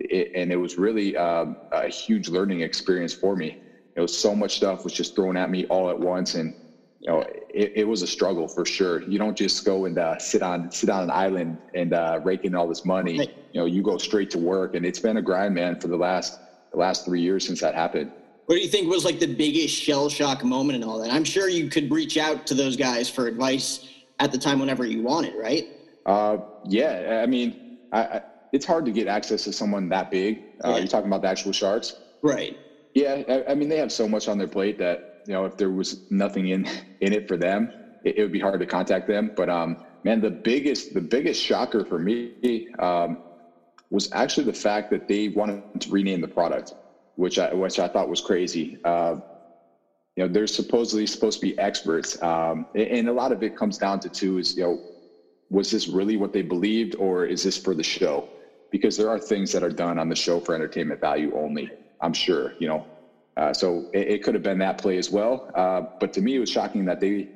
it, 0.00 0.30
and 0.34 0.52
it 0.52 0.56
was 0.56 0.78
really 0.78 1.16
um, 1.16 1.56
a 1.72 1.88
huge 1.88 2.28
learning 2.28 2.60
experience 2.60 3.12
for 3.12 3.36
me. 3.36 3.56
It 3.96 4.00
was 4.00 4.16
so 4.16 4.34
much 4.34 4.56
stuff 4.56 4.84
was 4.84 4.92
just 4.92 5.14
thrown 5.14 5.36
at 5.36 5.50
me 5.50 5.66
all 5.66 5.90
at 5.90 5.98
once, 5.98 6.34
and 6.34 6.54
you 7.00 7.10
know, 7.10 7.20
it, 7.48 7.72
it 7.74 7.88
was 7.88 8.02
a 8.02 8.06
struggle 8.06 8.46
for 8.46 8.64
sure. 8.64 9.02
You 9.02 9.18
don't 9.18 9.36
just 9.36 9.64
go 9.64 9.86
and 9.86 9.98
uh, 9.98 10.18
sit 10.18 10.42
on 10.42 10.70
sit 10.70 10.90
on 10.90 11.02
an 11.02 11.10
island 11.10 11.58
and 11.74 11.92
uh, 11.92 12.20
rake 12.22 12.44
in 12.44 12.54
all 12.54 12.68
this 12.68 12.84
money. 12.84 13.16
You 13.52 13.60
know, 13.60 13.66
you 13.66 13.82
go 13.82 13.98
straight 13.98 14.30
to 14.30 14.38
work, 14.38 14.74
and 14.74 14.86
it's 14.86 15.00
been 15.00 15.16
a 15.16 15.22
grind, 15.22 15.54
man, 15.54 15.80
for 15.80 15.88
the 15.88 15.96
last 15.96 16.38
the 16.72 16.78
last 16.78 17.04
three 17.04 17.20
years 17.20 17.46
since 17.46 17.60
that 17.60 17.74
happened. 17.74 18.12
What 18.46 18.56
do 18.56 18.62
you 18.62 18.68
think 18.68 18.90
was 18.90 19.04
like 19.04 19.20
the 19.20 19.32
biggest 19.32 19.74
shell 19.74 20.08
shock 20.08 20.44
moment 20.44 20.74
and 20.76 20.84
all 20.84 20.98
that? 21.00 21.12
I'm 21.12 21.24
sure 21.24 21.48
you 21.48 21.68
could 21.68 21.90
reach 21.90 22.16
out 22.16 22.46
to 22.48 22.54
those 22.54 22.76
guys 22.76 23.08
for 23.08 23.26
advice 23.26 23.88
at 24.18 24.32
the 24.32 24.38
time 24.38 24.58
whenever 24.58 24.84
you 24.84 25.02
wanted, 25.02 25.34
right? 25.36 25.68
Uh, 26.04 26.38
yeah, 26.64 27.20
I 27.22 27.26
mean, 27.26 27.78
I, 27.92 28.22
it's 28.52 28.66
hard 28.66 28.84
to 28.84 28.92
get 28.92 29.06
access 29.06 29.44
to 29.44 29.52
someone 29.52 29.88
that 29.90 30.10
big. 30.10 30.42
Uh, 30.64 30.70
yeah. 30.70 30.78
You're 30.78 30.86
talking 30.86 31.08
about 31.08 31.22
the 31.22 31.28
actual 31.28 31.52
sharks, 31.52 31.94
right? 32.22 32.56
Yeah, 32.94 33.22
I, 33.28 33.52
I, 33.52 33.54
mean 33.54 33.68
they 33.68 33.76
have 33.76 33.92
so 33.92 34.08
much 34.08 34.26
on 34.28 34.38
their 34.38 34.48
plate 34.48 34.78
that 34.78 35.00
you 35.26 35.32
know 35.32 35.44
if 35.44 35.56
there 35.56 35.70
was 35.70 36.02
nothing 36.10 36.48
in 36.48 36.66
in 37.00 37.12
it 37.12 37.28
for 37.28 37.36
them, 37.36 37.70
it, 38.02 38.18
it 38.18 38.22
would 38.22 38.32
be 38.32 38.40
hard 38.40 38.60
to 38.60 38.66
contact 38.66 39.06
them. 39.06 39.32
But 39.36 39.48
um, 39.48 39.76
man, 40.04 40.20
the 40.20 40.30
biggest 40.30 40.94
the 40.94 41.00
biggest 41.00 41.40
shocker 41.42 41.84
for 41.84 41.98
me 41.98 42.66
um, 42.78 43.18
was 43.90 44.08
actually 44.12 44.44
the 44.44 44.52
fact 44.52 44.90
that 44.90 45.06
they 45.08 45.28
wanted 45.28 45.62
to 45.80 45.90
rename 45.90 46.20
the 46.20 46.28
product, 46.28 46.72
which 47.14 47.38
I 47.38 47.52
which 47.54 47.78
I 47.78 47.88
thought 47.88 48.08
was 48.08 48.20
crazy. 48.20 48.76
Uh, 48.84 49.16
you 50.16 50.26
know, 50.26 50.32
they're 50.32 50.48
supposedly 50.48 51.06
supposed 51.06 51.40
to 51.40 51.46
be 51.46 51.56
experts, 51.58 52.20
um, 52.22 52.66
and 52.74 53.08
a 53.08 53.12
lot 53.12 53.30
of 53.32 53.42
it 53.42 53.54
comes 53.54 53.78
down 53.78 54.00
to 54.00 54.10
two 54.10 54.38
is 54.38 54.56
you 54.56 54.64
know, 54.64 54.82
was 55.50 55.70
this 55.70 55.86
really 55.86 56.16
what 56.16 56.32
they 56.32 56.42
believed, 56.42 56.96
or 56.98 57.24
is 57.24 57.42
this 57.42 57.56
for 57.56 57.74
the 57.74 57.82
show? 57.82 58.28
Because 58.70 58.96
there 58.96 59.10
are 59.10 59.18
things 59.18 59.52
that 59.52 59.62
are 59.62 59.70
done 59.70 59.98
on 59.98 60.08
the 60.08 60.16
show 60.16 60.40
for 60.40 60.54
entertainment 60.54 61.00
value 61.00 61.32
only. 61.34 61.70
I'm 62.00 62.12
sure, 62.12 62.54
you 62.58 62.68
know. 62.68 62.86
Uh, 63.36 63.52
so 63.52 63.84
it, 63.92 64.08
it, 64.08 64.22
could 64.22 64.34
have 64.34 64.42
been 64.42 64.58
that 64.58 64.78
play 64.78 64.98
as 64.98 65.10
well. 65.10 65.46
Uh, 65.54 65.82
but 65.98 66.12
to 66.12 66.20
me, 66.20 66.36
it 66.36 66.38
was 66.40 66.50
shocking 66.50 66.84
that 66.84 67.00
they 67.00 67.28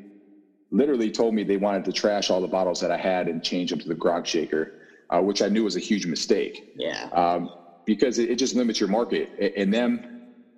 literally 0.71 1.11
told 1.11 1.35
me 1.35 1.45
they 1.45 1.57
wanted 1.57 1.85
to 1.85 1.93
trash 1.93 2.31
all 2.31 2.41
the 2.41 2.49
bottles 2.49 2.81
that 2.81 2.91
I 2.91 2.97
had 2.97 3.29
and 3.29 3.43
change 3.43 3.71
them 3.71 3.79
to 3.79 3.89
the 3.89 3.95
Gronk 3.95 4.27
Shaker, 4.27 4.73
uh, 5.11 5.21
which 5.21 5.41
I 5.41 5.49
knew 5.49 5.65
was 5.65 5.77
a 5.77 5.81
huge 5.81 6.07
mistake. 6.07 6.61
Yeah. 6.75 7.09
Um, 7.13 7.49
because 7.87 8.19
it, 8.19 8.31
it, 8.31 8.37
just 8.37 8.55
limits 8.55 8.81
your 8.81 8.89
market. 8.89 9.29
And 9.57 9.73
them, 9.73 10.03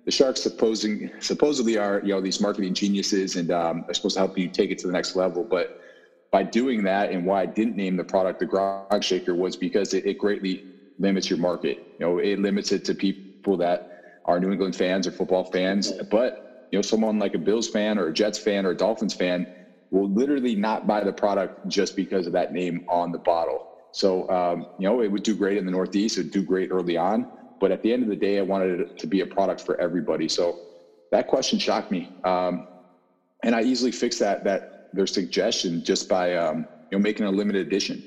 the 0.05 0.11
Sharks 0.11 0.41
supposing 0.41 1.11
supposedly 1.19 1.77
are 1.77 2.01
you 2.03 2.13
know 2.13 2.21
these 2.21 2.39
marketing 2.39 2.73
geniuses 2.73 3.35
and 3.35 3.51
um, 3.51 3.83
are 3.87 3.93
supposed 3.93 4.15
to 4.15 4.21
help 4.21 4.37
you 4.37 4.47
take 4.47 4.71
it 4.71 4.79
to 4.79 4.87
the 4.87 4.93
next 4.93 5.15
level, 5.15 5.45
but 5.49 5.67
by 6.31 6.43
doing 6.43 6.83
that 6.83 7.11
and 7.11 7.25
why 7.25 7.41
I 7.41 7.45
didn't 7.45 7.75
name 7.75 7.95
the 7.95 8.03
product 8.03 8.39
the 8.39 8.45
Gronk 8.45 9.03
Shaker 9.03 9.35
was 9.35 9.55
because 9.55 9.93
it, 9.93 10.05
it, 10.05 10.17
greatly 10.17 10.63
limits 10.97 11.29
your 11.29 11.39
market. 11.39 11.77
You 11.97 12.05
know, 12.05 12.17
it 12.19 12.39
limits 12.39 12.71
it 12.71 12.83
to 12.85 12.95
people 12.95 13.57
that 13.57 13.81
are 14.25 14.39
New 14.39 14.51
England 14.51 14.75
fans 14.75 15.07
or 15.07 15.11
football 15.11 15.45
fans. 15.45 15.91
But 16.09 16.33
you 16.71 16.77
know, 16.77 16.81
someone 16.81 17.19
like 17.19 17.33
a 17.33 17.39
Bills 17.39 17.67
fan 17.67 17.97
or 17.97 18.07
a 18.07 18.13
Jets 18.13 18.39
fan 18.39 18.65
or 18.65 18.71
a 18.71 18.77
Dolphins 18.77 19.13
fan 19.13 19.47
will 19.89 20.09
literally 20.11 20.55
not 20.55 20.85
buy 20.85 21.03
the 21.03 21.13
product 21.13 21.53
just 21.67 21.95
because 21.95 22.27
of 22.27 22.33
that 22.33 22.51
name 22.51 22.81
on 22.89 23.11
the 23.11 23.19
bottle. 23.19 23.59
So 23.91 24.27
um, 24.29 24.67
you 24.77 24.87
know, 24.87 25.01
it 25.01 25.11
would 25.11 25.23
do 25.23 25.35
great 25.35 25.57
in 25.57 25.65
the 25.65 25.71
Northeast. 25.71 26.17
It 26.17 26.21
would 26.21 26.31
do 26.31 26.43
great 26.43 26.69
early 26.71 26.97
on. 26.97 27.25
But 27.59 27.71
at 27.71 27.81
the 27.81 27.91
end 27.91 28.03
of 28.03 28.09
the 28.09 28.15
day, 28.15 28.37
I 28.37 28.43
wanted 28.43 28.81
it 28.81 28.87
to 28.99 29.07
be 29.07 29.21
a 29.21 29.27
product 29.27 29.61
for 29.61 29.79
everybody. 29.81 30.27
So 30.27 30.57
that 31.11 31.27
question 31.27 31.57
shocked 31.57 31.89
me. 31.89 32.11
Um, 32.23 32.63
and 33.43 33.55
I 33.55 33.61
easily 33.61 33.91
fixed 33.91 34.19
that 34.19 34.43
that 34.43 34.63
their 34.93 35.07
suggestion 35.07 35.83
just 35.83 36.07
by 36.07 36.35
um, 36.35 36.67
you 36.91 36.97
know 36.97 37.01
making 37.01 37.25
a 37.25 37.31
limited 37.31 37.61
edition. 37.61 38.03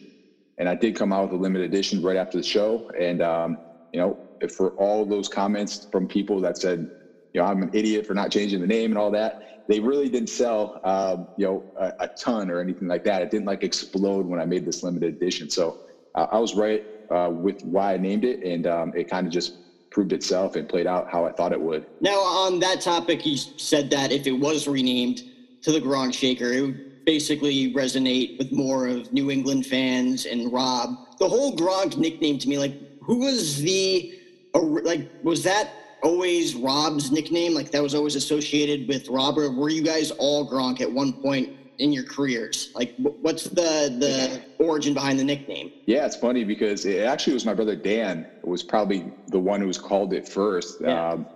And 0.61 0.69
I 0.69 0.75
did 0.75 0.95
come 0.95 1.13
out 1.13 1.25
with 1.25 1.41
a 1.41 1.43
limited 1.43 1.65
edition 1.65 2.03
right 2.03 2.19
after 2.19 2.37
the 2.37 2.45
show. 2.45 2.87
And 3.01 3.23
um, 3.23 3.59
you 3.93 4.01
know, 4.01 4.21
for 4.55 4.71
all 4.77 5.05
those 5.05 5.27
comments 5.27 5.89
from 5.91 6.07
people 6.07 6.41
that 6.43 6.59
said, 6.59 6.87
you 7.33 7.41
know, 7.41 7.47
I'm 7.47 7.63
an 7.63 7.71
idiot 7.73 8.07
for 8.07 8.15
not 8.15 8.31
changing 8.31 8.61
the 8.61 8.67
name 8.67 8.93
and 8.93 8.99
all 8.99 9.11
that, 9.13 9.37
they 9.69 9.81
really 9.81 10.09
didn't 10.09 10.29
sell, 10.29 10.79
um, 10.85 11.27
you 11.37 11.47
know, 11.47 11.65
a, 11.77 11.93
a, 12.01 12.09
ton 12.23 12.51
or 12.51 12.61
anything 12.61 12.89
like 12.89 13.05
that. 13.05 13.23
It 13.23 13.31
didn't 13.31 13.47
like 13.47 13.63
explode 13.63 14.27
when 14.27 14.41
I 14.41 14.45
made 14.45 14.65
this 14.65 14.83
limited 14.83 15.15
edition. 15.15 15.49
So 15.49 15.77
uh, 16.15 16.27
I 16.31 16.39
was 16.39 16.55
right 16.55 16.83
uh, 17.13 17.31
with 17.33 17.57
why 17.63 17.95
I 17.95 17.97
named 17.97 18.25
it, 18.25 18.41
and 18.45 18.67
um, 18.67 18.93
it 18.95 19.09
kind 19.09 19.27
of 19.27 19.33
just 19.33 19.53
proved 19.91 20.13
itself 20.13 20.57
and 20.57 20.69
played 20.69 20.87
out 20.87 21.07
how 21.09 21.25
I 21.25 21.33
thought 21.33 21.53
it 21.53 21.61
would. 21.61 21.85
Now, 22.01 22.19
on 22.19 22.59
that 22.61 22.81
topic, 22.81 23.25
you 23.25 23.37
said 23.57 23.91
that 23.91 24.13
if 24.13 24.27
it 24.27 24.33
was 24.33 24.67
renamed, 24.67 25.23
to 25.63 25.73
the 25.73 25.81
Gronk 25.81 26.15
Shaker. 26.15 26.53
It 26.53 26.61
would 26.63 26.81
basically 27.05 27.73
resonate 27.73 28.39
with 28.39 28.53
more 28.53 28.87
of 28.87 29.13
New 29.13 29.31
England 29.31 29.67
fans 29.67 30.27
and 30.27 30.53
Rob. 30.53 30.97
The 31.19 31.29
whole 31.29 31.57
Gronk 31.57 31.97
nickname 31.97 32.39
to 32.39 32.49
me, 32.49 32.59
like, 32.59 32.75
who 33.03 33.19
was 33.19 33.61
the, 33.63 34.15
like, 34.55 35.09
was 35.23 35.43
that 35.45 35.71
always 36.03 36.55
Rob's 36.55 37.11
nickname? 37.11 37.55
Like, 37.55 37.71
that 37.73 37.83
was 37.83 37.95
always 37.95 38.17
associated 38.17 38.89
with 38.89 39.09
Rob, 39.09 39.39
or 39.39 39.51
were 39.51 39.69
you 39.69 39.83
guys 39.83 40.11
all 40.13 40.51
Gronk 40.51 40.81
at 40.81 40.91
one 40.91 41.13
point 41.13 41.57
in 41.79 41.93
your 41.93 42.05
careers? 42.05 42.71
Like, 42.75 42.95
what's 42.99 43.45
the 43.45 43.97
the 43.99 44.43
origin 44.59 44.95
behind 44.95 45.19
the 45.19 45.25
nickname? 45.25 45.73
Yeah, 45.87 46.07
it's 46.07 46.17
funny 46.17 46.45
because 46.45 46.85
it 46.85 47.01
actually 47.01 47.33
was 47.35 47.45
my 47.45 47.55
brother 47.55 47.75
Dan 47.75 48.27
was 48.45 48.63
probably 48.63 49.11
the 49.29 49.41
one 49.41 49.61
who 49.61 49.67
was 49.67 49.79
called 49.79 50.13
it 50.13 50.29
first. 50.29 50.81
Yeah. 50.81 51.11
Um, 51.11 51.27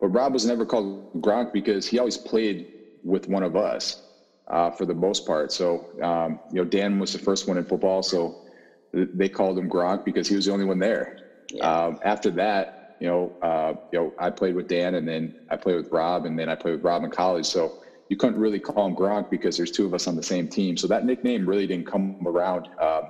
but 0.00 0.08
Rob 0.08 0.32
was 0.34 0.44
never 0.44 0.66
called 0.66 1.20
Gronk 1.22 1.52
because 1.52 1.86
he 1.86 1.98
always 1.98 2.18
played 2.18 2.70
with 3.02 3.28
one 3.28 3.42
of 3.42 3.56
us 3.56 4.02
uh, 4.48 4.70
for 4.70 4.84
the 4.84 4.94
most 4.94 5.24
part. 5.26 5.52
So, 5.52 5.84
um, 6.02 6.38
you 6.50 6.56
know, 6.56 6.64
Dan 6.64 6.98
was 6.98 7.12
the 7.12 7.18
first 7.18 7.46
one 7.46 7.56
in 7.56 7.64
football, 7.64 8.02
so 8.02 8.34
they 8.92 9.28
called 9.28 9.58
him 9.58 9.68
Gronk 9.68 10.04
because 10.04 10.28
he 10.28 10.36
was 10.36 10.44
the 10.46 10.52
only 10.52 10.64
one 10.64 10.78
there. 10.78 11.16
Yeah. 11.52 11.86
Um, 11.86 11.98
after 12.02 12.30
that, 12.32 12.96
you 13.00 13.08
know, 13.08 13.32
uh, 13.42 13.74
you 13.92 13.98
know, 13.98 14.14
I 14.18 14.30
played 14.30 14.54
with 14.54 14.68
Dan, 14.68 14.94
and 14.94 15.06
then 15.06 15.32
I 15.50 15.56
played 15.56 15.76
with 15.76 15.88
Rob, 15.90 16.24
and 16.26 16.38
then 16.38 16.48
I 16.48 16.54
played 16.54 16.72
with 16.72 16.84
Rob 16.84 17.04
in 17.04 17.10
college. 17.10 17.46
So 17.46 17.72
you 18.08 18.16
couldn't 18.16 18.38
really 18.38 18.60
call 18.60 18.86
him 18.86 18.94
Gronk 18.94 19.30
because 19.30 19.56
there's 19.56 19.70
two 19.70 19.84
of 19.86 19.94
us 19.94 20.06
on 20.06 20.14
the 20.14 20.22
same 20.22 20.46
team. 20.46 20.76
So 20.76 20.86
that 20.88 21.04
nickname 21.04 21.48
really 21.48 21.66
didn't 21.66 21.86
come 21.86 22.16
around 22.24 22.68
uh, 22.80 23.02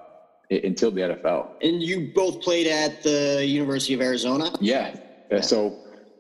until 0.51 0.91
the 0.91 1.01
NFL. 1.01 1.49
And 1.61 1.83
you 1.83 2.11
both 2.15 2.41
played 2.41 2.67
at 2.67 3.03
the 3.03 3.45
University 3.47 3.95
of 3.95 4.01
Arizona. 4.01 4.51
Yeah. 4.61 4.95
yeah. 5.31 5.41
So. 5.41 5.75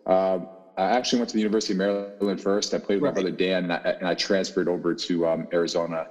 Um, 0.06 0.48
I 0.76 0.84
actually 0.84 1.20
went 1.20 1.28
to 1.30 1.34
the 1.34 1.40
University 1.40 1.72
of 1.74 1.78
Maryland 1.78 2.40
first. 2.40 2.74
I 2.74 2.78
played 2.78 2.96
with 2.96 3.04
right. 3.04 3.14
my 3.14 3.22
brother 3.22 3.36
Dan, 3.36 3.64
and 3.64 3.72
I, 3.72 3.76
and 3.76 4.08
I 4.08 4.14
transferred 4.14 4.68
over 4.68 4.94
to 4.94 5.26
um, 5.26 5.48
Arizona, 5.52 6.08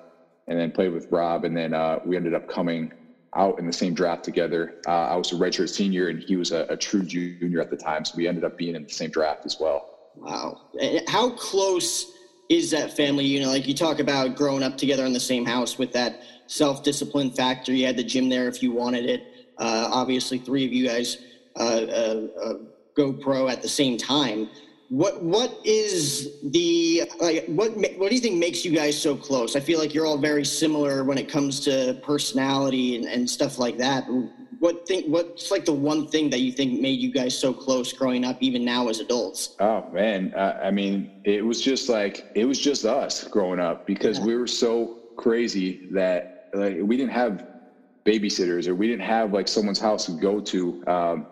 and 0.47 0.60
then 0.60 0.71
played 0.71 0.93
with 0.93 1.08
Rob, 1.12 1.43
and 1.45 1.56
then 1.56 1.73
uh, 1.73 1.99
we 2.06 2.15
ended 2.15 2.34
up 2.34 2.47
coming 2.47 2.93
out 3.36 3.60
in 3.60 3.65
the 3.65 3.73
same 3.73 3.93
draft 3.93 4.23
together. 4.23 4.76
Uh, 4.88 4.91
I 4.91 5.15
was 5.15 5.32
a 5.32 5.36
redshirt 5.36 5.69
senior, 5.69 6.10
and 6.10 6.21
he 6.21 6.36
was 6.36 6.52
a, 6.52 6.65
a, 6.69 6.78
true 6.78 7.04
junior 7.04 7.60
at 7.60 7.69
the 7.69 7.78
time, 7.78 8.06
so 8.06 8.13
we 8.15 8.28
ended 8.28 8.43
up 8.43 8.58
being 8.58 8.76
in 8.76 8.84
the 8.84 8.89
same 8.89 9.10
draft 9.10 9.45
as 9.45 9.58
well. 9.60 9.89
Wow! 10.15 10.62
How 11.08 11.32
close 11.32 12.12
is 12.49 12.71
that 12.71 12.95
family? 12.95 13.26
You 13.26 13.41
know, 13.41 13.49
like 13.49 13.67
you 13.67 13.73
talk 13.73 13.99
about 13.99 14.36
growing 14.36 14.63
up 14.63 14.78
together 14.78 15.06
in 15.06 15.13
the 15.13 15.19
same 15.19 15.45
house 15.45 15.78
with 15.78 15.91
that 15.93 16.21
self-discipline 16.47 17.32
factor. 17.32 17.73
You 17.73 17.86
had 17.86 17.97
the 17.97 18.04
gym 18.04 18.30
there 18.30 18.47
if 18.47 18.62
you 18.62 18.71
wanted 18.71 19.06
it. 19.06 19.23
Uh, 19.58 19.89
obviously, 19.91 20.38
three 20.38 20.65
of 20.65 20.71
you 20.71 20.88
guys 20.88 21.17
uh, 21.56 22.28
go 22.95 23.13
pro 23.13 23.47
at 23.47 23.62
the 23.62 23.69
same 23.69 23.97
time. 23.97 24.49
What 24.89 25.23
what 25.23 25.60
is 25.63 26.39
the 26.43 27.10
like 27.19 27.45
what 27.47 27.75
what 27.75 28.10
do 28.10 28.15
you 28.15 28.21
think 28.21 28.38
makes 28.38 28.63
you 28.63 28.71
guys 28.71 28.99
so 28.99 29.15
close? 29.15 29.56
I 29.56 29.60
feel 29.60 29.79
like 29.79 29.93
you're 29.93 30.06
all 30.06 30.19
very 30.19 30.45
similar 30.45 31.03
when 31.03 31.17
it 31.17 31.27
comes 31.27 31.62
to 31.62 31.99
personality 32.03 32.97
and, 32.97 33.06
and 33.06 33.27
stuff 33.27 33.58
like 33.58 33.77
that. 33.77 34.06
what 34.60 34.88
thing? 34.88 35.10
What's 35.10 35.49
like 35.49 35.65
the 35.65 35.73
one 35.73 36.08
thing 36.08 36.29
that 36.29 36.41
you 36.41 36.51
think 36.51 36.79
made 36.79 36.99
you 36.99 37.12
guys 37.12 37.38
so 37.38 37.53
close 37.53 37.91
growing 37.91 38.23
up, 38.23 38.38
even 38.41 38.63
now 38.63 38.88
as 38.88 38.99
adults? 38.99 39.56
Oh 39.60 39.89
man, 39.91 40.32
uh, 40.36 40.60
I 40.63 40.69
mean, 40.69 41.21
it 41.23 41.43
was 41.43 41.60
just 41.62 41.89
like 41.89 42.32
it 42.36 42.45
was 42.45 42.60
just 42.60 42.86
us 42.86 43.23
growing 43.23 43.60
up 43.60 43.88
because 43.88 44.19
yeah. 44.19 44.25
we 44.25 44.36
were 44.36 44.47
so 44.47 44.99
crazy 45.15 45.88
that 45.91 46.49
like 46.53 46.77
we 46.82 46.97
didn't 46.97 47.13
have 47.13 47.47
babysitters 48.06 48.67
or 48.67 48.75
we 48.75 48.88
didn't 48.88 49.06
have 49.06 49.34
like 49.34 49.47
someone's 49.47 49.79
house 49.79 50.06
to 50.06 50.12
go 50.12 50.39
to. 50.39 50.84
Um, 50.88 51.25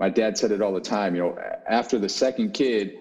my 0.00 0.08
dad 0.08 0.36
said 0.38 0.52
it 0.52 0.62
all 0.62 0.72
the 0.72 0.80
time. 0.80 1.14
You 1.14 1.22
know, 1.22 1.34
after 1.68 1.98
the 1.98 2.08
second 2.08 2.52
kid, 2.52 2.92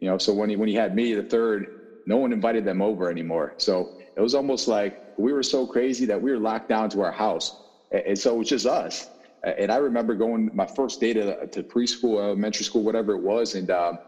you 0.00 0.08
know, 0.08 0.18
so 0.18 0.34
when 0.34 0.50
he 0.50 0.56
when 0.56 0.68
he 0.68 0.74
had 0.74 0.94
me, 0.94 1.14
the 1.14 1.22
third, 1.24 1.66
no 2.06 2.18
one 2.18 2.32
invited 2.32 2.64
them 2.64 2.82
over 2.82 3.10
anymore. 3.10 3.54
So 3.58 3.90
it 4.16 4.20
was 4.20 4.34
almost 4.34 4.68
like 4.68 4.94
we 5.16 5.32
were 5.32 5.42
so 5.42 5.66
crazy 5.66 6.06
that 6.06 6.20
we 6.20 6.30
were 6.30 6.38
locked 6.38 6.68
down 6.68 6.90
to 6.90 7.02
our 7.02 7.12
house, 7.12 7.54
and 7.90 8.18
so 8.18 8.34
it 8.34 8.38
was 8.38 8.48
just 8.48 8.66
us. 8.66 9.06
And 9.44 9.72
I 9.72 9.76
remember 9.76 10.14
going 10.14 10.50
my 10.52 10.66
first 10.76 11.00
day 11.00 11.12
to, 11.14 11.36
to 11.52 11.64
preschool, 11.64 12.22
elementary 12.22 12.64
school, 12.64 12.84
whatever 12.84 13.12
it 13.14 13.22
was, 13.22 13.54
and 13.54 13.70
um, 13.70 13.98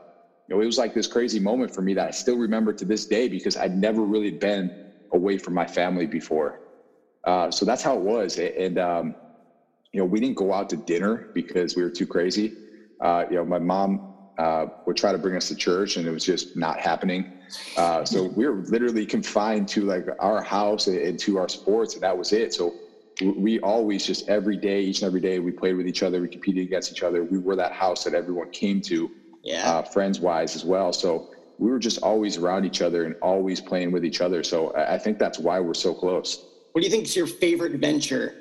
you 0.49 0.55
know, 0.57 0.63
it 0.63 0.67
was 0.67 0.79
like 0.79 0.95
this 0.95 1.07
crazy 1.07 1.41
moment 1.41 1.73
for 1.75 1.83
me 1.83 1.95
that 1.95 2.09
I 2.09 2.11
still 2.11 2.37
remember 2.37 2.73
to 2.75 2.85
this 2.85 3.07
day 3.07 3.29
because 3.29 3.57
I'd 3.57 3.75
never 3.77 4.05
really 4.05 4.31
been 4.33 4.73
away 5.13 5.39
from 5.39 5.55
my 5.55 5.67
family 5.67 6.07
before. 6.07 6.61
Uh, 7.25 7.51
so 7.51 7.65
that's 7.65 7.83
how 7.83 7.97
it 7.97 8.03
was, 8.03 8.39
and 8.39 8.79
um, 8.79 9.15
you 9.95 10.01
know, 10.01 10.05
we 10.05 10.19
didn't 10.19 10.37
go 10.37 10.53
out 10.53 10.69
to 10.71 10.77
dinner 10.77 11.31
because 11.35 11.77
we 11.77 11.83
were 11.83 11.91
too 11.91 12.07
crazy. 12.07 12.53
Uh, 13.01 13.25
you 13.31 13.37
know, 13.37 13.45
my 13.45 13.61
mom 13.61 14.01
uh, 14.39 14.67
would 14.87 14.97
try 14.97 15.13
to 15.13 15.19
bring 15.19 15.37
us 15.37 15.47
to 15.49 15.55
church, 15.55 15.97
and 15.97 16.07
it 16.07 16.11
was 16.11 16.25
just 16.25 16.57
not 16.57 16.81
happening. 16.81 17.25
Uh, 17.77 18.05
so 18.05 18.25
we 18.35 18.45
were 18.45 18.65
literally 18.65 19.07
confined 19.07 19.69
to 19.69 19.83
like 19.83 20.05
our 20.19 20.43
house 20.43 20.89
and 20.89 21.17
to 21.21 21.39
our 21.39 21.49
sports, 21.49 21.95
and 21.95 22.03
that 22.03 22.19
was 22.19 22.33
it. 22.33 22.53
So 22.53 22.75
we 23.37 23.61
always 23.61 24.05
just 24.05 24.29
every 24.29 24.57
day, 24.57 24.81
each 24.81 25.01
and 25.03 25.07
every 25.07 25.21
day, 25.21 25.39
we 25.39 25.53
played 25.53 25.77
with 25.77 25.87
each 25.87 26.03
other, 26.03 26.21
we 26.21 26.29
competed 26.29 26.65
against 26.65 26.91
each 26.91 27.05
other. 27.05 27.23
We 27.23 27.39
were 27.39 27.55
that 27.55 27.71
house 27.71 28.03
that 28.03 28.15
everyone 28.15 28.51
came 28.51 28.81
to, 28.83 29.09
yeah. 29.45 29.71
uh, 29.71 29.83
friends 29.83 30.19
wise 30.19 30.57
as 30.57 30.65
well. 30.65 30.93
So 30.93 31.31
we 31.59 31.71
were 31.71 31.79
just 31.79 32.03
always 32.03 32.37
around 32.37 32.65
each 32.65 32.83
other 32.83 33.05
and 33.05 33.15
always 33.23 33.61
playing 33.61 33.93
with 33.93 34.05
each 34.05 34.21
other. 34.21 34.43
So 34.43 34.75
I 34.75 34.99
think 34.99 35.21
that's 35.21 35.39
why 35.39 35.61
we're 35.61 35.75
so 35.75 35.95
close. 35.95 36.37
What 36.73 36.81
do 36.81 36.85
you 36.85 36.91
think 36.91 37.05
is 37.05 37.15
your 37.15 37.29
favorite 37.29 37.75
venture 37.75 38.35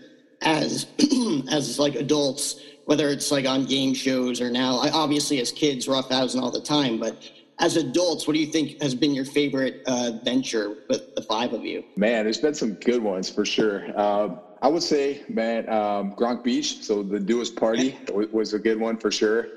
as 0.44 0.88
as 1.52 1.80
like 1.80 1.96
adults? 1.96 2.62
Whether 2.86 3.08
it's 3.10 3.32
like 3.32 3.48
on 3.48 3.66
game 3.66 3.94
shows 3.94 4.42
or 4.42 4.52
now, 4.52 4.76
obviously 4.94 5.40
as 5.40 5.54
kids, 5.54 5.88
roughhousing 5.88 6.42
all 6.42 6.52
the 6.52 6.60
time, 6.60 7.00
but 7.00 7.16
as 7.60 7.78
adults, 7.78 8.28
what 8.28 8.34
do 8.34 8.40
you 8.40 8.48
think 8.48 8.82
has 8.82 8.96
been 8.96 9.14
your 9.14 9.26
favorite 9.26 9.82
uh, 9.86 10.12
venture 10.24 10.76
with 10.90 11.16
the 11.16 11.22
five 11.22 11.54
of 11.54 11.64
you? 11.64 11.84
Man, 11.96 12.26
there's 12.26 12.40
been 12.40 12.54
some 12.54 12.74
good 12.74 13.02
ones 13.02 13.30
for 13.30 13.46
sure. 13.46 13.98
Um, 14.00 14.40
I 14.62 14.68
would 14.68 14.84
say, 14.84 15.24
man, 15.30 15.70
um, 15.70 16.14
Gronk 16.18 16.44
Beach. 16.44 16.84
So 16.84 17.04
the 17.04 17.20
Duist 17.20 17.56
Party 17.56 17.98
was 18.32 18.54
a 18.54 18.60
good 18.60 18.80
one 18.80 18.98
for 18.98 19.12
sure. 19.12 19.48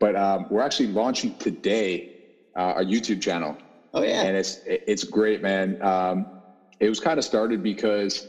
But 0.00 0.16
um, 0.16 0.46
we're 0.50 0.62
actually 0.62 0.88
launching 0.88 1.36
today 1.38 2.16
uh, 2.56 2.74
our 2.76 2.84
YouTube 2.84 3.20
channel. 3.20 3.56
Oh 3.94 4.02
yeah, 4.02 4.22
and 4.22 4.36
it's 4.36 4.60
it's 4.64 5.04
great, 5.04 5.42
man. 5.42 5.80
Um, 5.82 6.26
it 6.80 6.88
was 6.88 6.98
kind 6.98 7.18
of 7.18 7.24
started 7.24 7.62
because 7.62 8.26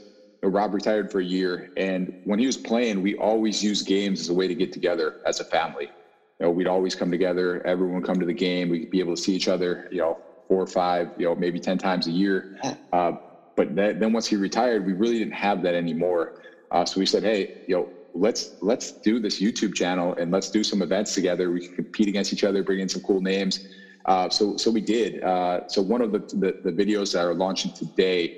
Rob 0.49 0.73
retired 0.73 1.12
for 1.12 1.19
a 1.19 1.25
year, 1.25 1.69
and 1.77 2.12
when 2.23 2.39
he 2.39 2.45
was 2.45 2.58
playing, 2.58 3.01
we 3.01 3.15
always 3.15 3.62
used 3.63 3.86
games 3.86 4.19
as 4.21 4.29
a 4.29 4.34
way 4.34 4.47
to 4.47 4.56
get 4.56 4.71
together 4.71 5.15
as 5.25 5.39
a 5.39 5.45
family. 5.45 5.91
You 6.39 6.47
know, 6.47 6.51
we'd 6.51 6.67
always 6.67 6.95
come 6.95 7.12
together. 7.12 7.62
Everyone 7.65 8.01
come 8.01 8.19
to 8.19 8.25
the 8.25 8.34
game. 8.34 8.69
We'd 8.69 8.89
be 8.89 8.99
able 8.99 9.15
to 9.15 9.21
see 9.21 9.34
each 9.34 9.47
other. 9.47 9.88
You 9.91 9.99
know, 9.99 10.19
four 10.47 10.62
or 10.62 10.67
five, 10.67 11.10
you 11.15 11.25
know, 11.25 11.36
maybe 11.36 11.60
ten 11.60 11.77
times 11.77 12.08
a 12.08 12.12
year. 12.12 12.45
Uh, 12.91 13.13
but 13.56 13.75
that, 13.75 13.99
then 13.99 14.13
once 14.13 14.27
he 14.27 14.36
retired, 14.36 14.86
we 14.86 14.93
really 14.93 15.19
didn't 15.19 15.36
have 15.36 15.62
that 15.63 15.75
anymore. 15.75 16.32
Uh, 16.71 16.86
so 16.86 16.99
we 16.99 17.06
said, 17.06 17.23
hey, 17.23 17.47
you 17.67 17.75
know, 17.75 17.89
let's 18.13 18.51
let's 18.62 18.93
do 19.03 19.19
this 19.19 19.39
YouTube 19.39 19.73
channel 19.75 20.15
and 20.17 20.32
let's 20.32 20.49
do 20.49 20.63
some 20.63 20.82
events 20.82 21.13
together. 21.13 21.51
We 21.51 21.62
can 21.62 21.75
compete 21.75 22.08
against 22.08 22.34
each 22.34 22.43
other, 22.43 22.63
bring 22.63 22.79
in 22.79 22.89
some 22.89 23.01
cool 23.01 23.21
names. 23.21 23.60
Uh, 24.06 24.29
so 24.29 24.58
so 24.58 24.71
we 24.71 24.82
did. 24.82 25.23
Uh, 25.23 25.62
so 25.67 25.82
one 25.82 26.01
of 26.01 26.12
the, 26.12 26.21
the, 26.34 26.53
the 26.63 26.71
videos 26.71 27.13
that 27.13 27.25
are 27.25 27.36
launching 27.36 27.71
today 27.73 28.32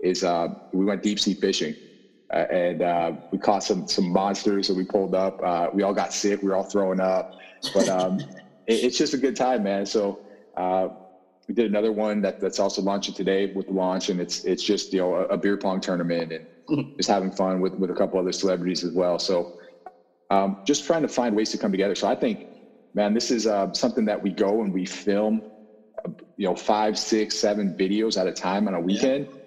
is 0.00 0.22
uh, 0.22 0.48
we 0.72 0.84
went 0.84 1.02
deep 1.02 1.18
sea 1.18 1.34
fishing. 1.34 1.74
Uh, 2.32 2.44
and 2.50 2.82
uh, 2.82 3.12
we 3.32 3.38
caught 3.38 3.62
some 3.62 3.86
some 3.86 4.12
monsters 4.12 4.66
that 4.66 4.74
we 4.74 4.84
pulled 4.84 5.14
up. 5.14 5.34
we 5.72 5.82
all 5.82 5.94
got 5.94 6.12
sick. 6.12 6.40
We 6.42 6.48
were 6.48 6.56
all 6.56 6.64
throwing 6.64 7.00
up, 7.00 7.26
but 7.72 7.88
um, 7.88 8.18
it, 8.66 8.84
it's 8.84 8.98
just 8.98 9.14
a 9.14 9.18
good 9.18 9.34
time, 9.34 9.62
man. 9.62 9.86
So 9.86 10.18
we 11.48 11.54
did 11.54 11.66
another 11.66 11.92
one 11.92 12.20
that, 12.20 12.38
that's 12.38 12.60
also 12.60 12.82
launching 12.82 13.14
today 13.14 13.50
with 13.54 13.66
the 13.66 13.72
launch, 13.72 14.10
and 14.10 14.20
it's 14.20 14.44
it's 14.44 14.62
just 14.62 14.92
you 14.92 15.00
know 15.00 15.14
a, 15.14 15.24
a 15.24 15.38
beer 15.38 15.56
pong 15.56 15.80
tournament 15.80 16.32
and 16.32 16.86
just 16.98 17.08
having 17.08 17.30
fun 17.30 17.60
with 17.60 17.74
with 17.74 17.90
a 17.90 17.94
couple 17.94 18.18
other 18.20 18.32
celebrities 18.32 18.84
as 18.84 18.92
well. 18.92 19.18
So 19.18 19.48
um, 20.30 20.58
just 20.66 20.84
trying 20.84 21.02
to 21.02 21.08
find 21.08 21.34
ways 21.34 21.50
to 21.50 21.58
come 21.58 21.72
together. 21.72 21.94
So 21.94 22.06
I 22.06 22.14
think, 22.14 22.46
man, 22.94 23.14
this 23.14 23.30
is 23.30 23.46
uh, 23.46 23.68
something 23.74 24.04
that 24.04 24.22
we 24.22 24.32
go 24.32 24.62
and 24.62 24.72
we 24.72 24.84
film, 24.84 25.42
uh, 26.04 26.10
you 26.36 26.46
know, 26.46 26.54
five, 26.54 26.98
six, 26.98 27.36
seven 27.36 27.72
videos 27.72 28.20
at 28.20 28.26
a 28.26 28.32
time 28.32 28.68
on 28.68 28.74
a 28.74 28.80
weekend. 28.80 29.26
Yeah. 29.30 29.37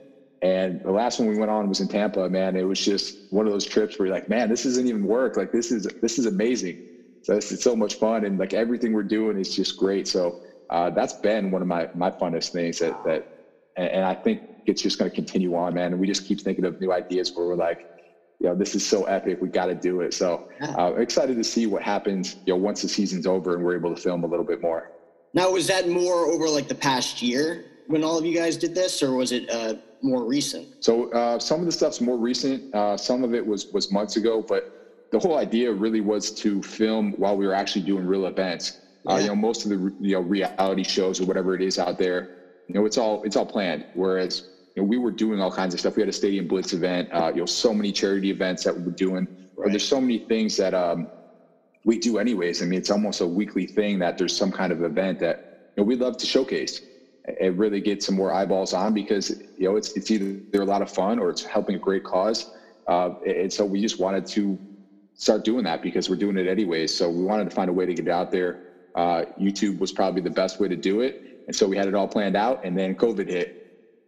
And 0.41 0.81
the 0.83 0.91
last 0.91 1.19
one 1.19 1.27
we 1.27 1.37
went 1.37 1.51
on 1.51 1.69
was 1.69 1.81
in 1.81 1.87
Tampa. 1.87 2.27
Man, 2.27 2.55
it 2.55 2.63
was 2.63 2.79
just 2.79 3.15
one 3.29 3.45
of 3.45 3.51
those 3.51 3.65
trips 3.65 3.97
where 3.97 4.07
you're 4.07 4.15
like, 4.15 4.27
man, 4.27 4.49
this 4.49 4.63
doesn't 4.63 4.87
even 4.87 5.05
work. 5.05 5.37
Like 5.37 5.51
this 5.51 5.71
is 5.71 5.87
this 6.01 6.17
is 6.17 6.25
amazing. 6.25 6.79
So 7.21 7.35
it's 7.35 7.61
so 7.61 7.75
much 7.75 7.95
fun, 7.95 8.25
and 8.25 8.39
like 8.39 8.53
everything 8.53 8.93
we're 8.93 9.03
doing 9.03 9.37
is 9.37 9.53
just 9.53 9.77
great. 9.77 10.07
So 10.07 10.35
uh, 10.71 10.89
that's 10.89 11.13
been 11.21 11.51
one 11.51 11.61
of 11.61 11.67
my 11.67 11.87
my 11.93 12.09
funnest 12.09 12.51
things 12.51 12.79
that 12.79 12.95
that 13.05 13.23
and, 13.75 13.89
and 13.89 14.05
I 14.05 14.15
think 14.15 14.39
it's 14.65 14.81
just 14.81 14.97
going 14.97 15.09
to 15.09 15.13
continue 15.13 15.55
on, 15.55 15.75
man. 15.75 15.91
And 15.91 15.99
we 15.99 16.07
just 16.07 16.23
keep 16.23 16.41
thinking 16.41 16.65
of 16.65 16.79
new 16.79 16.91
ideas 16.91 17.31
where 17.35 17.45
we're 17.45 17.55
like, 17.55 17.79
you 18.39 18.47
know, 18.47 18.55
this 18.55 18.73
is 18.73 18.83
so 18.83 19.03
epic. 19.03 19.39
We 19.41 19.49
got 19.49 19.67
to 19.67 19.75
do 19.75 20.01
it. 20.01 20.13
So 20.13 20.41
uh, 20.77 20.93
excited 20.95 21.37
to 21.37 21.43
see 21.43 21.67
what 21.67 21.83
happens, 21.83 22.37
you 22.45 22.53
know, 22.53 22.57
once 22.57 22.81
the 22.81 22.87
season's 22.87 23.27
over 23.27 23.53
and 23.53 23.63
we're 23.63 23.75
able 23.75 23.93
to 23.93 24.01
film 24.01 24.23
a 24.23 24.27
little 24.27 24.45
bit 24.45 24.61
more. 24.61 24.83
Now, 25.33 25.51
was 25.51 25.67
that 25.67 25.87
more 25.87 26.25
over 26.25 26.49
like 26.49 26.67
the 26.67 26.75
past 26.75 27.21
year 27.21 27.65
when 27.87 28.03
all 28.03 28.17
of 28.17 28.25
you 28.25 28.35
guys 28.35 28.57
did 28.57 28.73
this, 28.73 29.01
or 29.01 29.13
was 29.13 29.31
it 29.31 29.49
uh, 29.49 29.75
more 30.03 30.25
recent? 30.25 30.67
So 30.79 31.11
uh, 31.11 31.39
some 31.39 31.59
of 31.59 31.65
the 31.65 31.71
stuff's 31.71 32.01
more 32.01 32.17
recent. 32.17 32.63
Uh, 32.73 32.97
some 32.97 33.23
of 33.23 33.33
it 33.33 33.45
was 33.45 33.67
was 33.71 33.91
months 33.91 34.15
ago, 34.15 34.43
but 34.47 34.63
the 35.11 35.19
whole 35.19 35.37
idea 35.37 35.71
really 35.71 36.01
was 36.01 36.31
to 36.31 36.61
film 36.61 37.13
while 37.17 37.35
we 37.35 37.45
were 37.45 37.53
actually 37.53 37.83
doing 37.83 38.05
real 38.05 38.25
events. 38.25 38.73
Uh, 39.09 39.15
you 39.15 39.27
know, 39.27 39.35
most 39.35 39.65
of 39.65 39.71
the 39.71 39.91
you 39.99 40.13
know 40.13 40.21
reality 40.21 40.83
shows 40.83 41.19
or 41.19 41.25
whatever 41.25 41.55
it 41.55 41.61
is 41.61 41.79
out 41.79 41.97
there, 41.97 42.27
you 42.67 42.75
know, 42.75 42.85
it's 42.85 42.97
all 42.97 43.21
it's 43.23 43.35
all 43.35 43.45
planned. 43.45 43.85
Whereas 43.93 44.43
you 44.75 44.81
know, 44.81 44.87
we 44.87 44.97
were 44.97 45.11
doing 45.11 45.41
all 45.41 45.51
kinds 45.51 45.73
of 45.73 45.79
stuff. 45.79 45.95
We 45.95 46.01
had 46.01 46.09
a 46.09 46.13
stadium 46.13 46.47
blitz 46.47 46.73
event. 46.73 47.09
Uh, 47.11 47.31
you 47.33 47.41
know, 47.41 47.45
so 47.45 47.73
many 47.73 47.91
charity 47.91 48.29
events 48.29 48.63
that 48.63 48.75
we 48.75 48.83
were 48.83 48.91
doing. 48.91 49.27
Right. 49.57 49.71
There's 49.71 49.87
so 49.87 49.99
many 49.99 50.19
things 50.19 50.55
that 50.57 50.73
um, 50.73 51.07
we 51.83 51.97
do 51.97 52.19
anyways. 52.19 52.61
I 52.61 52.65
mean, 52.65 52.79
it's 52.79 52.91
almost 52.91 53.21
a 53.21 53.27
weekly 53.27 53.65
thing 53.65 53.99
that 53.99 54.17
there's 54.17 54.35
some 54.35 54.51
kind 54.51 54.71
of 54.71 54.83
event 54.83 55.19
that 55.19 55.37
you 55.75 55.83
know 55.83 55.87
we 55.87 55.95
love 55.95 56.17
to 56.17 56.25
showcase 56.27 56.79
and 57.39 57.57
really 57.57 57.81
get 57.81 58.01
some 58.01 58.15
more 58.15 58.33
eyeballs 58.33 58.73
on 58.73 58.93
because 58.93 59.29
you 59.55 59.69
know 59.69 59.75
it's 59.75 59.95
it's 59.95 60.09
either 60.09 60.39
they're 60.51 60.61
a 60.61 60.65
lot 60.65 60.81
of 60.81 60.89
fun 60.89 61.19
or 61.19 61.29
it's 61.29 61.43
helping 61.43 61.75
a 61.75 61.79
great 61.79 62.03
cause. 62.03 62.47
Uh, 62.87 63.11
and 63.25 63.51
so 63.51 63.65
we 63.65 63.79
just 63.79 63.99
wanted 63.99 64.25
to 64.25 64.59
start 65.13 65.43
doing 65.43 65.63
that 65.63 65.81
because 65.81 66.09
we're 66.09 66.15
doing 66.15 66.37
it 66.37 66.47
anyway. 66.47 66.87
So 66.87 67.09
we 67.09 67.23
wanted 67.23 67.45
to 67.45 67.51
find 67.51 67.69
a 67.69 67.73
way 67.73 67.85
to 67.85 67.93
get 67.93 68.07
out 68.07 68.31
there 68.31 68.57
uh, 68.95 69.23
YouTube 69.39 69.79
was 69.79 69.91
probably 69.91 70.21
the 70.21 70.31
best 70.31 70.59
way 70.59 70.67
to 70.67 70.75
do 70.75 71.01
it. 71.01 71.15
And 71.47 71.55
so 71.55 71.67
we 71.67 71.77
had 71.77 71.87
it 71.87 71.95
all 71.95 72.07
planned 72.07 72.35
out, 72.35 72.59
and 72.63 72.77
then 72.77 72.95
COVID 72.95 73.27
hit, 73.27 73.49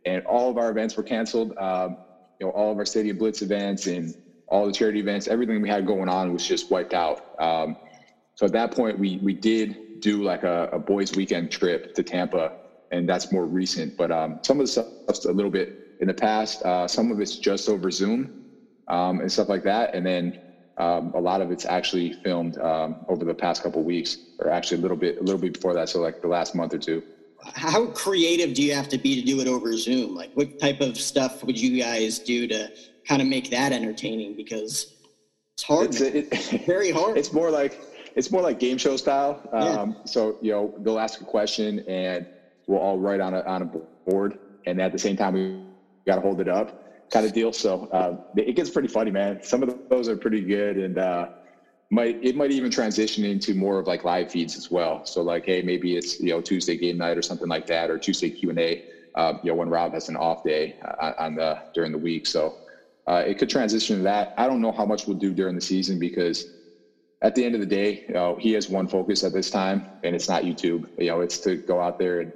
and 0.05 0.21
all 0.25 0.49
of 0.49 0.57
our 0.57 0.69
events 0.69 0.95
were 0.95 1.03
canceled. 1.03 1.53
Um, 1.57 1.97
you 2.39 2.45
know, 2.45 2.51
all 2.51 2.71
of 2.71 2.77
our 2.77 2.85
Stadium 2.85 3.17
Blitz 3.17 3.41
events 3.41 3.87
and 3.87 4.13
all 4.47 4.65
the 4.65 4.73
charity 4.73 4.99
events, 4.99 5.27
everything 5.27 5.61
we 5.61 5.69
had 5.69 5.85
going 5.85 6.09
on 6.09 6.31
was 6.31 6.45
just 6.45 6.69
wiped 6.69 6.93
out. 6.93 7.19
Um, 7.39 7.75
so 8.35 8.45
at 8.45 8.51
that 8.53 8.71
point, 8.71 8.99
we 8.99 9.19
we 9.21 9.33
did 9.33 9.77
do 9.99 10.23
like 10.23 10.43
a, 10.43 10.69
a, 10.73 10.79
boys' 10.79 11.15
weekend 11.15 11.49
trip 11.51 11.93
to 11.93 12.03
Tampa, 12.03 12.51
and 12.93 13.09
that's 13.09 13.31
more 13.31 13.45
recent. 13.45 13.97
But 13.97 14.11
um, 14.11 14.39
some 14.43 14.59
of 14.59 14.65
the 14.67 14.71
stuff's 14.71 15.25
a 15.25 15.31
little 15.31 15.51
bit 15.51 15.97
in 15.99 16.07
the 16.07 16.13
past. 16.13 16.61
Uh, 16.61 16.87
some 16.87 17.11
of 17.11 17.19
it's 17.19 17.37
just 17.37 17.67
over 17.67 17.89
Zoom 17.89 18.29
um, 18.87 19.19
and 19.19 19.31
stuff 19.31 19.49
like 19.49 19.63
that, 19.63 19.95
and 19.95 20.05
then 20.05 20.39
um, 20.77 21.11
a 21.15 21.19
lot 21.19 21.41
of 21.41 21.51
it's 21.51 21.65
actually 21.65 22.13
filmed 22.23 22.57
um, 22.59 23.05
over 23.09 23.25
the 23.25 23.33
past 23.33 23.63
couple 23.63 23.81
weeks, 23.83 24.17
or 24.39 24.49
actually 24.49 24.77
a 24.77 24.81
little 24.81 24.97
bit, 24.97 25.17
a 25.17 25.23
little 25.23 25.41
bit 25.41 25.53
before 25.53 25.73
that. 25.73 25.89
So 25.89 25.99
like 25.99 26.21
the 26.21 26.27
last 26.27 26.55
month 26.55 26.73
or 26.73 26.77
two. 26.77 27.03
How 27.55 27.87
creative 27.87 28.53
do 28.53 28.63
you 28.63 28.73
have 28.73 28.87
to 28.89 28.97
be 28.97 29.19
to 29.19 29.21
do 29.21 29.41
it 29.41 29.47
over 29.47 29.75
Zoom? 29.75 30.15
Like, 30.15 30.31
what 30.33 30.57
type 30.59 30.79
of 30.79 30.97
stuff 30.97 31.43
would 31.43 31.59
you 31.59 31.77
guys 31.77 32.19
do 32.19 32.47
to 32.47 32.71
kind 33.05 33.21
of 33.21 33.27
make 33.27 33.49
that 33.49 33.73
entertaining? 33.73 34.37
Because 34.37 34.87
it's 35.55 35.63
hard. 35.63 35.87
It's, 35.87 35.99
it, 35.99 36.63
very 36.65 36.89
hard. 36.89 37.17
It's 37.17 37.33
more 37.33 37.51
like 37.51 37.81
it's 38.15 38.31
more 38.31 38.41
like 38.41 38.59
game 38.59 38.77
show 38.77 38.95
style. 38.95 39.41
Um, 39.51 39.89
yeah. 39.89 40.05
So 40.05 40.37
you 40.41 40.51
know, 40.51 40.73
they'll 40.79 40.99
ask 40.99 41.19
a 41.19 41.25
question, 41.25 41.79
and 41.81 42.25
we'll 42.67 42.79
all 42.79 42.97
write 42.97 43.19
on 43.19 43.33
a 43.33 43.41
on 43.41 43.61
a 43.61 43.69
board, 44.05 44.37
and 44.65 44.81
at 44.81 44.91
the 44.91 44.99
same 44.99 45.15
time, 45.15 45.33
we 45.33 45.59
got 46.05 46.15
to 46.15 46.21
hold 46.21 46.39
it 46.39 46.47
up 46.47 46.83
kind 47.13 47.25
of 47.25 47.31
deal. 47.31 47.51
So 47.51 47.87
uh, 47.91 48.13
it 48.35 48.55
gets 48.55 48.71
pretty 48.71 48.87
funny, 48.87 49.11
man. 49.11 49.39
Some 49.43 49.63
of 49.63 49.77
those 49.89 50.09
are 50.09 50.17
pretty 50.17 50.41
good, 50.41 50.77
and 50.77 50.97
uh, 50.97 51.27
might 51.91 52.17
it 52.21 52.35
might 52.35 52.51
even 52.51 52.71
transition 52.71 53.23
into 53.23 53.53
more 53.53 53.79
of 53.79 53.87
like 53.87 54.03
live 54.03 54.29
feeds 54.31 54.57
as 54.57 54.71
well. 54.71 55.01
So 55.05 55.21
like, 55.21 55.43
hey, 55.45 55.61
maybe 55.61 55.95
it's 55.95 56.19
you 56.19 56.29
know 56.29 56.41
Tuesday 56.41 56.75
game 56.75 56.97
night 56.97 57.17
or 57.17 57.21
something 57.21 57.47
like 57.47 57.67
that, 57.67 57.89
or 57.89 57.97
Tuesday 57.97 58.31
Q 58.31 58.49
and 58.49 58.59
A. 58.59 58.81
Uh, 59.15 59.33
you 59.43 59.51
know, 59.51 59.55
when 59.55 59.69
Rob 59.69 59.93
has 59.93 60.09
an 60.09 60.15
off 60.15 60.41
day 60.43 60.73
uh, 60.99 61.11
on 61.19 61.35
the 61.35 61.55
during 61.75 61.91
the 61.91 61.97
week. 61.99 62.25
So 62.25 62.55
uh, 63.05 63.23
it 63.25 63.37
could 63.37 63.49
transition 63.49 63.97
to 63.97 64.03
that. 64.03 64.33
I 64.37 64.47
don't 64.47 64.59
know 64.59 64.71
how 64.71 64.85
much 64.85 65.05
we'll 65.05 65.17
do 65.17 65.33
during 65.35 65.53
the 65.53 65.61
season 65.61 65.99
because 65.99 66.47
at 67.21 67.35
the 67.35 67.45
end 67.45 67.53
of 67.53 67.61
the 67.61 67.67
day, 67.67 68.03
you 68.07 68.15
know, 68.15 68.35
he 68.39 68.53
has 68.53 68.69
one 68.69 68.87
focus 68.87 69.23
at 69.23 69.31
this 69.31 69.51
time, 69.51 69.83
and 70.03 70.15
it's 70.15 70.27
not 70.27 70.43
YouTube. 70.43 70.85
You 70.97 71.07
know, 71.07 71.21
it's 71.21 71.37
to 71.39 71.57
go 71.57 71.79
out 71.79 71.99
there 71.99 72.21
and 72.21 72.33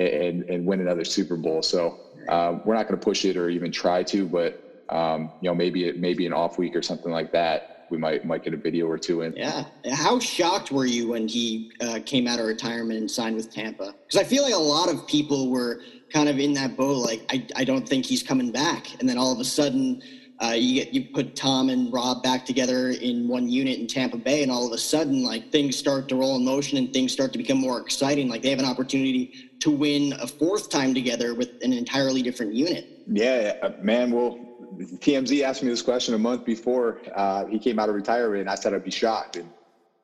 and, 0.00 0.44
and 0.48 0.64
win 0.64 0.80
another 0.80 1.04
Super 1.04 1.36
Bowl. 1.36 1.62
So 1.62 1.96
uh, 2.28 2.56
we're 2.64 2.74
not 2.74 2.88
going 2.88 2.98
to 2.98 3.04
push 3.04 3.24
it 3.24 3.36
or 3.36 3.48
even 3.48 3.70
try 3.70 4.02
to, 4.04 4.26
but 4.26 4.54
um, 4.88 5.30
you 5.40 5.48
know, 5.48 5.54
maybe 5.54 5.86
it 5.86 5.98
maybe 5.98 6.26
an 6.26 6.32
off 6.32 6.58
week 6.58 6.74
or 6.74 6.82
something 6.82 7.12
like 7.12 7.32
that. 7.32 7.86
We 7.90 7.98
might 7.98 8.24
might 8.24 8.44
get 8.44 8.54
a 8.54 8.56
video 8.56 8.86
or 8.86 8.98
two 8.98 9.22
in. 9.22 9.34
Yeah. 9.36 9.64
How 9.92 10.20
shocked 10.20 10.70
were 10.70 10.86
you 10.86 11.08
when 11.08 11.26
he 11.26 11.72
uh, 11.80 11.98
came 12.06 12.28
out 12.28 12.38
of 12.38 12.46
retirement 12.46 13.00
and 13.00 13.10
signed 13.10 13.34
with 13.36 13.52
Tampa? 13.52 13.94
Because 14.06 14.20
I 14.20 14.24
feel 14.24 14.44
like 14.44 14.54
a 14.54 14.58
lot 14.58 14.88
of 14.88 15.06
people 15.08 15.50
were 15.50 15.80
kind 16.12 16.28
of 16.28 16.38
in 16.38 16.52
that 16.54 16.76
boat. 16.76 16.98
Like, 16.98 17.24
I, 17.30 17.46
I 17.56 17.64
don't 17.64 17.88
think 17.88 18.06
he's 18.06 18.22
coming 18.22 18.52
back. 18.52 18.98
And 19.00 19.08
then 19.08 19.18
all 19.18 19.32
of 19.32 19.40
a 19.40 19.44
sudden, 19.44 20.02
uh, 20.42 20.52
you 20.52 20.74
get 20.74 20.92
you 20.92 21.04
put 21.12 21.34
Tom 21.34 21.68
and 21.68 21.92
Rob 21.92 22.22
back 22.22 22.44
together 22.44 22.90
in 22.90 23.28
one 23.28 23.48
unit 23.48 23.78
in 23.78 23.86
Tampa 23.86 24.16
Bay, 24.16 24.42
and 24.42 24.50
all 24.50 24.66
of 24.66 24.72
a 24.72 24.78
sudden, 24.78 25.22
like 25.22 25.50
things 25.52 25.76
start 25.76 26.08
to 26.08 26.16
roll 26.16 26.36
in 26.36 26.44
motion 26.44 26.78
and 26.78 26.90
things 26.92 27.12
start 27.12 27.32
to 27.32 27.38
become 27.38 27.58
more 27.58 27.78
exciting. 27.78 28.28
Like 28.28 28.42
they 28.42 28.50
have 28.50 28.58
an 28.58 28.64
opportunity 28.64 29.30
to 29.60 29.70
win 29.70 30.14
a 30.18 30.26
fourth 30.26 30.70
time 30.70 30.94
together 30.94 31.34
with 31.34 31.50
an 31.60 31.72
entirely 31.72 32.22
different 32.22 32.54
unit. 32.54 32.86
Yeah, 33.06 33.52
uh, 33.60 33.70
man. 33.82 34.10
Well, 34.10 34.38
TMZ 34.78 35.42
asked 35.42 35.62
me 35.62 35.68
this 35.68 35.82
question 35.82 36.14
a 36.14 36.18
month 36.18 36.44
before 36.44 36.98
uh, 37.14 37.44
he 37.44 37.58
came 37.58 37.78
out 37.78 37.90
of 37.90 37.94
retirement, 37.94 38.40
and 38.40 38.50
I 38.50 38.54
said 38.54 38.72
I'd 38.72 38.84
be 38.84 38.90
shocked, 38.90 39.36
and 39.36 39.50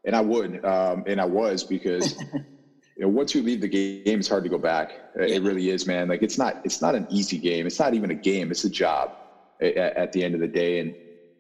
and 0.05 0.15
I 0.15 0.21
would, 0.21 0.65
um, 0.65 1.05
and 1.07 1.21
I 1.21 1.25
was 1.25 1.65
because. 1.65 2.15
you 2.99 3.03
know, 3.03 3.09
once 3.11 3.35
you 3.35 3.43
leave 3.43 3.61
the 3.61 3.69
game, 3.69 4.21
it's 4.21 4.27
hard 4.27 4.43
to 4.43 4.49
go 4.49 4.57
back. 4.57 4.91
It 5.17 5.43
really 5.43 5.69
is, 5.69 5.87
man. 5.87 6.09
Like 6.09 6.23
it's 6.23 6.39
not, 6.39 6.57
it's 6.65 6.81
not 6.81 6.95
an 6.95 7.07
easy 7.11 7.37
game. 7.37 7.67
It's 7.67 7.79
not 7.79 7.93
even 7.93 8.11
a 8.11 8.15
game. 8.15 8.51
It's 8.51 8.65
a 8.65 8.71
job 8.71 9.13
at, 9.61 9.77
at 9.77 10.13
the 10.13 10.23
end 10.23 10.35
of 10.35 10.41
the 10.41 10.49
day. 10.49 10.81
And 10.81 10.93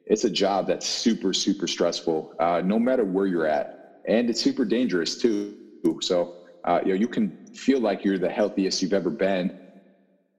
it's 0.07 0.25
a 0.25 0.31
job 0.31 0.67
that's 0.67 0.87
super, 0.87 1.33
super 1.33 1.67
stressful, 1.67 2.33
uh, 2.39 2.63
no 2.65 2.79
matter 2.79 3.05
where 3.05 3.27
you're 3.27 3.47
at. 3.47 4.03
And 4.07 4.31
it's 4.31 4.41
super 4.41 4.65
dangerous 4.65 5.17
too. 5.17 5.55
So, 6.01 6.35
uh, 6.65 6.81
you 6.85 6.91
know, 6.91 6.95
you 6.95 7.09
can 7.09 7.33
feel 7.55 7.81
like 7.81 8.05
you're 8.05 8.19
the 8.19 8.29
healthiest 8.29 8.83
you've 8.83 8.93
ever 8.93 9.11
been 9.11 9.53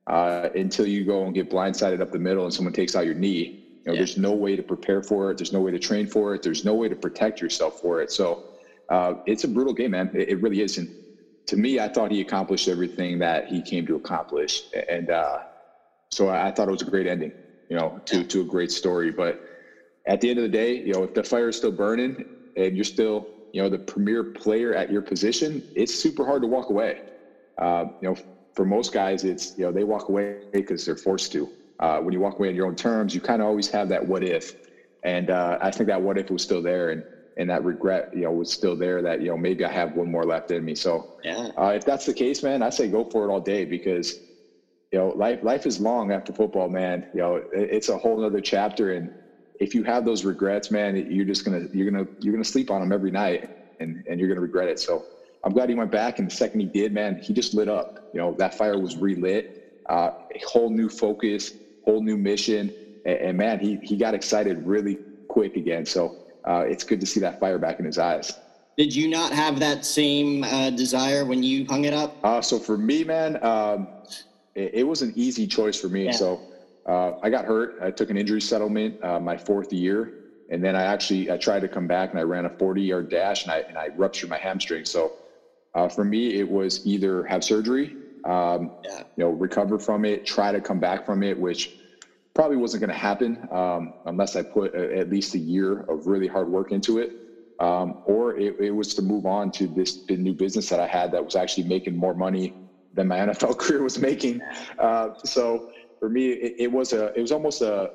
uh, 0.08 0.50
until 0.56 0.88
you 0.88 1.06
go 1.06 1.26
and 1.26 1.34
get 1.34 1.50
blindsided 1.50 2.02
up 2.02 2.12
the 2.12 2.20
middle 2.20 2.46
and 2.46 2.54
someone 2.54 2.74
takes 2.74 2.96
out 2.96 3.06
your 3.06 3.14
knee. 3.14 3.82
You 3.86 3.92
know, 3.92 3.94
yeah. 3.94 4.00
there's 4.00 4.18
no 4.18 4.34
way 4.34 4.56
to 4.56 4.64
prepare 4.64 5.02
for 5.02 5.32
it. 5.32 5.38
There's 5.38 5.52
no 5.52 5.60
way 5.60 5.72
to 5.72 5.80
train 5.80 6.08
for 6.08 6.34
it. 6.34 6.42
There's 6.42 6.64
no 6.64 6.74
way 6.74 6.88
to 6.88 6.96
protect 6.96 7.42
yourself 7.42 7.80
for 7.80 8.02
it. 8.02 8.12
So, 8.12 8.40
uh, 8.90 9.16
it's 9.26 9.44
a 9.44 9.48
brutal 9.50 9.74
game, 9.74 9.92
man. 9.92 10.10
It, 10.14 10.30
it, 10.30 10.42
really 10.42 10.62
is. 10.62 10.78
And 10.78 10.88
to 11.48 11.58
me, 11.58 11.80
I 11.80 11.90
thought 11.90 12.10
he 12.10 12.22
accomplished 12.22 12.70
everything 12.70 13.20
that 13.20 13.46
he 13.48 13.62
came 13.62 13.86
to 13.86 13.96
accomplish. 13.96 14.64
And 14.88 15.10
uh, 15.10 15.40
so 16.12 16.30
I 16.30 16.52
thought 16.52 16.70
it 16.70 16.72
was 16.72 16.82
a 16.82 16.86
great 16.86 17.06
ending 17.06 17.34
you 17.70 17.78
know, 17.78 18.00
to, 18.06 18.24
to 18.24 18.42
a 18.42 18.46
great 18.46 18.72
story. 18.72 19.12
But 19.12 19.38
at 20.08 20.22
the 20.22 20.30
end 20.30 20.40
of 20.40 20.44
the 20.44 20.50
day, 20.50 20.74
you 20.74 20.94
know, 20.94 21.04
if 21.04 21.14
the 21.14 21.24
fire 21.24 21.50
is 21.50 21.58
still 21.58 21.72
burning 21.72 22.24
and 22.56 22.76
you're 22.76 22.86
still, 22.86 23.28
you 23.52 23.62
know, 23.62 23.70
the 23.70 23.80
premier 23.80 24.24
player 24.24 24.74
at 24.74 24.90
your 24.90 25.02
position, 25.02 25.64
it's 25.76 25.94
super 25.94 26.26
hard 26.26 26.42
to 26.42 26.48
walk 26.48 26.70
away. 26.70 27.00
Uh, 27.60 27.86
you 28.02 28.10
know, 28.10 28.16
for 28.54 28.66
most 28.66 28.92
guys, 28.92 29.24
it's, 29.24 29.54
you 29.58 29.64
know, 29.66 29.72
they 29.72 29.84
walk 29.84 30.10
away 30.10 30.38
because 30.54 30.86
they're 30.86 30.96
forced 30.96 31.32
to. 31.34 31.50
Uh, 31.80 32.00
when 32.00 32.14
you 32.14 32.20
walk 32.20 32.40
away 32.40 32.50
on 32.50 32.56
your 32.56 32.66
own 32.66 32.76
terms, 32.76 33.14
you 33.14 33.22
kind 33.22 33.42
of 33.42 33.48
always 33.48 33.68
have 33.68 33.90
that 33.90 34.06
what 34.06 34.24
if. 34.24 34.54
And 35.04 35.30
uh, 35.30 35.58
I 35.62 35.70
think 35.72 35.88
that 35.88 36.02
what 36.02 36.18
if 36.18 36.30
was 36.32 36.42
still 36.42 36.62
there 36.62 36.90
and, 36.90 37.04
and 37.38 37.50
that 37.50 37.64
regret, 37.64 38.08
you 38.14 38.24
know, 38.24 38.32
was 38.32 38.52
still 38.52 38.76
there 38.76 39.02
that, 39.04 39.22
you 39.22 39.28
know, 39.28 39.38
maybe 39.38 39.64
I 39.64 39.72
have 39.72 39.94
one 39.96 40.10
more 40.10 40.24
left 40.24 40.50
in 40.52 40.66
me. 40.66 40.74
So 40.74 41.06
yeah. 41.24 41.50
Uh, 41.58 41.74
if 41.76 41.84
that's 41.84 42.06
the 42.06 42.14
case, 42.14 42.42
man, 42.42 42.64
I 42.64 42.70
say 42.70 42.88
go 42.88 43.08
for 43.12 43.28
it 43.28 43.32
all 43.32 43.40
day 43.40 43.64
because 43.64 44.16
you 44.92 45.00
know, 45.00 45.10
life 45.10 45.40
life 45.42 45.66
is 45.66 45.80
long 45.80 46.12
after 46.12 46.32
football, 46.34 46.70
man. 46.70 47.06
You 47.14 47.22
know, 47.22 47.36
it, 47.36 47.46
it's 47.52 47.90
a 47.90 47.98
whole 47.98 48.24
other 48.24 48.42
chapter, 48.42 48.94
and 48.94 49.10
if 49.60 49.74
you 49.74 49.84
have 49.84 50.06
those 50.06 50.24
regrets, 50.24 50.72
man, 50.72 50.96
you're 50.96 51.26
just 51.26 51.44
gonna 51.44 51.68
you're 51.72 51.90
gonna 51.90 52.06
you're 52.20 52.34
gonna 52.34 52.44
sleep 52.44 52.72
on 52.72 52.82
them 52.82 52.92
every 52.92 53.12
night, 53.12 53.44
and 53.80 53.98
and 54.08 54.20
you're 54.20 54.30
gonna 54.30 54.42
regret 54.42 54.70
it. 54.70 54.80
So 54.80 55.06
I'm 55.44 55.52
glad 55.52 55.70
he 55.70 55.76
went 55.76 55.92
back, 55.92 56.20
and 56.20 56.30
the 56.30 56.36
second 56.36 56.62
he 56.62 56.68
did, 56.68 56.94
man, 56.94 57.18
he 57.22 57.34
just 57.34 57.54
lit 57.54 57.68
up. 57.68 57.88
You 58.14 58.20
know, 58.20 58.36
that 58.38 58.54
fire 58.54 58.80
was 58.80 58.96
relit, 58.98 59.46
uh, 59.90 60.10
a 60.34 60.40
whole 60.46 60.70
new 60.70 60.90
focus, 60.90 61.52
whole 61.82 62.02
new 62.02 62.18
mission, 62.18 62.72
and, 63.06 63.18
and, 63.18 63.38
man, 63.38 63.60
he 63.60 63.80
he 63.82 63.98
got 63.98 64.14
excited 64.14 64.58
really 64.66 65.00
quick 65.28 65.56
again. 65.58 65.86
So 65.86 66.16
uh, 66.48 66.64
it's 66.68 66.84
good 66.84 67.02
to 67.02 67.06
see 67.06 67.20
that 67.22 67.40
fire 67.40 67.60
back 67.60 67.80
in 67.80 67.86
his 67.86 67.98
eyes. 67.98 68.32
Did 68.78 68.96
you 68.96 69.08
not 69.08 69.34
have 69.34 69.60
that 69.60 69.84
same 69.84 70.44
uh, 70.44 70.70
desire 70.70 71.26
when 71.26 71.42
you 71.44 71.66
hung 71.68 71.86
it 71.86 71.94
up? 71.94 72.16
Uh, 72.24 72.42
so 72.42 72.60
for 72.60 72.78
me, 72.78 73.04
man, 73.04 73.44
um, 73.44 73.90
it, 74.58 74.72
it 74.74 74.84
was 74.84 75.02
an 75.02 75.14
easy 75.16 75.48
choice 75.48 75.80
for 75.80 75.90
me. 75.90 76.06
Yeah. 76.06 76.12
So 76.12 76.44
uh, 76.86 77.12
I 77.22 77.30
got 77.30 77.46
hurt. 77.46 77.74
I 77.82 77.92
took 77.92 78.10
an 78.10 78.18
injury 78.18 78.42
settlement 78.42 78.98
uh, 79.04 79.20
my 79.20 79.38
fourth 79.38 79.72
year, 79.72 80.14
and 80.50 80.64
then 80.64 80.76
I 80.76 80.84
actually 80.84 81.30
I 81.32 81.38
tried 81.38 81.62
to 81.62 81.68
come 81.68 81.88
back 81.88 82.12
and 82.12 82.20
I 82.20 82.24
ran 82.24 82.46
a 82.46 82.50
40 82.50 82.82
yard 82.82 83.10
dash 83.10 83.46
and 83.46 83.52
I 83.52 83.64
and 83.68 83.78
I 83.78 83.90
ruptured 83.96 84.30
my 84.30 84.38
hamstring. 84.38 84.86
So 84.86 85.14
uh, 85.74 85.88
for 85.88 86.04
me, 86.04 86.36
it 86.36 86.48
was 86.48 86.82
either 86.84 87.24
have 87.24 87.44
surgery, 87.44 87.98
um, 88.24 88.72
yeah. 88.84 89.04
you 89.16 89.24
know, 89.24 89.30
recover 89.32 89.78
from 89.78 90.06
it, 90.06 90.26
try 90.26 90.52
to 90.52 90.60
come 90.62 90.80
back 90.80 91.06
from 91.06 91.24
it, 91.24 91.38
which 91.38 91.70
probably 92.34 92.58
wasn't 92.58 92.82
going 92.82 92.90
to 92.90 92.96
happen 92.96 93.40
um, 93.52 93.94
unless 94.06 94.36
I 94.36 94.44
put 94.44 94.74
a, 94.74 94.98
at 94.98 95.10
least 95.10 95.36
a 95.36 95.40
year 95.40 95.82
of 95.90 96.08
really 96.08 96.28
hard 96.28 96.48
work 96.48 96.72
into 96.72 97.00
it. 97.00 97.12
Um, 97.60 97.96
or 98.06 98.38
it, 98.38 98.56
it 98.60 98.72
was 98.72 98.94
to 98.94 99.02
move 99.02 99.26
on 99.26 99.50
to 99.52 99.68
this 99.68 100.00
new 100.08 100.36
business 100.36 100.70
that 100.70 100.80
I 100.80 100.86
had 100.86 101.12
that 101.12 101.26
was 101.26 101.36
actually 101.36 101.64
making 101.64 101.96
more 101.96 102.14
money 102.14 102.54
than 102.98 103.08
my 103.08 103.20
NFL 103.20 103.58
career 103.64 103.82
was 103.82 103.98
making. 103.98 104.42
Uh, 104.78 105.10
so 105.24 105.72
for 106.00 106.10
me, 106.10 106.32
it, 106.32 106.56
it, 106.60 106.72
was 106.72 106.92
a 106.92 107.14
it 107.18 107.22
was 107.22 107.32
almost 107.32 107.62
a 107.62 107.92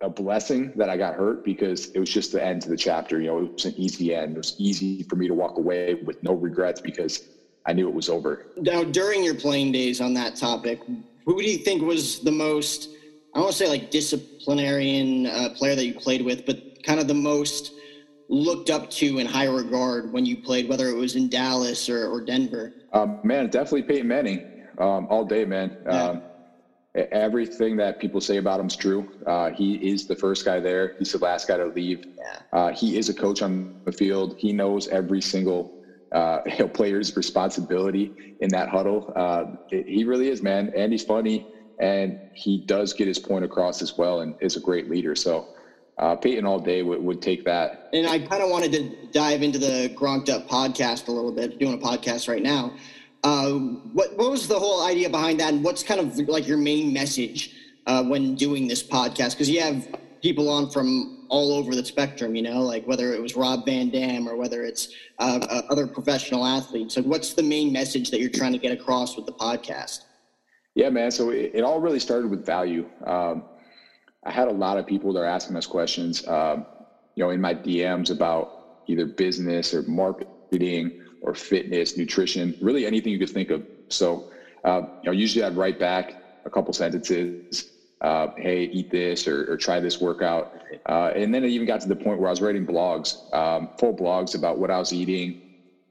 a 0.00 0.08
blessing 0.08 0.72
that 0.76 0.88
I 0.88 0.96
got 0.96 1.14
hurt 1.14 1.42
because 1.42 1.86
it 1.86 1.98
was 1.98 2.10
just 2.10 2.30
the 2.32 2.44
end 2.44 2.62
to 2.62 2.68
the 2.68 2.76
chapter. 2.76 3.18
You 3.20 3.28
know, 3.28 3.38
it 3.38 3.52
was 3.54 3.64
an 3.64 3.74
easy 3.76 4.14
end. 4.14 4.36
It 4.36 4.38
was 4.38 4.54
easy 4.58 5.02
for 5.04 5.16
me 5.16 5.26
to 5.26 5.34
walk 5.34 5.56
away 5.56 5.94
with 5.94 6.22
no 6.22 6.34
regrets 6.34 6.80
because 6.80 7.20
I 7.66 7.72
knew 7.72 7.88
it 7.88 7.94
was 7.94 8.08
over. 8.08 8.46
Now, 8.56 8.84
during 8.84 9.24
your 9.24 9.34
playing 9.34 9.72
days 9.72 10.00
on 10.00 10.14
that 10.14 10.36
topic, 10.36 10.80
who 11.24 11.42
do 11.42 11.50
you 11.50 11.58
think 11.58 11.82
was 11.82 12.20
the 12.20 12.30
most? 12.30 12.90
I 13.34 13.44
to 13.44 13.52
say 13.52 13.68
like 13.68 13.90
disciplinarian 13.90 15.26
uh, 15.26 15.50
player 15.54 15.74
that 15.74 15.84
you 15.84 15.94
played 15.94 16.22
with, 16.22 16.46
but 16.46 16.82
kind 16.84 17.00
of 17.00 17.08
the 17.08 17.14
most 17.14 17.72
looked 18.28 18.70
up 18.70 18.90
to 18.90 19.18
in 19.18 19.26
high 19.26 19.46
regard 19.46 20.12
when 20.12 20.26
you 20.26 20.36
played, 20.36 20.68
whether 20.68 20.88
it 20.88 20.94
was 20.94 21.16
in 21.16 21.28
Dallas 21.28 21.88
or, 21.88 22.06
or 22.08 22.20
Denver? 22.20 22.74
Um, 22.92 23.20
man, 23.22 23.48
definitely 23.48 23.82
Peyton 23.82 24.08
Manning 24.08 24.42
um, 24.78 25.06
all 25.10 25.24
day, 25.24 25.44
man. 25.44 25.76
Yeah. 25.84 26.04
Um, 26.04 26.22
everything 27.12 27.76
that 27.76 27.98
people 27.98 28.20
say 28.20 28.38
about 28.38 28.60
him 28.60 28.66
is 28.66 28.76
true. 28.76 29.06
Uh, 29.26 29.50
he 29.50 29.74
is 29.74 30.06
the 30.06 30.16
first 30.16 30.44
guy 30.44 30.60
there. 30.60 30.94
He's 30.98 31.12
the 31.12 31.18
last 31.18 31.46
guy 31.46 31.56
to 31.56 31.66
leave. 31.66 32.00
Yeah. 32.16 32.38
Uh, 32.52 32.72
he 32.72 32.96
is 32.96 33.08
a 33.08 33.14
coach 33.14 33.42
on 33.42 33.82
the 33.84 33.92
field. 33.92 34.34
He 34.38 34.52
knows 34.52 34.88
every 34.88 35.20
single 35.20 35.72
uh, 36.12 36.40
you 36.46 36.58
know, 36.58 36.68
player's 36.68 37.16
responsibility 37.16 38.12
in 38.40 38.48
that 38.50 38.68
huddle. 38.68 39.12
Uh, 39.14 39.44
it, 39.70 39.86
he 39.86 40.04
really 40.04 40.28
is, 40.28 40.42
man. 40.42 40.70
And 40.76 40.92
he's 40.92 41.04
funny, 41.04 41.46
and 41.80 42.18
he 42.34 42.58
does 42.58 42.92
get 42.92 43.06
his 43.06 43.18
point 43.18 43.44
across 43.44 43.82
as 43.82 43.96
well, 43.96 44.20
and 44.20 44.34
is 44.40 44.56
a 44.56 44.60
great 44.60 44.88
leader. 44.88 45.14
So 45.14 45.46
uh, 45.98 46.14
Peyton 46.16 46.46
all 46.46 46.58
day 46.58 46.82
would, 46.82 47.02
would 47.02 47.20
take 47.20 47.44
that. 47.44 47.88
And 47.92 48.06
I 48.06 48.18
kind 48.18 48.42
of 48.42 48.50
wanted 48.50 48.72
to 48.72 49.06
dive 49.12 49.42
into 49.42 49.58
the 49.58 49.92
Gronked 49.96 50.28
Up 50.28 50.48
podcast 50.48 51.08
a 51.08 51.12
little 51.12 51.32
bit, 51.32 51.58
doing 51.58 51.74
a 51.74 51.78
podcast 51.78 52.28
right 52.28 52.42
now. 52.42 52.72
Uh, 53.24 53.50
what, 53.92 54.16
what 54.16 54.30
was 54.30 54.46
the 54.46 54.58
whole 54.58 54.86
idea 54.86 55.10
behind 55.10 55.40
that? 55.40 55.52
And 55.52 55.64
what's 55.64 55.82
kind 55.82 56.00
of 56.00 56.16
like 56.28 56.46
your 56.46 56.56
main 56.56 56.92
message 56.92 57.54
uh, 57.86 58.04
when 58.04 58.36
doing 58.36 58.68
this 58.68 58.82
podcast? 58.82 59.32
Because 59.32 59.50
you 59.50 59.60
have 59.60 59.88
people 60.22 60.48
on 60.48 60.70
from 60.70 61.26
all 61.28 61.52
over 61.52 61.74
the 61.74 61.84
spectrum, 61.84 62.34
you 62.34 62.42
know, 62.42 62.62
like 62.62 62.86
whether 62.86 63.12
it 63.12 63.20
was 63.20 63.36
Rob 63.36 63.66
Van 63.66 63.90
Dam 63.90 64.28
or 64.28 64.36
whether 64.36 64.62
it's 64.62 64.94
uh, 65.18 65.40
uh, 65.50 65.62
other 65.68 65.86
professional 65.86 66.46
athletes. 66.46 66.94
So 66.94 67.02
what's 67.02 67.34
the 67.34 67.42
main 67.42 67.72
message 67.72 68.10
that 68.10 68.20
you're 68.20 68.30
trying 68.30 68.52
to 68.52 68.58
get 68.58 68.72
across 68.72 69.16
with 69.16 69.26
the 69.26 69.32
podcast? 69.32 70.04
Yeah, 70.74 70.90
man. 70.90 71.10
So 71.10 71.30
it, 71.30 71.50
it 71.54 71.64
all 71.64 71.80
really 71.80 71.98
started 71.98 72.30
with 72.30 72.46
value. 72.46 72.88
Um, 73.04 73.42
I 74.28 74.32
had 74.32 74.48
a 74.48 74.52
lot 74.52 74.78
of 74.78 74.86
people 74.86 75.14
that 75.14 75.20
are 75.20 75.26
asking 75.26 75.56
us 75.56 75.66
questions, 75.66 76.26
um, 76.28 76.66
you 77.16 77.24
know, 77.24 77.30
in 77.30 77.40
my 77.42 77.54
DMs 77.54 78.10
about 78.10 78.50
either 78.88 79.06
business 79.06 79.74
or 79.74 79.84
marketing 79.88 80.92
or 81.22 81.34
fitness, 81.34 81.96
nutrition, 81.96 82.54
really 82.60 82.86
anything 82.86 83.12
you 83.12 83.20
could 83.20 83.30
think 83.30 83.50
of. 83.50 83.64
So, 83.90 84.26
uh, 84.64 84.82
you 85.02 85.08
know, 85.08 85.12
usually 85.12 85.44
I'd 85.44 85.56
write 85.56 85.80
back 85.80 86.14
a 86.46 86.50
couple 86.50 86.74
sentences, 86.74 87.64
uh, 88.02 88.28
hey, 88.36 88.64
eat 88.72 88.90
this 88.90 89.28
or, 89.28 89.52
or 89.52 89.58
try 89.58 89.80
this 89.80 90.00
workout. 90.00 90.48
Uh, 90.88 91.12
and 91.16 91.34
then 91.34 91.44
it 91.44 91.50
even 91.50 91.66
got 91.66 91.82
to 91.82 91.88
the 91.88 91.96
point 91.96 92.20
where 92.20 92.28
I 92.28 92.32
was 92.32 92.42
writing 92.42 92.66
blogs, 92.66 93.16
um, 93.34 93.70
full 93.78 93.94
blogs 93.96 94.36
about 94.36 94.58
what 94.58 94.70
I 94.70 94.78
was 94.78 94.92
eating, 94.92 95.36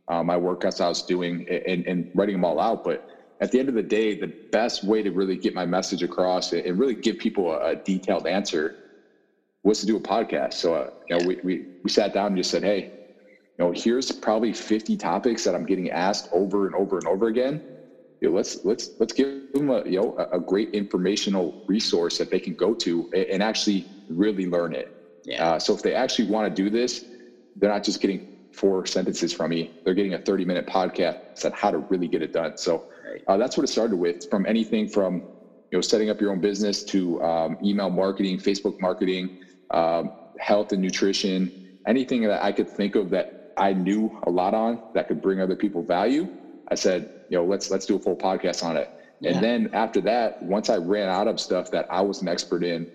uh, 0.10 0.23
my 0.23 0.38
workouts 0.38 0.82
I 0.82 0.89
was 0.89 1.04
doing, 1.04 1.45
and, 1.67 1.86
and 1.88 2.08
writing 2.15 2.36
them 2.36 2.45
all 2.45 2.60
out. 2.60 2.84
But 2.84 3.02
at 3.41 3.52
the 3.52 3.60
end 3.60 3.69
of 3.69 3.76
the 3.76 3.84
day, 3.84 4.15
the 4.15 4.34
best 4.52 4.84
way 4.84 5.04
to 5.04 5.12
really 5.12 5.38
get 5.38 5.54
my 5.54 5.65
message 5.65 6.04
across 6.04 6.52
and 6.54 6.80
really 6.80 6.95
give 6.95 7.17
people 7.17 7.52
a, 7.54 7.71
a 7.71 7.76
detailed 7.86 8.28
answer 8.28 8.73
was 9.63 9.80
to 9.80 9.86
do 9.86 9.97
a 9.97 10.02
podcast. 10.02 10.54
So, 10.56 10.76
uh, 10.76 10.88
you 11.10 11.17
know, 11.17 11.26
we, 11.26 11.38
we, 11.43 11.65
we 11.84 11.89
sat 11.89 12.13
down 12.13 12.28
and 12.28 12.38
just 12.38 12.52
said, 12.52 12.63
Hey, 12.63 12.89
you 13.58 13.65
know, 13.65 13.73
here's 13.76 14.12
probably 14.12 14.54
50 14.54 14.97
topics 14.97 15.43
that 15.43 15.56
I'm 15.56 15.65
getting 15.65 15.89
asked 15.91 16.28
over 16.32 16.65
and 16.67 16.76
over 16.76 16.97
and 16.97 17.08
over 17.08 17.28
again. 17.28 17.62
you 18.21 18.30
know, 18.30 18.36
let's 18.36 18.58
let's 18.63 18.91
let's 19.00 19.13
give 19.13 19.43
them 19.54 19.69
a 19.69 19.84
you 19.86 20.02
know 20.02 20.15
a, 20.17 20.38
a, 20.38 20.39
great 20.39 20.69
informational 20.73 21.56
resource 21.67 22.17
that 22.17 22.30
they 22.32 22.39
can 22.39 22.56
go 22.56 22.73
to 22.76 23.08
and, 23.13 23.26
and 23.26 23.43
actually 23.43 23.88
really 24.10 24.47
learn 24.47 24.73
it. 24.76 24.88
Yeah. 25.26 25.45
Uh, 25.45 25.60
so 25.60 25.73
if 25.73 25.82
they 25.82 25.93
actually 25.93 26.26
want 26.30 26.47
to 26.47 26.63
do 26.63 26.69
this, 26.69 27.04
they're 27.56 27.69
not 27.71 27.84
just 27.84 28.00
getting 28.02 28.21
four 28.54 28.86
sentences 28.86 29.34
from 29.34 29.52
me. 29.52 29.71
They're 29.86 29.93
getting 29.95 30.15
a 30.15 30.19
30 30.19 30.45
minute 30.45 30.67
podcast 30.67 31.15
on 31.45 31.52
how 31.56 31.71
to 31.71 31.86
really 31.89 32.08
get 32.08 32.23
it 32.23 32.32
done. 32.34 32.54
So 32.58 32.84
uh, 33.28 33.38
that's 33.38 33.58
what 33.58 33.63
it 33.63 33.67
started 33.67 33.98
with. 33.98 34.17
From 34.30 34.46
anything 34.46 34.88
from 34.88 35.24
you 35.72 35.78
know 35.78 35.82
setting 35.82 36.10
up 36.10 36.22
your 36.22 36.32
own 36.32 36.39
business 36.39 36.84
to 36.86 37.22
um, 37.22 37.58
email 37.63 37.89
marketing, 37.89 38.38
Facebook 38.38 38.76
marketing, 38.82 39.30
um, 39.74 40.12
health 40.39 40.72
and 40.72 40.82
nutrition, 40.82 41.52
anything 41.88 42.24
that 42.24 42.43
I 42.43 42.52
could 42.52 42.70
think 42.70 42.96
of 42.96 43.10
that 43.12 43.28
I 43.58 43.74
knew 43.74 44.12
a 44.26 44.32
lot 44.32 44.54
on 44.54 44.80
that 44.93 45.08
could 45.08 45.22
bring 45.22 45.41
other 45.41 45.56
people 45.56 45.84
value. 45.84 46.28
I 46.70 46.76
said, 46.76 47.08
you 47.30 47.38
know, 47.38 47.46
let's 47.46 47.70
let's 47.70 47.86
do 47.86 47.96
a 47.96 48.00
full 48.00 48.17
podcast 48.17 48.63
on 48.63 48.78
it. 48.78 48.89
Yeah. 49.20 49.32
And 49.32 49.43
then 49.43 49.67
after 49.74 50.02
that, 50.02 50.36
once 50.39 50.70
I 50.70 50.78
ran 50.78 51.10
out 51.10 51.28
of 51.28 51.39
stuff 51.39 51.72
that 51.72 51.86
I 51.89 52.02
was 52.02 52.22
an 52.22 52.28
expert 52.28 52.63
in, 52.63 52.88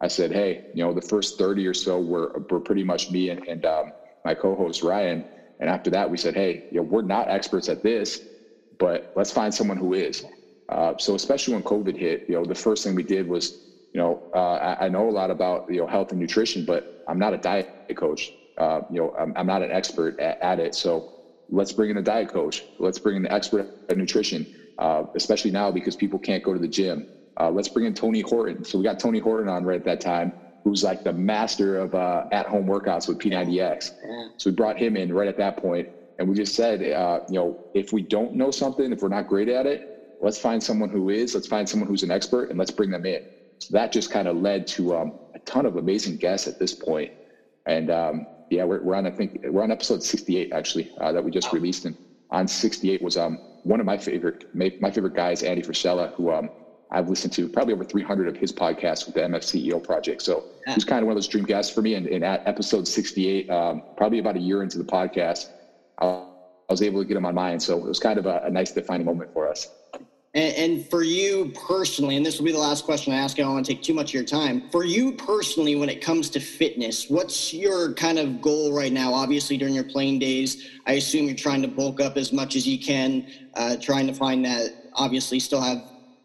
I 0.00 0.08
said, 0.08 0.32
hey, 0.32 0.62
you 0.72 0.82
know, 0.84 0.92
the 0.92 1.02
first 1.02 1.38
30 1.38 1.66
or 1.66 1.74
so 1.74 2.00
were, 2.00 2.32
were 2.50 2.60
pretty 2.60 2.82
much 2.84 3.10
me 3.10 3.28
and, 3.28 3.40
and 3.46 3.64
um, 3.64 3.92
my 4.24 4.34
co-host 4.34 4.82
Ryan. 4.82 5.24
And 5.60 5.68
after 5.68 5.90
that, 5.90 6.10
we 6.10 6.16
said, 6.16 6.34
hey, 6.34 6.64
you 6.70 6.78
know, 6.78 6.82
we're 6.84 7.02
not 7.02 7.28
experts 7.28 7.68
at 7.68 7.82
this, 7.82 8.18
but 8.80 9.12
let's 9.14 9.30
find 9.30 9.54
someone 9.54 9.76
who 9.76 9.94
is. 9.94 10.24
Uh, 10.68 10.94
so 10.98 11.14
especially 11.14 11.54
when 11.54 11.62
COVID 11.62 11.96
hit, 11.96 12.24
you 12.28 12.34
know, 12.34 12.44
the 12.44 12.54
first 12.54 12.82
thing 12.82 12.94
we 12.94 13.02
did 13.02 13.28
was, 13.28 13.52
you 13.92 14.00
know, 14.00 14.22
uh, 14.34 14.54
I, 14.54 14.86
I, 14.86 14.88
know 14.88 15.08
a 15.08 15.10
lot 15.10 15.30
about 15.30 15.66
you 15.68 15.80
know 15.80 15.86
health 15.86 16.12
and 16.12 16.20
nutrition, 16.20 16.64
but 16.64 17.04
I'm 17.06 17.18
not 17.18 17.34
a 17.34 17.38
diet 17.38 17.68
coach. 17.96 18.32
Uh, 18.56 18.82
you 18.90 19.00
know, 19.00 19.14
I'm, 19.18 19.32
I'm, 19.36 19.46
not 19.46 19.62
an 19.62 19.70
expert 19.70 20.18
at, 20.20 20.40
at, 20.40 20.60
it. 20.60 20.74
So 20.74 21.12
let's 21.48 21.72
bring 21.72 21.90
in 21.90 21.96
a 21.96 22.02
diet 22.02 22.28
coach. 22.28 22.64
Let's 22.78 22.98
bring 22.98 23.16
in 23.16 23.26
an 23.26 23.32
expert 23.32 23.66
at 23.88 23.96
nutrition, 23.96 24.46
uh, 24.78 25.04
especially 25.14 25.50
now 25.50 25.70
because 25.72 25.96
people 25.96 26.18
can't 26.18 26.42
go 26.42 26.52
to 26.52 26.60
the 26.60 26.68
gym. 26.68 27.06
Uh, 27.38 27.50
let's 27.50 27.68
bring 27.68 27.86
in 27.86 27.94
Tony 27.94 28.20
Horton. 28.20 28.64
So 28.64 28.78
we 28.78 28.84
got 28.84 29.00
Tony 29.00 29.18
Horton 29.18 29.48
on 29.48 29.64
right 29.64 29.80
at 29.80 29.84
that 29.84 30.00
time 30.00 30.32
who's 30.64 30.84
like 30.84 31.04
the 31.04 31.12
master 31.12 31.78
of 31.78 31.94
uh, 31.94 32.24
at-home 32.32 32.66
workouts 32.66 33.08
with 33.08 33.18
P90X. 33.18 33.92
So 34.36 34.50
we 34.50 34.54
brought 34.54 34.76
him 34.76 34.96
in 34.96 35.12
right 35.12 35.28
at 35.28 35.38
that 35.38 35.56
point, 35.56 35.88
and 36.20 36.28
we 36.28 36.36
just 36.36 36.54
said, 36.54 36.82
uh, 36.82 37.20
you 37.28 37.38
know, 37.38 37.56
if 37.72 37.94
we 37.94 38.02
don't 38.02 38.34
know 38.34 38.50
something, 38.50 38.92
if 38.92 39.00
we're 39.00 39.08
not 39.08 39.26
great 39.26 39.48
at 39.48 39.64
it, 39.64 39.80
let's 40.20 40.38
find 40.38 40.62
someone 40.62 40.90
who 40.90 41.08
is. 41.08 41.34
Let's 41.34 41.46
find 41.46 41.66
someone 41.66 41.88
who's 41.88 42.02
an 42.02 42.10
expert, 42.10 42.50
and 42.50 42.58
let's 42.58 42.70
bring 42.70 42.90
them 42.90 43.06
in. 43.06 43.20
So 43.58 43.72
that 43.72 43.90
just 43.90 44.10
kind 44.10 44.28
of 44.28 44.36
led 44.36 44.66
to 44.68 44.94
um, 44.96 45.12
a 45.34 45.38
ton 45.46 45.64
of 45.64 45.76
amazing 45.76 46.18
guests 46.18 46.46
at 46.46 46.58
this 46.58 46.74
point. 46.74 47.10
And 47.64 47.90
um, 47.90 48.26
yeah, 48.50 48.64
we're, 48.64 48.82
we're 48.82 48.96
on 48.96 49.06
I 49.06 49.10
think 49.10 49.32
we're 49.44 49.62
on 49.62 49.70
episode 49.70 50.02
68 50.02 50.52
actually 50.52 50.90
uh, 51.00 51.10
that 51.12 51.24
we 51.24 51.30
just 51.30 51.52
released, 51.54 51.86
and 51.86 51.96
on 52.30 52.46
68 52.46 53.00
was 53.00 53.16
um, 53.16 53.38
one 53.62 53.80
of 53.80 53.86
my 53.86 53.96
favorite 53.96 54.44
my, 54.52 54.70
my 54.78 54.90
favorite 54.90 55.14
guys, 55.14 55.42
Andy 55.42 55.62
Frisella, 55.62 56.12
who 56.16 56.30
um, 56.30 56.50
I've 56.90 57.08
listened 57.08 57.32
to 57.34 57.48
probably 57.48 57.72
over 57.72 57.84
300 57.84 58.28
of 58.28 58.36
his 58.36 58.52
podcasts 58.52 59.06
with 59.06 59.14
the 59.14 59.22
MFCEO 59.22 59.82
project. 59.82 60.20
So 60.22 60.44
yeah. 60.66 60.74
he's 60.74 60.84
kind 60.84 61.02
of 61.02 61.06
one 61.06 61.12
of 61.12 61.16
those 61.16 61.28
dream 61.28 61.44
guests 61.44 61.72
for 61.72 61.80
me. 61.80 61.94
And, 61.94 62.06
and 62.08 62.24
at 62.24 62.42
episode 62.46 62.86
68, 62.86 63.48
um, 63.48 63.80
probably 63.96 64.18
about 64.18 64.36
a 64.36 64.40
year 64.40 64.62
into 64.62 64.76
the 64.76 64.84
podcast, 64.84 65.46
I, 66.00 66.24
was 66.68 66.82
able 66.82 67.00
to 67.00 67.04
get 67.04 67.16
him 67.16 67.26
on 67.26 67.34
mine. 67.34 67.58
So 67.58 67.76
it 67.76 67.84
was 67.84 67.98
kind 67.98 68.16
of 68.16 68.26
a, 68.26 68.42
a 68.44 68.50
nice 68.50 68.70
defining 68.70 69.04
moment 69.04 69.32
for 69.32 69.48
us. 69.48 69.68
And, 70.34 70.54
and, 70.54 70.88
for 70.88 71.02
you 71.02 71.52
personally, 71.66 72.16
and 72.16 72.24
this 72.24 72.38
will 72.38 72.44
be 72.44 72.52
the 72.52 72.58
last 72.58 72.84
question 72.84 73.12
I 73.12 73.16
ask, 73.16 73.36
I 73.40 73.42
don't 73.42 73.54
want 73.54 73.66
to 73.66 73.74
take 73.74 73.82
too 73.82 73.94
much 73.94 74.10
of 74.10 74.14
your 74.14 74.22
time. 74.22 74.70
For 74.70 74.84
you 74.84 75.10
personally, 75.10 75.74
when 75.74 75.88
it 75.88 76.00
comes 76.00 76.30
to 76.30 76.38
fitness, 76.38 77.10
what's 77.10 77.52
your 77.52 77.92
kind 77.94 78.20
of 78.20 78.40
goal 78.40 78.72
right 78.72 78.92
now? 78.92 79.12
Obviously, 79.12 79.56
during 79.56 79.74
your 79.74 79.82
playing 79.82 80.20
days, 80.20 80.68
I 80.86 80.92
assume 80.92 81.26
you're 81.26 81.34
trying 81.34 81.62
to 81.62 81.68
bulk 81.68 82.00
up 82.00 82.16
as 82.16 82.32
much 82.32 82.54
as 82.54 82.68
you 82.68 82.78
can, 82.78 83.26
uh, 83.54 83.76
trying 83.78 84.06
to 84.06 84.14
find 84.14 84.44
that 84.44 84.70
obviously 84.94 85.40
still 85.40 85.60
have 85.60 85.82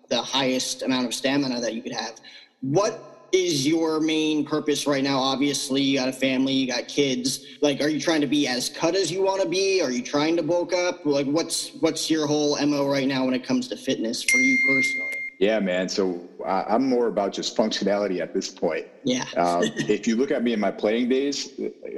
the 0.10 0.22
highest 0.22 0.84
amount 0.84 1.08
of 1.08 1.14
stamina 1.16 1.60
that 1.62 1.74
you 1.74 1.82
could 1.82 1.94
have. 1.94 2.20
What 2.62 3.15
is 3.36 3.68
your 3.68 4.00
main 4.00 4.46
purpose 4.46 4.88
right 4.88 5.04
now? 5.04 5.20
Obviously, 5.20 5.82
you 5.82 6.00
got 6.00 6.10
a 6.10 6.14
family, 6.14 6.54
you 6.54 6.68
got 6.68 6.88
kids. 6.88 7.46
Like, 7.62 7.82
are 7.82 7.90
you 7.90 8.00
trying 8.00 8.22
to 8.22 8.28
be 8.28 8.48
as 8.48 8.70
cut 8.70 8.96
as 8.96 9.12
you 9.12 9.22
want 9.22 9.42
to 9.42 9.48
be? 9.48 9.82
Are 9.82 9.92
you 9.92 10.02
trying 10.02 10.36
to 10.38 10.44
bulk 10.44 10.74
up? 10.74 11.06
Like, 11.06 11.28
what's 11.28 11.74
what's 11.82 12.10
your 12.10 12.26
whole 12.26 12.58
mo 12.66 12.88
right 12.88 13.08
now 13.08 13.26
when 13.26 13.34
it 13.34 13.46
comes 13.46 13.68
to 13.68 13.78
fitness 13.78 14.24
for 14.24 14.38
you 14.38 14.58
personally? 14.68 15.16
Yeah, 15.40 15.60
man. 15.60 15.90
So 15.90 16.28
uh, 16.46 16.64
I'm 16.68 16.88
more 16.88 17.08
about 17.08 17.34
just 17.34 17.58
functionality 17.58 18.22
at 18.22 18.34
this 18.34 18.50
point. 18.50 18.86
Yeah. 19.04 19.26
um, 19.38 19.64
if 19.90 20.08
you 20.08 20.16
look 20.16 20.32
at 20.32 20.44
me 20.44 20.54
in 20.54 20.60
my 20.60 20.72
playing 20.72 21.10
days, 21.10 21.52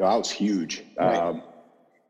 I 0.04 0.16
was 0.16 0.32
huge. 0.32 0.84
Right. 1.00 1.16
Um, 1.16 1.44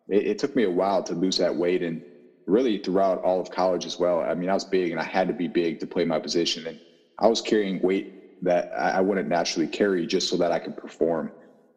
it, 0.07 0.27
it, 0.27 0.39
took 0.39 0.55
me 0.55 0.63
a 0.63 0.71
while 0.71 1.03
to 1.03 1.13
lose 1.13 1.37
that 1.37 1.53
weight, 1.53 1.83
and 1.83 2.01
really 2.47 2.77
throughout 2.77 3.21
all 3.23 3.39
of 3.39 3.51
college 3.51 3.85
as 3.85 3.99
well. 3.99 4.21
I 4.21 4.33
mean, 4.33 4.49
I 4.49 4.53
was 4.53 4.65
big 4.65 4.91
and 4.91 4.99
I 4.99 5.03
had 5.03 5.27
to 5.27 5.33
be 5.33 5.47
big 5.47 5.79
to 5.81 5.85
play 5.85 6.05
my 6.05 6.17
position. 6.17 6.65
And 6.65 6.79
I 7.19 7.27
was 7.27 7.41
carrying 7.41 7.81
weight 7.81 8.16
that 8.41 8.67
I 8.75 9.01
wouldn't 9.01 9.27
naturally 9.27 9.67
carry 9.67 10.05
just 10.05 10.27
so 10.29 10.37
that 10.37 10.51
I 10.51 10.59
could 10.59 10.75
perform. 10.75 11.31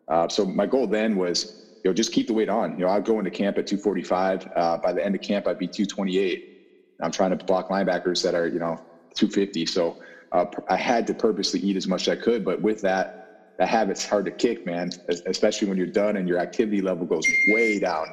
Uh, 0.09 0.29
so 0.29 0.45
my 0.45 0.67
goal 0.67 0.87
then 0.87 1.17
was, 1.17 1.47
you 1.83 1.91
know, 1.91 1.95
just 1.95 2.13
keep 2.13 2.27
the 2.27 2.35
weight 2.35 2.49
on. 2.49 2.73
You 2.73 2.85
know, 2.85 2.91
I'd 2.91 3.05
go 3.05 3.19
into 3.19 3.31
camp 3.31 3.57
at 3.59 3.67
245. 3.67 4.47
Uh, 4.55 4.77
by 4.79 4.93
the 4.93 5.05
end 5.05 5.15
of 5.15 5.21
camp, 5.21 5.47
I'd 5.47 5.57
be 5.59 5.69
228. 5.69 6.43
I'm 7.03 7.13
trying 7.13 7.31
to 7.31 7.45
block 7.47 7.69
linebackers 7.69 8.23
that 8.23 8.35
are, 8.35 8.47
you 8.47 8.59
know, 8.59 8.77
250. 9.17 9.67
So 9.67 9.97
uh, 10.33 10.45
I 10.69 10.77
had 10.77 11.07
to 11.07 11.15
purposely 11.15 11.61
eat 11.61 11.77
as 11.77 11.89
much 11.89 12.07
as 12.09 12.13
I 12.13 12.17
could. 12.17 12.45
But 12.45 12.61
with 12.61 12.81
that, 12.83 13.09
that 13.59 13.69
habit's 13.69 14.05
hard 14.05 14.27
to 14.27 14.33
kick, 14.33 14.65
man, 14.67 14.91
especially 15.27 15.69
when 15.69 15.79
you're 15.79 15.87
done 15.87 16.17
and 16.17 16.29
your 16.29 16.39
activity 16.39 16.81
level 16.81 17.07
goes 17.07 17.25
way 17.49 17.79
down. 17.79 18.07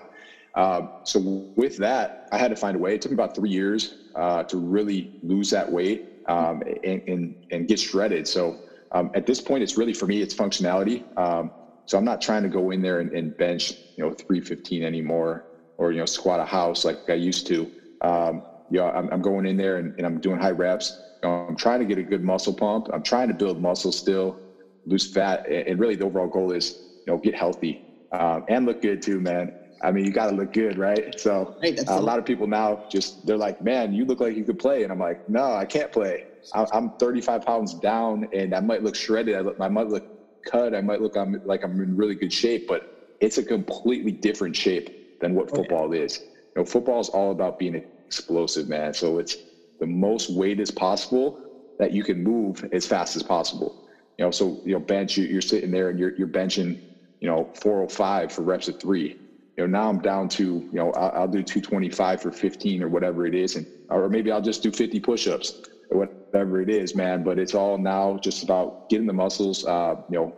Um, 0.55 0.89
so 1.03 1.47
with 1.55 1.77
that, 1.77 2.12
I 2.31 2.38
had 2.38 2.49
to 2.49 2.55
find 2.55 2.75
a 2.75 2.79
way. 2.79 2.95
It 2.95 3.01
took 3.01 3.12
me 3.12 3.15
about 3.15 3.36
three 3.36 3.49
years 3.49 3.95
uh, 4.15 4.43
to 4.45 4.57
really 4.57 5.10
lose 5.21 5.49
that 5.51 5.71
weight 5.71 6.01
um, 6.27 6.61
and, 6.83 7.01
and, 7.07 7.35
and, 7.51 7.67
get 7.67 7.79
shredded. 7.79 8.27
So 8.27 8.57
um, 8.91 9.09
at 9.13 9.25
this 9.25 9.41
point, 9.41 9.63
it's 9.63 9.77
really 9.77 9.93
for 9.93 10.05
me, 10.05 10.21
it's 10.21 10.33
functionality. 10.33 11.03
Um, 11.17 11.51
so 11.85 11.97
I'm 11.97 12.05
not 12.05 12.21
trying 12.21 12.43
to 12.43 12.49
go 12.49 12.71
in 12.71 12.81
there 12.81 12.99
and, 12.99 13.11
and, 13.13 13.35
bench, 13.37 13.71
you 13.95 14.03
know, 14.03 14.11
315 14.11 14.83
anymore, 14.83 15.45
or 15.77 15.91
you 15.91 15.99
know, 15.99 16.05
squat 16.05 16.39
a 16.39 16.45
house 16.45 16.83
like 16.83 16.97
I 17.09 17.13
used 17.13 17.47
to. 17.47 17.71
Um, 18.01 18.43
you 18.69 18.79
know, 18.79 18.89
I'm, 18.89 19.09
I'm, 19.11 19.21
going 19.21 19.45
in 19.45 19.55
there 19.55 19.77
and, 19.77 19.93
and 19.97 20.05
I'm 20.05 20.19
doing 20.19 20.39
high 20.39 20.51
reps. 20.51 20.99
I'm 21.23 21.55
trying 21.55 21.79
to 21.79 21.85
get 21.85 21.97
a 21.97 22.03
good 22.03 22.23
muscle 22.23 22.53
pump. 22.53 22.87
I'm 22.93 23.01
trying 23.01 23.29
to 23.29 23.33
build 23.33 23.61
muscle 23.61 23.91
still, 23.91 24.37
lose 24.85 25.11
fat, 25.11 25.49
and 25.49 25.79
really 25.79 25.95
the 25.95 26.05
overall 26.05 26.27
goal 26.27 26.51
is, 26.51 26.75
you 27.05 27.13
know, 27.13 27.19
get 27.19 27.33
healthy 27.33 27.81
um, 28.11 28.43
and 28.47 28.65
look 28.65 28.81
good 28.81 29.01
too, 29.01 29.19
man. 29.19 29.51
I 29.81 29.91
mean, 29.91 30.05
you 30.05 30.11
got 30.11 30.29
to 30.29 30.35
look 30.35 30.51
good, 30.51 30.77
right? 30.77 31.13
So 31.17 31.53
right, 31.61 31.77
uh, 31.79 31.99
a 31.99 32.01
lot 32.01 32.19
of 32.19 32.25
people 32.25 32.47
now 32.47 32.79
just 32.89 33.25
they're 33.25 33.37
like, 33.37 33.59
"Man, 33.61 33.93
you 33.93 34.05
look 34.05 34.19
like 34.19 34.35
you 34.35 34.45
could 34.45 34.59
play," 34.59 34.83
and 34.83 34.91
I'm 34.91 34.99
like, 34.99 35.19
"No, 35.27 35.53
I 35.53 35.65
can't 35.65 35.91
play. 35.91 36.23
I'm 36.53 36.91
35 36.99 37.41
pounds 37.41 37.73
down, 37.73 38.25
and 38.31 38.53
I 38.53 38.59
might 38.59 38.83
look 38.83 38.95
shredded. 38.95 39.35
I, 39.35 39.41
look, 39.41 39.55
I 39.59 39.67
might 39.67 39.87
look 39.87 40.03
cut. 40.49 40.73
I 40.73 40.81
might 40.81 41.01
look 41.01 41.15
like 41.43 41.63
I'm 41.63 41.81
in 41.81 41.95
really 41.95 42.15
good 42.15 42.31
shape, 42.31 42.63
but 42.67 42.83
it's 43.19 43.37
a 43.37 43.43
completely 43.43 44.13
different 44.13 44.55
shape 44.55 44.89
than 45.19 45.33
what 45.33 45.49
football 45.49 45.87
okay. 45.87 46.03
is. 46.03 46.19
You 46.55 46.61
know, 46.61 46.65
football 46.65 46.99
is 46.99 47.09
all 47.09 47.31
about 47.31 47.57
being 47.57 47.81
explosive, 48.09 48.67
man. 48.67 48.93
So 48.93 49.17
it's 49.19 49.37
the 49.79 49.87
most 49.87 50.29
weight 50.29 50.59
as 50.59 50.71
possible 50.71 51.37
that 51.79 51.91
you 51.91 52.03
can 52.03 52.23
move 52.23 52.63
as 52.71 52.85
fast 52.85 53.15
as 53.15 53.23
possible. 53.23 53.75
You 54.17 54.25
know, 54.25 54.31
so 54.31 54.59
you 54.63 54.73
know, 54.73 54.79
bench. 54.79 55.17
You're 55.17 55.41
sitting 55.41 55.71
there 55.71 55.89
and 55.89 55.99
you're 55.99 56.13
you're 56.17 56.27
benching, 56.27 56.77
you 57.19 57.27
know, 57.27 57.49
405 57.61 58.31
for 58.31 58.41
reps 58.43 58.67
of 58.67 58.79
three 58.79 59.15
you 59.57 59.65
know, 59.65 59.79
now 59.79 59.89
I'm 59.89 59.97
down 59.97 60.29
to, 60.29 60.43
you 60.43 60.69
know, 60.71 60.91
I'll, 60.91 61.21
I'll, 61.21 61.27
do 61.27 61.41
225 61.41 62.21
for 62.21 62.31
15 62.31 62.83
or 62.83 62.89
whatever 62.89 63.25
it 63.25 63.33
is. 63.33 63.55
And, 63.55 63.65
or 63.89 64.07
maybe 64.07 64.31
I'll 64.31 64.41
just 64.41 64.61
do 64.61 64.71
50 64.71 64.99
push-ups 64.99 65.61
or 65.89 66.05
whatever 66.05 66.61
it 66.61 66.69
is, 66.69 66.95
man. 66.95 67.23
But 67.23 67.39
it's 67.39 67.55
all 67.55 67.77
now 67.79 68.19
just 68.21 68.43
about 68.43 68.87
getting 68.89 69.07
the 69.07 69.13
muscles, 69.13 69.65
uh, 69.65 69.95
you 70.09 70.17
know, 70.17 70.35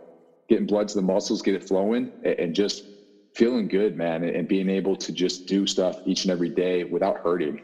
getting 0.48 0.66
blood 0.66 0.88
to 0.88 0.94
the 0.94 1.02
muscles, 1.02 1.42
get 1.42 1.54
it 1.54 1.62
flowing 1.62 2.10
and, 2.24 2.40
and 2.40 2.54
just 2.54 2.82
feeling 3.34 3.68
good, 3.68 3.94
man. 3.94 4.24
And, 4.24 4.34
and 4.34 4.48
being 4.48 4.70
able 4.70 4.96
to 4.96 5.12
just 5.12 5.46
do 5.46 5.66
stuff 5.66 5.98
each 6.06 6.24
and 6.24 6.32
every 6.32 6.48
day 6.48 6.84
without 6.84 7.18
hurting. 7.18 7.60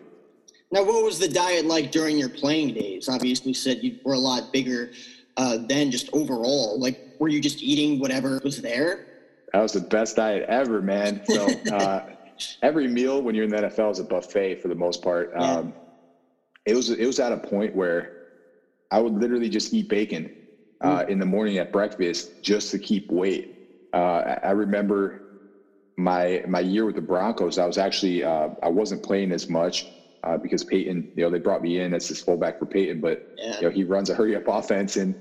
Now, 0.70 0.82
what 0.82 1.04
was 1.04 1.18
the 1.18 1.28
diet 1.28 1.64
like 1.64 1.90
during 1.90 2.18
your 2.18 2.28
playing 2.28 2.74
days? 2.74 3.08
Obviously, 3.08 3.50
you 3.50 3.54
said 3.54 3.82
you 3.82 3.96
were 4.04 4.14
a 4.14 4.18
lot 4.18 4.52
bigger 4.52 4.90
uh, 5.38 5.58
than 5.66 5.90
just 5.90 6.10
overall. 6.12 6.78
Like, 6.78 6.98
were 7.18 7.28
you 7.28 7.40
just 7.40 7.62
eating 7.62 7.98
whatever 7.98 8.40
was 8.44 8.60
there? 8.60 9.15
That 9.56 9.62
was 9.62 9.72
the 9.72 9.80
best 9.80 10.16
diet 10.16 10.44
ever, 10.50 10.82
man. 10.82 11.22
So 11.24 11.48
uh, 11.72 12.04
every 12.60 12.88
meal 12.88 13.22
when 13.22 13.34
you're 13.34 13.44
in 13.44 13.50
the 13.50 13.56
NFL 13.56 13.92
is 13.92 13.98
a 14.00 14.04
buffet 14.04 14.56
for 14.56 14.68
the 14.68 14.74
most 14.74 15.00
part. 15.00 15.32
Yeah. 15.32 15.50
Um, 15.50 15.72
it 16.66 16.76
was 16.76 16.90
it 16.90 17.06
was 17.06 17.18
at 17.20 17.32
a 17.32 17.38
point 17.38 17.74
where 17.74 18.26
I 18.90 19.00
would 19.00 19.14
literally 19.14 19.48
just 19.48 19.72
eat 19.72 19.88
bacon 19.88 20.30
uh, 20.82 20.98
mm. 20.98 21.09
in 21.09 21.18
the 21.18 21.24
morning 21.24 21.57
at 21.57 21.72
breakfast 21.72 22.42
just 22.42 22.70
to 22.72 22.78
keep 22.78 23.11
weight. 23.11 23.88
Uh, 23.94 24.36
I 24.42 24.50
remember 24.50 25.22
my 25.96 26.44
my 26.46 26.61
year 26.61 26.84
with 26.84 26.96
the 26.96 27.00
Broncos. 27.00 27.57
I 27.57 27.64
was 27.64 27.78
actually 27.78 28.24
uh, 28.24 28.50
I 28.62 28.68
wasn't 28.68 29.02
playing 29.02 29.32
as 29.32 29.48
much 29.48 29.86
uh, 30.22 30.36
because 30.36 30.64
Peyton, 30.64 31.12
you 31.16 31.24
know, 31.24 31.30
they 31.30 31.38
brought 31.38 31.62
me 31.62 31.80
in 31.80 31.94
as 31.94 32.11
this 32.11 32.20
fullback 32.20 32.59
for 32.59 32.66
Peyton, 32.66 33.00
but 33.00 33.26
yeah. 33.38 33.57
you 33.57 33.62
know 33.62 33.70
he 33.70 33.84
runs 33.84 34.11
a 34.11 34.14
hurry 34.14 34.36
up 34.36 34.48
offense 34.48 34.98
and 34.98 35.14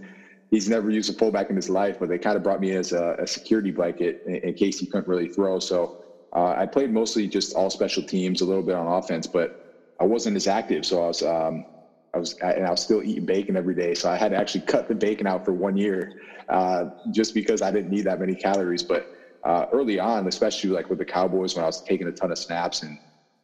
he's 0.51 0.69
never 0.69 0.89
used 0.89 1.09
a 1.09 1.13
fullback 1.13 1.49
in 1.49 1.55
his 1.55 1.69
life, 1.69 1.97
but 1.99 2.09
they 2.09 2.17
kind 2.17 2.37
of 2.37 2.43
brought 2.43 2.59
me 2.59 2.71
as 2.71 2.91
a, 2.91 3.15
a 3.19 3.27
security 3.27 3.71
blanket 3.71 4.21
in, 4.25 4.35
in, 4.35 4.53
case 4.53 4.79
he 4.79 4.85
couldn't 4.85 5.07
really 5.07 5.27
throw. 5.27 5.59
So 5.59 5.95
uh, 6.35 6.53
I 6.57 6.65
played 6.65 6.91
mostly 6.91 7.27
just 7.27 7.53
all 7.55 7.69
special 7.69 8.03
teams, 8.03 8.41
a 8.41 8.45
little 8.45 8.63
bit 8.63 8.75
on 8.75 8.87
offense, 8.87 9.27
but 9.27 9.51
I 9.99 10.05
wasn't 10.05 10.35
as 10.35 10.47
active, 10.47 10.85
so 10.85 11.03
I 11.03 11.07
was 11.07 11.21
um, 11.21 11.65
I 12.13 12.17
was 12.17 12.35
and 12.41 12.65
I 12.65 12.71
was 12.71 12.81
still 12.81 13.03
eating 13.03 13.25
bacon 13.25 13.55
every 13.55 13.75
day. 13.75 13.93
So 13.93 14.09
I 14.09 14.17
had 14.17 14.31
to 14.31 14.37
actually 14.37 14.61
cut 14.61 14.87
the 14.87 14.95
bacon 14.95 15.27
out 15.27 15.45
for 15.45 15.53
one 15.53 15.77
year, 15.77 16.11
uh, 16.49 16.85
just 17.11 17.33
because 17.33 17.61
I 17.61 17.71
didn't 17.71 17.91
need 17.91 18.05
that 18.05 18.19
many 18.19 18.35
calories. 18.35 18.83
But 18.83 19.05
uh, 19.45 19.65
early 19.71 19.99
on, 19.99 20.27
especially 20.27 20.71
like 20.71 20.89
with 20.89 20.99
the 20.99 21.05
Cowboys, 21.05 21.55
when 21.55 21.63
I 21.63 21.67
was 21.67 21.81
taking 21.81 22.07
a 22.07 22.11
ton 22.11 22.31
of 22.31 22.37
snaps 22.37 22.83
and 22.83 22.97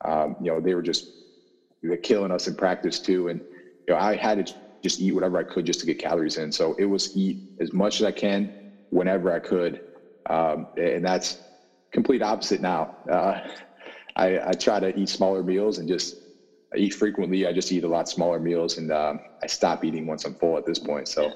um, 0.04 0.36
you 0.42 0.52
know 0.52 0.60
they 0.60 0.74
were 0.74 0.82
just 0.82 1.06
they're 1.82 1.98
killing 1.98 2.32
us 2.32 2.48
in 2.48 2.56
practice 2.56 3.00
too, 3.00 3.30
and 3.30 3.42
you 3.88 3.94
know 3.94 4.00
I 4.00 4.16
had 4.16 4.46
to 4.46 4.54
just 4.82 5.00
eat 5.00 5.14
whatever 5.14 5.38
I 5.38 5.44
could 5.44 5.66
just 5.66 5.80
to 5.82 5.86
get 5.86 6.00
calories 6.00 6.38
in. 6.38 6.52
So 6.52 6.76
it 6.80 6.86
was 6.86 7.16
eat 7.16 7.38
as 7.60 7.74
much 7.74 8.02
as 8.02 8.06
I 8.06 8.12
can 8.12 8.72
whenever 8.90 9.32
I 9.32 9.40
could, 9.40 9.82
um, 10.30 10.68
and 10.78 11.04
that's 11.04 11.40
complete 11.92 12.22
opposite 12.22 12.62
now. 12.62 12.96
Uh, 13.10 13.40
I, 14.16 14.50
I, 14.50 14.52
try 14.54 14.80
to 14.80 14.98
eat 14.98 15.10
smaller 15.10 15.44
meals 15.44 15.78
and 15.78 15.88
just 15.88 16.18
I 16.74 16.78
eat 16.78 16.94
frequently. 16.94 17.48
I 17.48 17.54
just 17.54 17.72
eat 17.72 17.84
a 17.84 17.88
lot 17.88 18.10
smaller 18.10 18.40
meals, 18.40 18.78
and 18.78 18.92
um, 18.92 19.20
I 19.42 19.48
stop 19.48 19.84
eating 19.84 20.06
once 20.08 20.26
I'm 20.26 20.36
full 20.36 20.58
at 20.58 20.66
this 20.66 20.80
point. 20.80 21.08
So. 21.08 21.34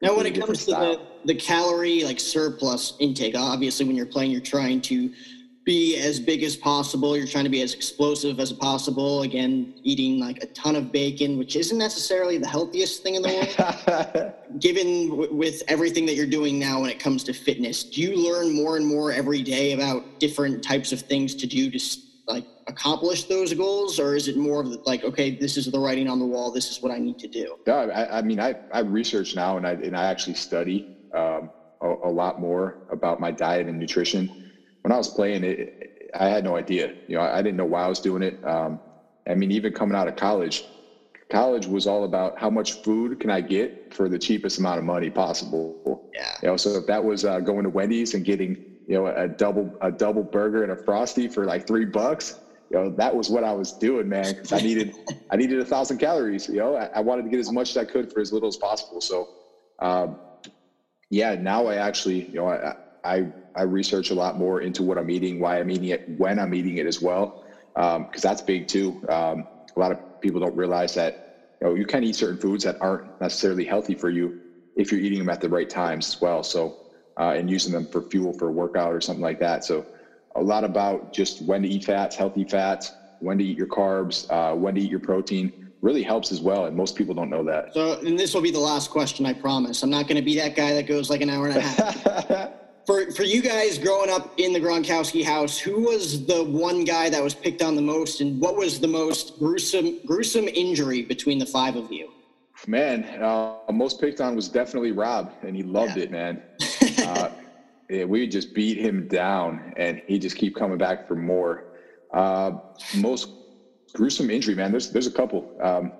Now, 0.00 0.16
when 0.16 0.26
it 0.26 0.38
comes 0.38 0.64
to 0.64 0.72
the, 0.72 1.00
the 1.26 1.34
calorie 1.36 2.02
like 2.02 2.18
surplus 2.18 2.94
intake, 2.98 3.36
obviously 3.36 3.86
when 3.86 3.94
you're 3.94 4.04
playing, 4.04 4.32
you're 4.32 4.40
trying 4.40 4.80
to 4.82 5.12
be 5.64 5.96
as 5.96 6.18
big 6.18 6.42
as 6.42 6.56
possible. 6.56 7.16
You're 7.16 7.26
trying 7.26 7.44
to 7.44 7.50
be 7.50 7.62
as 7.62 7.74
explosive 7.74 8.40
as 8.40 8.52
possible. 8.52 9.22
Again, 9.22 9.74
eating 9.82 10.18
like 10.18 10.42
a 10.42 10.46
ton 10.46 10.74
of 10.74 10.90
bacon, 10.90 11.38
which 11.38 11.54
isn't 11.56 11.78
necessarily 11.78 12.38
the 12.38 12.48
healthiest 12.48 13.02
thing 13.02 13.14
in 13.14 13.22
the 13.22 13.28
world. 13.28 14.32
Given 14.60 15.08
w- 15.10 15.34
with 15.34 15.62
everything 15.68 16.04
that 16.06 16.14
you're 16.14 16.26
doing 16.26 16.58
now 16.58 16.80
when 16.80 16.90
it 16.90 16.98
comes 16.98 17.22
to 17.24 17.32
fitness, 17.32 17.84
do 17.84 18.00
you 18.00 18.16
learn 18.16 18.54
more 18.54 18.76
and 18.76 18.86
more 18.86 19.12
every 19.12 19.42
day 19.42 19.72
about 19.72 20.18
different 20.18 20.64
types 20.64 20.92
of 20.92 21.00
things 21.00 21.34
to 21.36 21.46
do 21.46 21.70
to 21.70 21.96
like 22.26 22.46
accomplish 22.66 23.24
those 23.24 23.52
goals, 23.52 23.98
or 23.98 24.14
is 24.14 24.28
it 24.28 24.36
more 24.36 24.60
of 24.60 24.68
like, 24.86 25.04
okay, 25.04 25.30
this 25.30 25.56
is 25.56 25.66
the 25.66 25.78
writing 25.78 26.08
on 26.08 26.18
the 26.18 26.24
wall. 26.24 26.52
This 26.52 26.70
is 26.70 26.80
what 26.80 26.92
I 26.92 26.98
need 26.98 27.18
to 27.18 27.28
do. 27.28 27.56
Yeah, 27.66 27.74
I, 27.74 28.18
I 28.18 28.22
mean, 28.22 28.38
I 28.38 28.54
I 28.72 28.80
research 28.80 29.34
now, 29.34 29.56
and 29.56 29.66
I 29.66 29.72
and 29.72 29.96
I 29.96 30.04
actually 30.04 30.34
study 30.34 30.96
um, 31.12 31.50
a, 31.80 31.88
a 32.04 32.10
lot 32.10 32.40
more 32.40 32.78
about 32.90 33.18
my 33.18 33.32
diet 33.32 33.66
and 33.66 33.78
nutrition 33.78 34.41
when 34.82 34.92
I 34.92 34.96
was 34.96 35.08
playing 35.08 35.44
it, 35.44 36.10
I 36.14 36.28
had 36.28 36.44
no 36.44 36.56
idea. 36.56 36.94
You 37.08 37.16
know, 37.16 37.22
I, 37.22 37.40
didn't 37.40 37.56
know 37.56 37.64
why 37.64 37.84
I 37.84 37.88
was 37.88 38.00
doing 38.00 38.22
it. 38.22 38.44
Um, 38.44 38.80
I 39.28 39.34
mean, 39.34 39.50
even 39.50 39.72
coming 39.72 39.96
out 39.96 40.08
of 40.08 40.16
college, 40.16 40.64
college 41.30 41.66
was 41.66 41.86
all 41.86 42.04
about 42.04 42.38
how 42.38 42.50
much 42.50 42.82
food 42.82 43.18
can 43.18 43.30
I 43.30 43.40
get 43.40 43.94
for 43.94 44.08
the 44.08 44.18
cheapest 44.18 44.58
amount 44.58 44.78
of 44.78 44.84
money 44.84 45.08
possible. 45.08 46.10
Yeah. 46.14 46.36
You 46.42 46.48
know, 46.48 46.56
so 46.56 46.70
if 46.76 46.86
that 46.86 47.02
was 47.02 47.24
uh, 47.24 47.40
going 47.40 47.62
to 47.64 47.70
Wendy's 47.70 48.14
and 48.14 48.24
getting 48.24 48.64
you 48.86 48.96
know 48.96 49.06
a 49.06 49.28
double 49.28 49.74
a 49.80 49.90
double 49.90 50.22
burger 50.22 50.62
and 50.64 50.72
a 50.72 50.76
frosty 50.76 51.28
for 51.28 51.46
like 51.46 51.66
three 51.66 51.86
bucks, 51.86 52.40
you 52.70 52.78
know, 52.78 52.90
that 52.90 53.14
was 53.14 53.30
what 53.30 53.44
I 53.44 53.52
was 53.52 53.72
doing, 53.72 54.08
man. 54.08 54.34
Because 54.34 54.52
I 54.52 54.60
needed 54.60 54.94
I 55.30 55.36
needed 55.36 55.60
a 55.60 55.64
thousand 55.64 55.98
calories. 55.98 56.48
You 56.48 56.56
know, 56.56 56.76
I, 56.76 56.86
I, 56.86 57.00
wanted 57.00 57.22
to 57.22 57.28
get 57.30 57.40
as 57.40 57.50
much 57.50 57.70
as 57.70 57.76
I 57.76 57.84
could 57.84 58.12
for 58.12 58.20
as 58.20 58.32
little 58.32 58.48
as 58.48 58.56
possible. 58.56 59.00
So, 59.00 59.28
um, 59.78 60.18
yeah, 61.10 61.34
now 61.34 61.66
I 61.66 61.76
actually, 61.76 62.26
you 62.28 62.34
know, 62.34 62.48
I, 62.48 62.74
I 63.04 63.32
I 63.54 63.62
research 63.62 64.10
a 64.10 64.14
lot 64.14 64.36
more 64.36 64.60
into 64.60 64.82
what 64.82 64.98
I'm 64.98 65.10
eating, 65.10 65.38
why 65.40 65.58
I'm 65.58 65.70
eating 65.70 65.88
it, 65.88 66.02
when 66.06 66.38
I'm 66.38 66.54
eating 66.54 66.76
it 66.78 66.86
as 66.86 67.00
well, 67.00 67.34
because 67.74 67.96
um, 67.96 68.06
that's 68.22 68.40
big 68.42 68.66
too. 68.68 68.98
Um, 69.08 69.44
a 69.76 69.80
lot 69.80 69.92
of 69.92 69.98
people 70.20 70.40
don't 70.40 70.56
realize 70.56 70.94
that 70.94 71.14
you 71.60 71.68
know 71.68 71.74
you 71.74 71.84
can 71.84 72.04
eat 72.04 72.16
certain 72.16 72.38
foods 72.38 72.64
that 72.64 72.76
aren't 72.80 73.02
necessarily 73.20 73.64
healthy 73.64 73.94
for 73.94 74.10
you 74.10 74.34
if 74.76 74.90
you're 74.90 75.00
eating 75.00 75.18
them 75.18 75.28
at 75.28 75.40
the 75.40 75.48
right 75.48 75.68
times 75.68 76.08
as 76.08 76.20
well. 76.20 76.42
So 76.42 76.74
uh, 77.18 77.34
and 77.36 77.48
using 77.50 77.72
them 77.72 77.86
for 77.90 78.02
fuel 78.10 78.32
for 78.38 78.48
a 78.48 78.52
workout 78.52 78.92
or 78.92 79.00
something 79.00 79.22
like 79.22 79.38
that. 79.40 79.64
So 79.64 79.86
a 80.36 80.42
lot 80.42 80.64
about 80.64 81.12
just 81.12 81.42
when 81.42 81.62
to 81.62 81.68
eat 81.68 81.84
fats, 81.84 82.16
healthy 82.16 82.44
fats, 82.44 82.92
when 83.18 83.38
to 83.38 83.44
eat 83.44 83.56
your 83.56 83.66
carbs, 83.66 84.24
uh, 84.30 84.54
when 84.54 84.74
to 84.74 84.80
eat 84.80 84.90
your 84.90 85.00
protein 85.00 85.52
really 85.82 86.02
helps 86.02 86.32
as 86.32 86.40
well. 86.40 86.66
And 86.66 86.76
most 86.76 86.94
people 86.94 87.14
don't 87.14 87.28
know 87.28 87.44
that. 87.44 87.66
So, 87.72 87.98
and 88.00 88.18
this 88.18 88.34
will 88.34 88.40
be 88.40 88.50
the 88.50 88.60
last 88.60 88.88
question, 88.88 89.26
I 89.26 89.32
promise. 89.32 89.82
I'm 89.82 89.90
not 89.90 90.06
going 90.06 90.16
to 90.16 90.22
be 90.22 90.36
that 90.36 90.54
guy 90.54 90.74
that 90.74 90.86
goes 90.86 91.10
like 91.10 91.20
an 91.20 91.30
hour 91.30 91.48
and 91.48 91.56
a 91.56 91.60
half. 91.60 92.48
for 92.86 93.10
for 93.12 93.22
you 93.22 93.42
guys 93.42 93.78
growing 93.78 94.10
up 94.10 94.32
in 94.38 94.52
the 94.52 94.60
Gronkowski 94.60 95.24
house, 95.24 95.58
who 95.58 95.80
was 95.80 96.24
the 96.26 96.42
one 96.42 96.84
guy 96.84 97.08
that 97.10 97.22
was 97.22 97.34
picked 97.34 97.62
on 97.62 97.76
the 97.76 97.82
most, 97.82 98.20
and 98.20 98.40
what 98.40 98.56
was 98.56 98.80
the 98.80 98.88
most 98.88 99.38
gruesome 99.38 100.00
gruesome 100.04 100.48
injury 100.48 101.02
between 101.02 101.38
the 101.38 101.46
five 101.46 101.76
of 101.76 101.90
you? 101.92 102.10
Man, 102.66 103.04
uh, 103.22 103.56
most 103.72 104.00
picked 104.00 104.20
on 104.20 104.36
was 104.36 104.48
definitely 104.48 104.92
Rob, 104.92 105.32
and 105.42 105.56
he 105.56 105.62
loved 105.62 105.96
yeah. 105.96 106.04
it, 106.04 106.10
man. 106.10 106.42
uh, 107.06 107.30
yeah, 107.88 108.04
we 108.04 108.26
just 108.26 108.54
beat 108.54 108.78
him 108.78 109.08
down, 109.08 109.72
and 109.76 110.00
he 110.06 110.18
just 110.18 110.36
keep 110.36 110.54
coming 110.54 110.78
back 110.78 111.08
for 111.08 111.16
more. 111.16 111.64
Uh, 112.12 112.58
most 112.96 113.30
gruesome 113.94 114.30
injury, 114.30 114.54
man. 114.54 114.70
There's 114.70 114.90
there's 114.90 115.06
a 115.06 115.12
couple. 115.12 115.56
Um, 115.60 115.92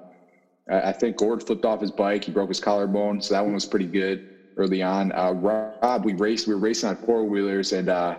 I, 0.71 0.91
I 0.91 0.93
think 0.93 1.17
Gord 1.17 1.43
flipped 1.43 1.65
off 1.65 1.81
his 1.81 1.91
bike. 1.91 2.25
He 2.25 2.33
broke 2.33 2.49
his 2.49 2.61
collarbone, 2.61 3.21
so 3.21 3.35
that 3.35 3.45
one 3.45 3.55
was 3.55 3.67
pretty 3.67 3.87
good 3.87 4.32
early 4.57 4.83
on. 4.83 5.13
Uh, 5.13 5.33
Rob, 5.33 6.05
we 6.05 6.15
raced. 6.15 6.47
We 6.47 6.55
were 6.55 6.61
racing 6.61 6.91
on 6.91 6.97
four 6.97 7.25
wheelers, 7.25 7.73
and 7.73 7.89
uh, 7.89 8.17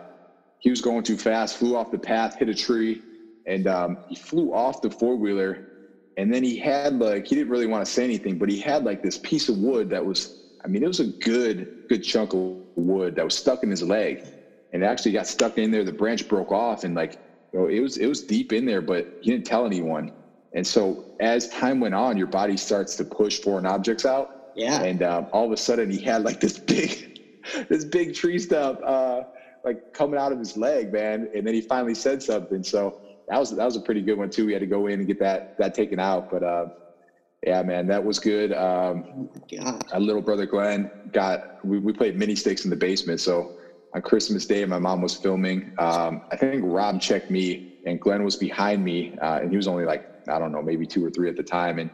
he 0.60 0.70
was 0.70 0.82
going 0.82 1.04
too 1.04 1.18
fast. 1.18 1.58
Flew 1.58 1.76
off 1.76 1.92
the 1.92 1.98
path, 2.00 2.36
hit 2.38 2.50
a 2.50 2.54
tree, 2.54 3.02
and 3.46 3.68
um, 3.68 3.98
he 4.08 4.16
flew 4.16 4.54
off 4.54 4.82
the 4.82 4.90
four 4.90 5.16
wheeler. 5.16 5.60
And 6.18 6.34
then 6.34 6.44
he 6.44 6.58
had 6.58 7.00
like 7.00 7.28
he 7.28 7.36
didn't 7.36 7.50
really 7.50 7.66
want 7.68 7.86
to 7.86 7.92
say 7.92 8.04
anything, 8.04 8.38
but 8.38 8.50
he 8.50 8.58
had 8.60 8.84
like 8.84 9.02
this 9.02 9.18
piece 9.18 9.50
of 9.50 9.58
wood 9.58 9.90
that 9.90 10.06
was. 10.06 10.30
I 10.66 10.70
mean, 10.70 10.84
it 10.84 10.88
was 10.88 11.02
a 11.02 11.08
good 11.08 11.68
good 11.90 12.04
chunk 12.04 12.34
of 12.34 12.56
wood 12.76 13.16
that 13.16 13.26
was 13.26 13.36
stuck 13.36 13.64
in 13.64 13.70
his 13.70 13.84
leg, 13.84 14.24
and 14.72 14.84
it 14.84 14.86
actually 14.86 15.12
got 15.12 15.28
stuck 15.28 15.58
in 15.58 15.72
there. 15.72 15.84
The 15.84 15.92
branch 15.92 16.28
broke 16.28 16.52
off, 16.52 16.84
and 16.84 16.96
like 16.96 17.18
you 17.52 17.60
know, 17.60 17.68
it 17.68 17.80
was 17.80 17.98
it 17.98 18.08
was 18.08 18.22
deep 18.22 18.54
in 18.54 18.66
there, 18.66 18.82
but 18.82 19.08
he 19.22 19.32
didn't 19.32 19.46
tell 19.46 19.66
anyone. 19.66 20.12
And 20.54 20.66
so 20.66 21.04
as 21.20 21.48
time 21.50 21.80
went 21.80 21.96
on, 21.96 22.16
your 22.18 22.28
body 22.28 22.58
starts 22.58 22.96
to 22.98 23.06
push 23.06 23.40
foreign 23.42 23.66
objects 23.66 24.06
out 24.06 24.30
yeah. 24.56 24.82
And 24.84 25.04
um, 25.04 25.28
all 25.32 25.46
of 25.46 25.52
a 25.52 25.58
sudden, 25.58 25.90
he 25.90 26.00
had 26.00 26.24
like 26.24 26.40
this 26.40 26.60
big, 26.60 26.98
this 27.70 27.86
big 27.86 28.14
tree 28.14 28.40
stump, 28.40 28.80
uh, 28.86 29.22
like 29.64 29.78
coming 29.94 30.20
out 30.20 30.32
of 30.32 30.40
his 30.40 30.58
leg, 30.58 30.92
man. 30.92 31.28
And 31.36 31.46
then 31.46 31.54
he 31.54 31.62
finally 31.62 31.96
said 31.96 32.22
something. 32.22 32.64
So 32.64 32.96
that 33.28 33.40
was 33.40 33.52
that 33.52 33.66
was 33.66 33.76
a 33.76 33.82
pretty 33.82 34.02
good 34.02 34.18
one 34.18 34.30
too. 34.30 34.46
We 34.46 34.54
had 34.54 34.62
to 34.62 34.68
go 34.68 34.88
in 34.88 35.00
and 35.00 35.08
get 35.08 35.20
that 35.20 35.44
that 35.58 35.74
taken 35.74 36.00
out. 36.00 36.30
But 36.30 36.44
uh, 36.44 36.66
yeah, 37.46 37.64
man, 37.64 37.88
that 37.88 38.04
was 38.04 38.20
good. 38.20 38.54
Um, 38.54 39.30
oh 39.60 39.80
my 39.92 39.98
little 40.00 40.22
brother 40.22 40.46
Glenn 40.46 40.90
got. 41.12 41.42
We, 41.64 41.80
we 41.80 41.94
played 41.94 42.18
mini 42.18 42.36
sticks 42.36 42.64
in 42.66 42.70
the 42.70 42.76
basement. 42.76 43.20
So 43.22 43.48
on 43.96 44.02
Christmas 44.02 44.46
Day, 44.46 44.66
my 44.66 44.80
mom 44.80 45.02
was 45.02 45.16
filming. 45.16 45.72
Um, 45.80 46.22
I 46.32 46.36
think 46.38 46.64
Rob 46.66 47.00
checked 47.00 47.30
me, 47.30 47.62
and 47.86 48.00
Glenn 48.00 48.24
was 48.24 48.36
behind 48.38 48.84
me, 48.84 49.14
uh, 49.22 49.40
and 49.42 49.50
he 49.52 49.58
was 49.58 49.68
only 49.68 49.86
like 49.86 50.04
I 50.30 50.40
don't 50.40 50.52
know, 50.52 50.62
maybe 50.62 50.86
two 50.86 51.04
or 51.06 51.10
three 51.12 51.30
at 51.30 51.38
the 51.38 51.44
time, 51.44 51.80
and. 51.80 51.92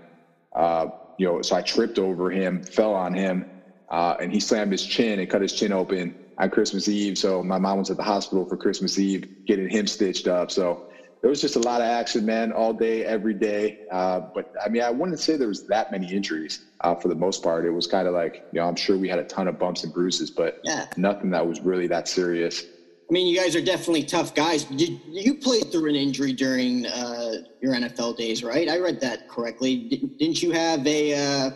Uh, 0.55 0.87
you 1.19 1.25
know, 1.27 1.41
so 1.41 1.55
I 1.55 1.61
tripped 1.61 1.99
over 1.99 2.31
him, 2.31 2.63
fell 2.63 2.93
on 2.95 3.13
him, 3.13 3.45
uh, 3.91 4.15
and 4.19 4.31
he 4.31 4.39
slammed 4.39 4.71
his 4.71 4.83
chin 4.83 5.19
and 5.19 5.29
cut 5.29 5.41
his 5.41 5.53
chin 5.53 5.73
open 5.73 6.13
on 6.37 6.49
Christmas 6.49 6.87
Eve. 6.87 7.17
So 7.17 7.43
my 7.43 7.59
mom 7.59 7.77
was 7.79 7.89
at 7.89 7.97
the 7.97 8.03
hospital 8.03 8.45
for 8.45 8.55
Christmas 8.55 8.97
Eve 8.97 9.25
getting 9.45 9.69
him 9.69 9.85
stitched 9.85 10.27
up. 10.27 10.49
So 10.49 10.79
there 11.21 11.29
was 11.29 11.41
just 11.41 11.57
a 11.57 11.59
lot 11.59 11.81
of 11.81 11.87
action, 11.87 12.25
man, 12.25 12.53
all 12.53 12.71
day, 12.71 13.03
every 13.03 13.33
day. 13.33 13.75
Uh, 13.91 14.21
but 14.33 14.45
I 14.65 14.69
mean, 14.69 14.81
I 14.81 14.89
wouldn't 14.89 15.19
say 15.19 15.35
there 15.35 15.49
was 15.49 15.65
that 15.67 15.91
many 15.91 16.07
injuries 16.07 16.61
uh, 16.81 16.95
for 16.95 17.09
the 17.09 17.15
most 17.15 17.43
part. 17.43 17.65
It 17.65 17.71
was 17.71 17.85
kind 17.85 18.07
of 18.07 18.13
like, 18.13 18.41
you 18.51 18.61
know, 18.61 18.67
I'm 18.67 18.77
sure 18.77 18.97
we 18.97 19.09
had 19.09 19.19
a 19.19 19.25
ton 19.25 19.49
of 19.49 19.59
bumps 19.59 19.83
and 19.83 19.91
bruises, 19.91 20.31
but 20.31 20.55
yeah. 20.63 20.85
nothing 20.95 21.31
that 21.31 21.45
was 21.45 21.59
really 21.59 21.87
that 21.87 22.07
serious. 22.07 22.63
I 23.09 23.11
mean, 23.11 23.25
you 23.25 23.35
guys 23.35 23.55
are 23.55 23.61
definitely 23.61 24.03
tough 24.03 24.35
guys. 24.35 24.65
Did, 24.65 25.01
you 25.07 25.33
played 25.33 25.71
through 25.71 25.89
an 25.89 25.95
injury 25.95 26.31
during 26.31 26.85
uh, 26.85 27.37
your 27.59 27.73
NFL 27.73 28.17
days, 28.17 28.43
right? 28.43 28.69
I 28.69 28.77
read 28.77 28.99
that 29.01 29.27
correctly. 29.27 29.87
Didn't 30.19 30.43
you 30.43 30.51
have 30.51 30.85
a? 30.85 31.45
Uh, 31.47 31.51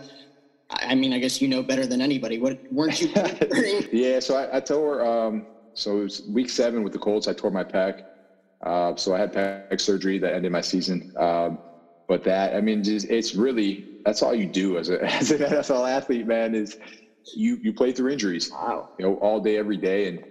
I 0.71 0.95
mean, 0.95 1.13
I 1.13 1.19
guess 1.19 1.41
you 1.41 1.47
know 1.47 1.61
better 1.61 1.85
than 1.85 2.01
anybody. 2.01 2.39
What 2.39 2.57
weren't 2.71 2.99
you? 2.99 3.09
yeah, 3.93 4.19
so 4.19 4.35
I, 4.35 4.57
I 4.57 4.59
tore. 4.61 5.05
Um, 5.05 5.45
so 5.75 5.99
it 5.99 6.03
was 6.03 6.21
week 6.27 6.49
seven 6.49 6.81
with 6.81 6.91
the 6.91 6.99
Colts. 6.99 7.27
I 7.27 7.33
tore 7.33 7.51
my 7.51 7.63
pec. 7.63 8.01
Uh, 8.65 8.95
so 8.95 9.13
I 9.13 9.19
had 9.19 9.31
pec 9.31 9.79
surgery 9.79 10.17
that 10.19 10.33
ended 10.33 10.51
my 10.51 10.61
season. 10.61 11.11
Um, 11.17 11.59
but 12.07 12.23
that, 12.23 12.55
I 12.55 12.61
mean, 12.61 12.83
just, 12.83 13.07
it's 13.09 13.35
really 13.35 13.85
that's 14.05 14.21
all 14.23 14.33
you 14.33 14.47
do 14.47 14.77
as, 14.77 14.89
a, 14.89 15.03
as 15.13 15.31
an 15.31 15.39
NFL 15.39 15.89
athlete, 15.89 16.25
man. 16.25 16.55
Is 16.55 16.77
you 17.35 17.59
you 17.61 17.73
play 17.73 17.91
through 17.91 18.11
injuries. 18.11 18.49
Wow. 18.51 18.89
You 18.97 19.05
know, 19.05 19.15
all 19.15 19.39
day, 19.39 19.57
every 19.57 19.77
day, 19.77 20.07
and 20.07 20.23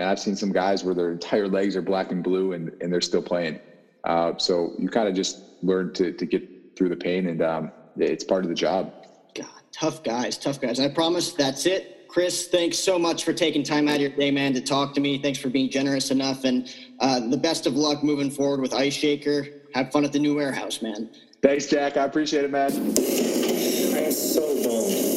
and 0.00 0.08
I've 0.08 0.18
seen 0.18 0.34
some 0.34 0.50
guys 0.50 0.82
where 0.82 0.94
their 0.94 1.12
entire 1.12 1.46
legs 1.46 1.76
are 1.76 1.82
black 1.82 2.10
and 2.10 2.24
blue 2.24 2.54
and, 2.54 2.72
and 2.80 2.90
they're 2.90 3.02
still 3.02 3.20
playing. 3.20 3.60
Uh, 4.04 4.32
so 4.38 4.72
you 4.78 4.88
kind 4.88 5.06
of 5.06 5.14
just 5.14 5.42
learn 5.62 5.92
to, 5.92 6.10
to 6.12 6.24
get 6.24 6.74
through 6.74 6.88
the 6.88 6.96
pain 6.96 7.28
and 7.28 7.42
um, 7.42 7.70
it's 7.98 8.24
part 8.24 8.42
of 8.42 8.48
the 8.48 8.54
job. 8.54 8.94
God, 9.34 9.46
tough 9.72 10.02
guys, 10.02 10.38
tough 10.38 10.58
guys. 10.58 10.80
I 10.80 10.88
promise 10.88 11.34
that's 11.34 11.66
it. 11.66 12.08
Chris, 12.08 12.48
thanks 12.48 12.78
so 12.78 12.98
much 12.98 13.24
for 13.24 13.34
taking 13.34 13.62
time 13.62 13.88
out 13.88 13.96
of 13.96 14.00
your 14.00 14.10
day, 14.10 14.30
man, 14.30 14.54
to 14.54 14.60
talk 14.62 14.94
to 14.94 15.00
me. 15.00 15.20
Thanks 15.20 15.38
for 15.38 15.50
being 15.50 15.70
generous 15.70 16.10
enough. 16.10 16.44
And 16.44 16.74
uh, 16.98 17.20
the 17.28 17.36
best 17.36 17.66
of 17.66 17.76
luck 17.76 18.02
moving 18.02 18.30
forward 18.30 18.62
with 18.62 18.72
Ice 18.72 18.94
Shaker. 18.94 19.46
Have 19.74 19.92
fun 19.92 20.06
at 20.06 20.12
the 20.12 20.18
new 20.18 20.34
warehouse, 20.34 20.80
man. 20.80 21.10
Thanks, 21.42 21.66
Jack. 21.66 21.98
I 21.98 22.04
appreciate 22.04 22.44
it, 22.44 22.50
man. 22.50 22.72
I 22.72 24.06
am 24.06 24.12
so 24.12 24.62
bummed. 24.64 25.09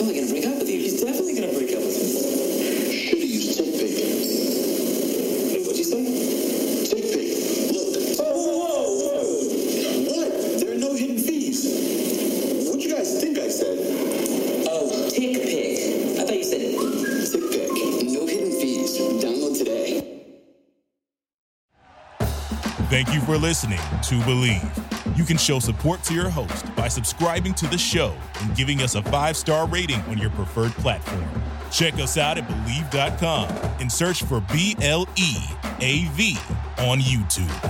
definitely 0.00 0.20
going 0.20 0.28
to 0.28 0.32
break 0.32 0.46
up 0.46 0.58
with 0.60 0.70
you. 0.70 0.78
He's 0.78 1.02
definitely 1.02 1.34
going 1.34 1.50
to 1.50 1.56
break 1.56 1.76
up 1.76 1.82
with 1.84 1.96
you. 2.00 2.08
Should 2.90 3.18
he 3.18 3.26
use 3.34 3.56
tick 3.56 3.68
pick. 3.76 3.92
What'd 5.60 5.76
you 5.76 5.84
say? 5.84 6.00
TickPick. 6.88 7.28
Look. 7.72 7.88
Oh, 8.20 8.32
whoa, 8.48 8.96
whoa. 9.04 9.28
What? 10.08 10.60
There 10.60 10.72
are 10.72 10.78
no 10.78 10.94
hidden 10.94 11.18
fees. 11.18 11.68
What 12.70 12.80
you 12.80 12.90
guys 12.94 13.20
think 13.20 13.38
I 13.38 13.48
said? 13.48 13.76
Oh, 14.70 14.88
TickPick. 15.12 16.18
I 16.18 16.24
thought 16.24 16.36
you 16.36 16.44
said 16.44 16.60
tick 17.30 17.44
pick. 17.50 17.68
No 18.08 18.24
hidden 18.26 18.52
fees. 18.58 18.96
Download 19.22 19.58
today. 19.58 20.24
Thank 22.88 23.12
you 23.12 23.20
for 23.20 23.36
listening 23.36 23.78
to 23.78 24.14
Bleav. 24.24 25.18
You 25.18 25.24
can 25.24 25.36
show 25.36 25.58
support 25.58 26.02
to 26.04 26.14
your 26.14 26.30
host 26.30 26.69
by 26.80 26.88
subscribing 26.88 27.52
to 27.52 27.66
the 27.66 27.76
show 27.76 28.16
and 28.40 28.56
giving 28.56 28.80
us 28.80 28.94
a 28.94 29.02
five 29.02 29.36
star 29.36 29.66
rating 29.66 30.00
on 30.02 30.16
your 30.16 30.30
preferred 30.30 30.72
platform. 30.72 31.28
Check 31.70 31.94
us 31.94 32.16
out 32.16 32.38
at 32.38 32.48
Bleav.com 32.48 33.48
and 33.80 33.92
search 33.92 34.22
for 34.22 34.40
B 34.50 34.74
L 34.80 35.06
E 35.16 35.36
A 35.80 36.06
V 36.14 36.38
on 36.78 36.98
YouTube. 37.00 37.69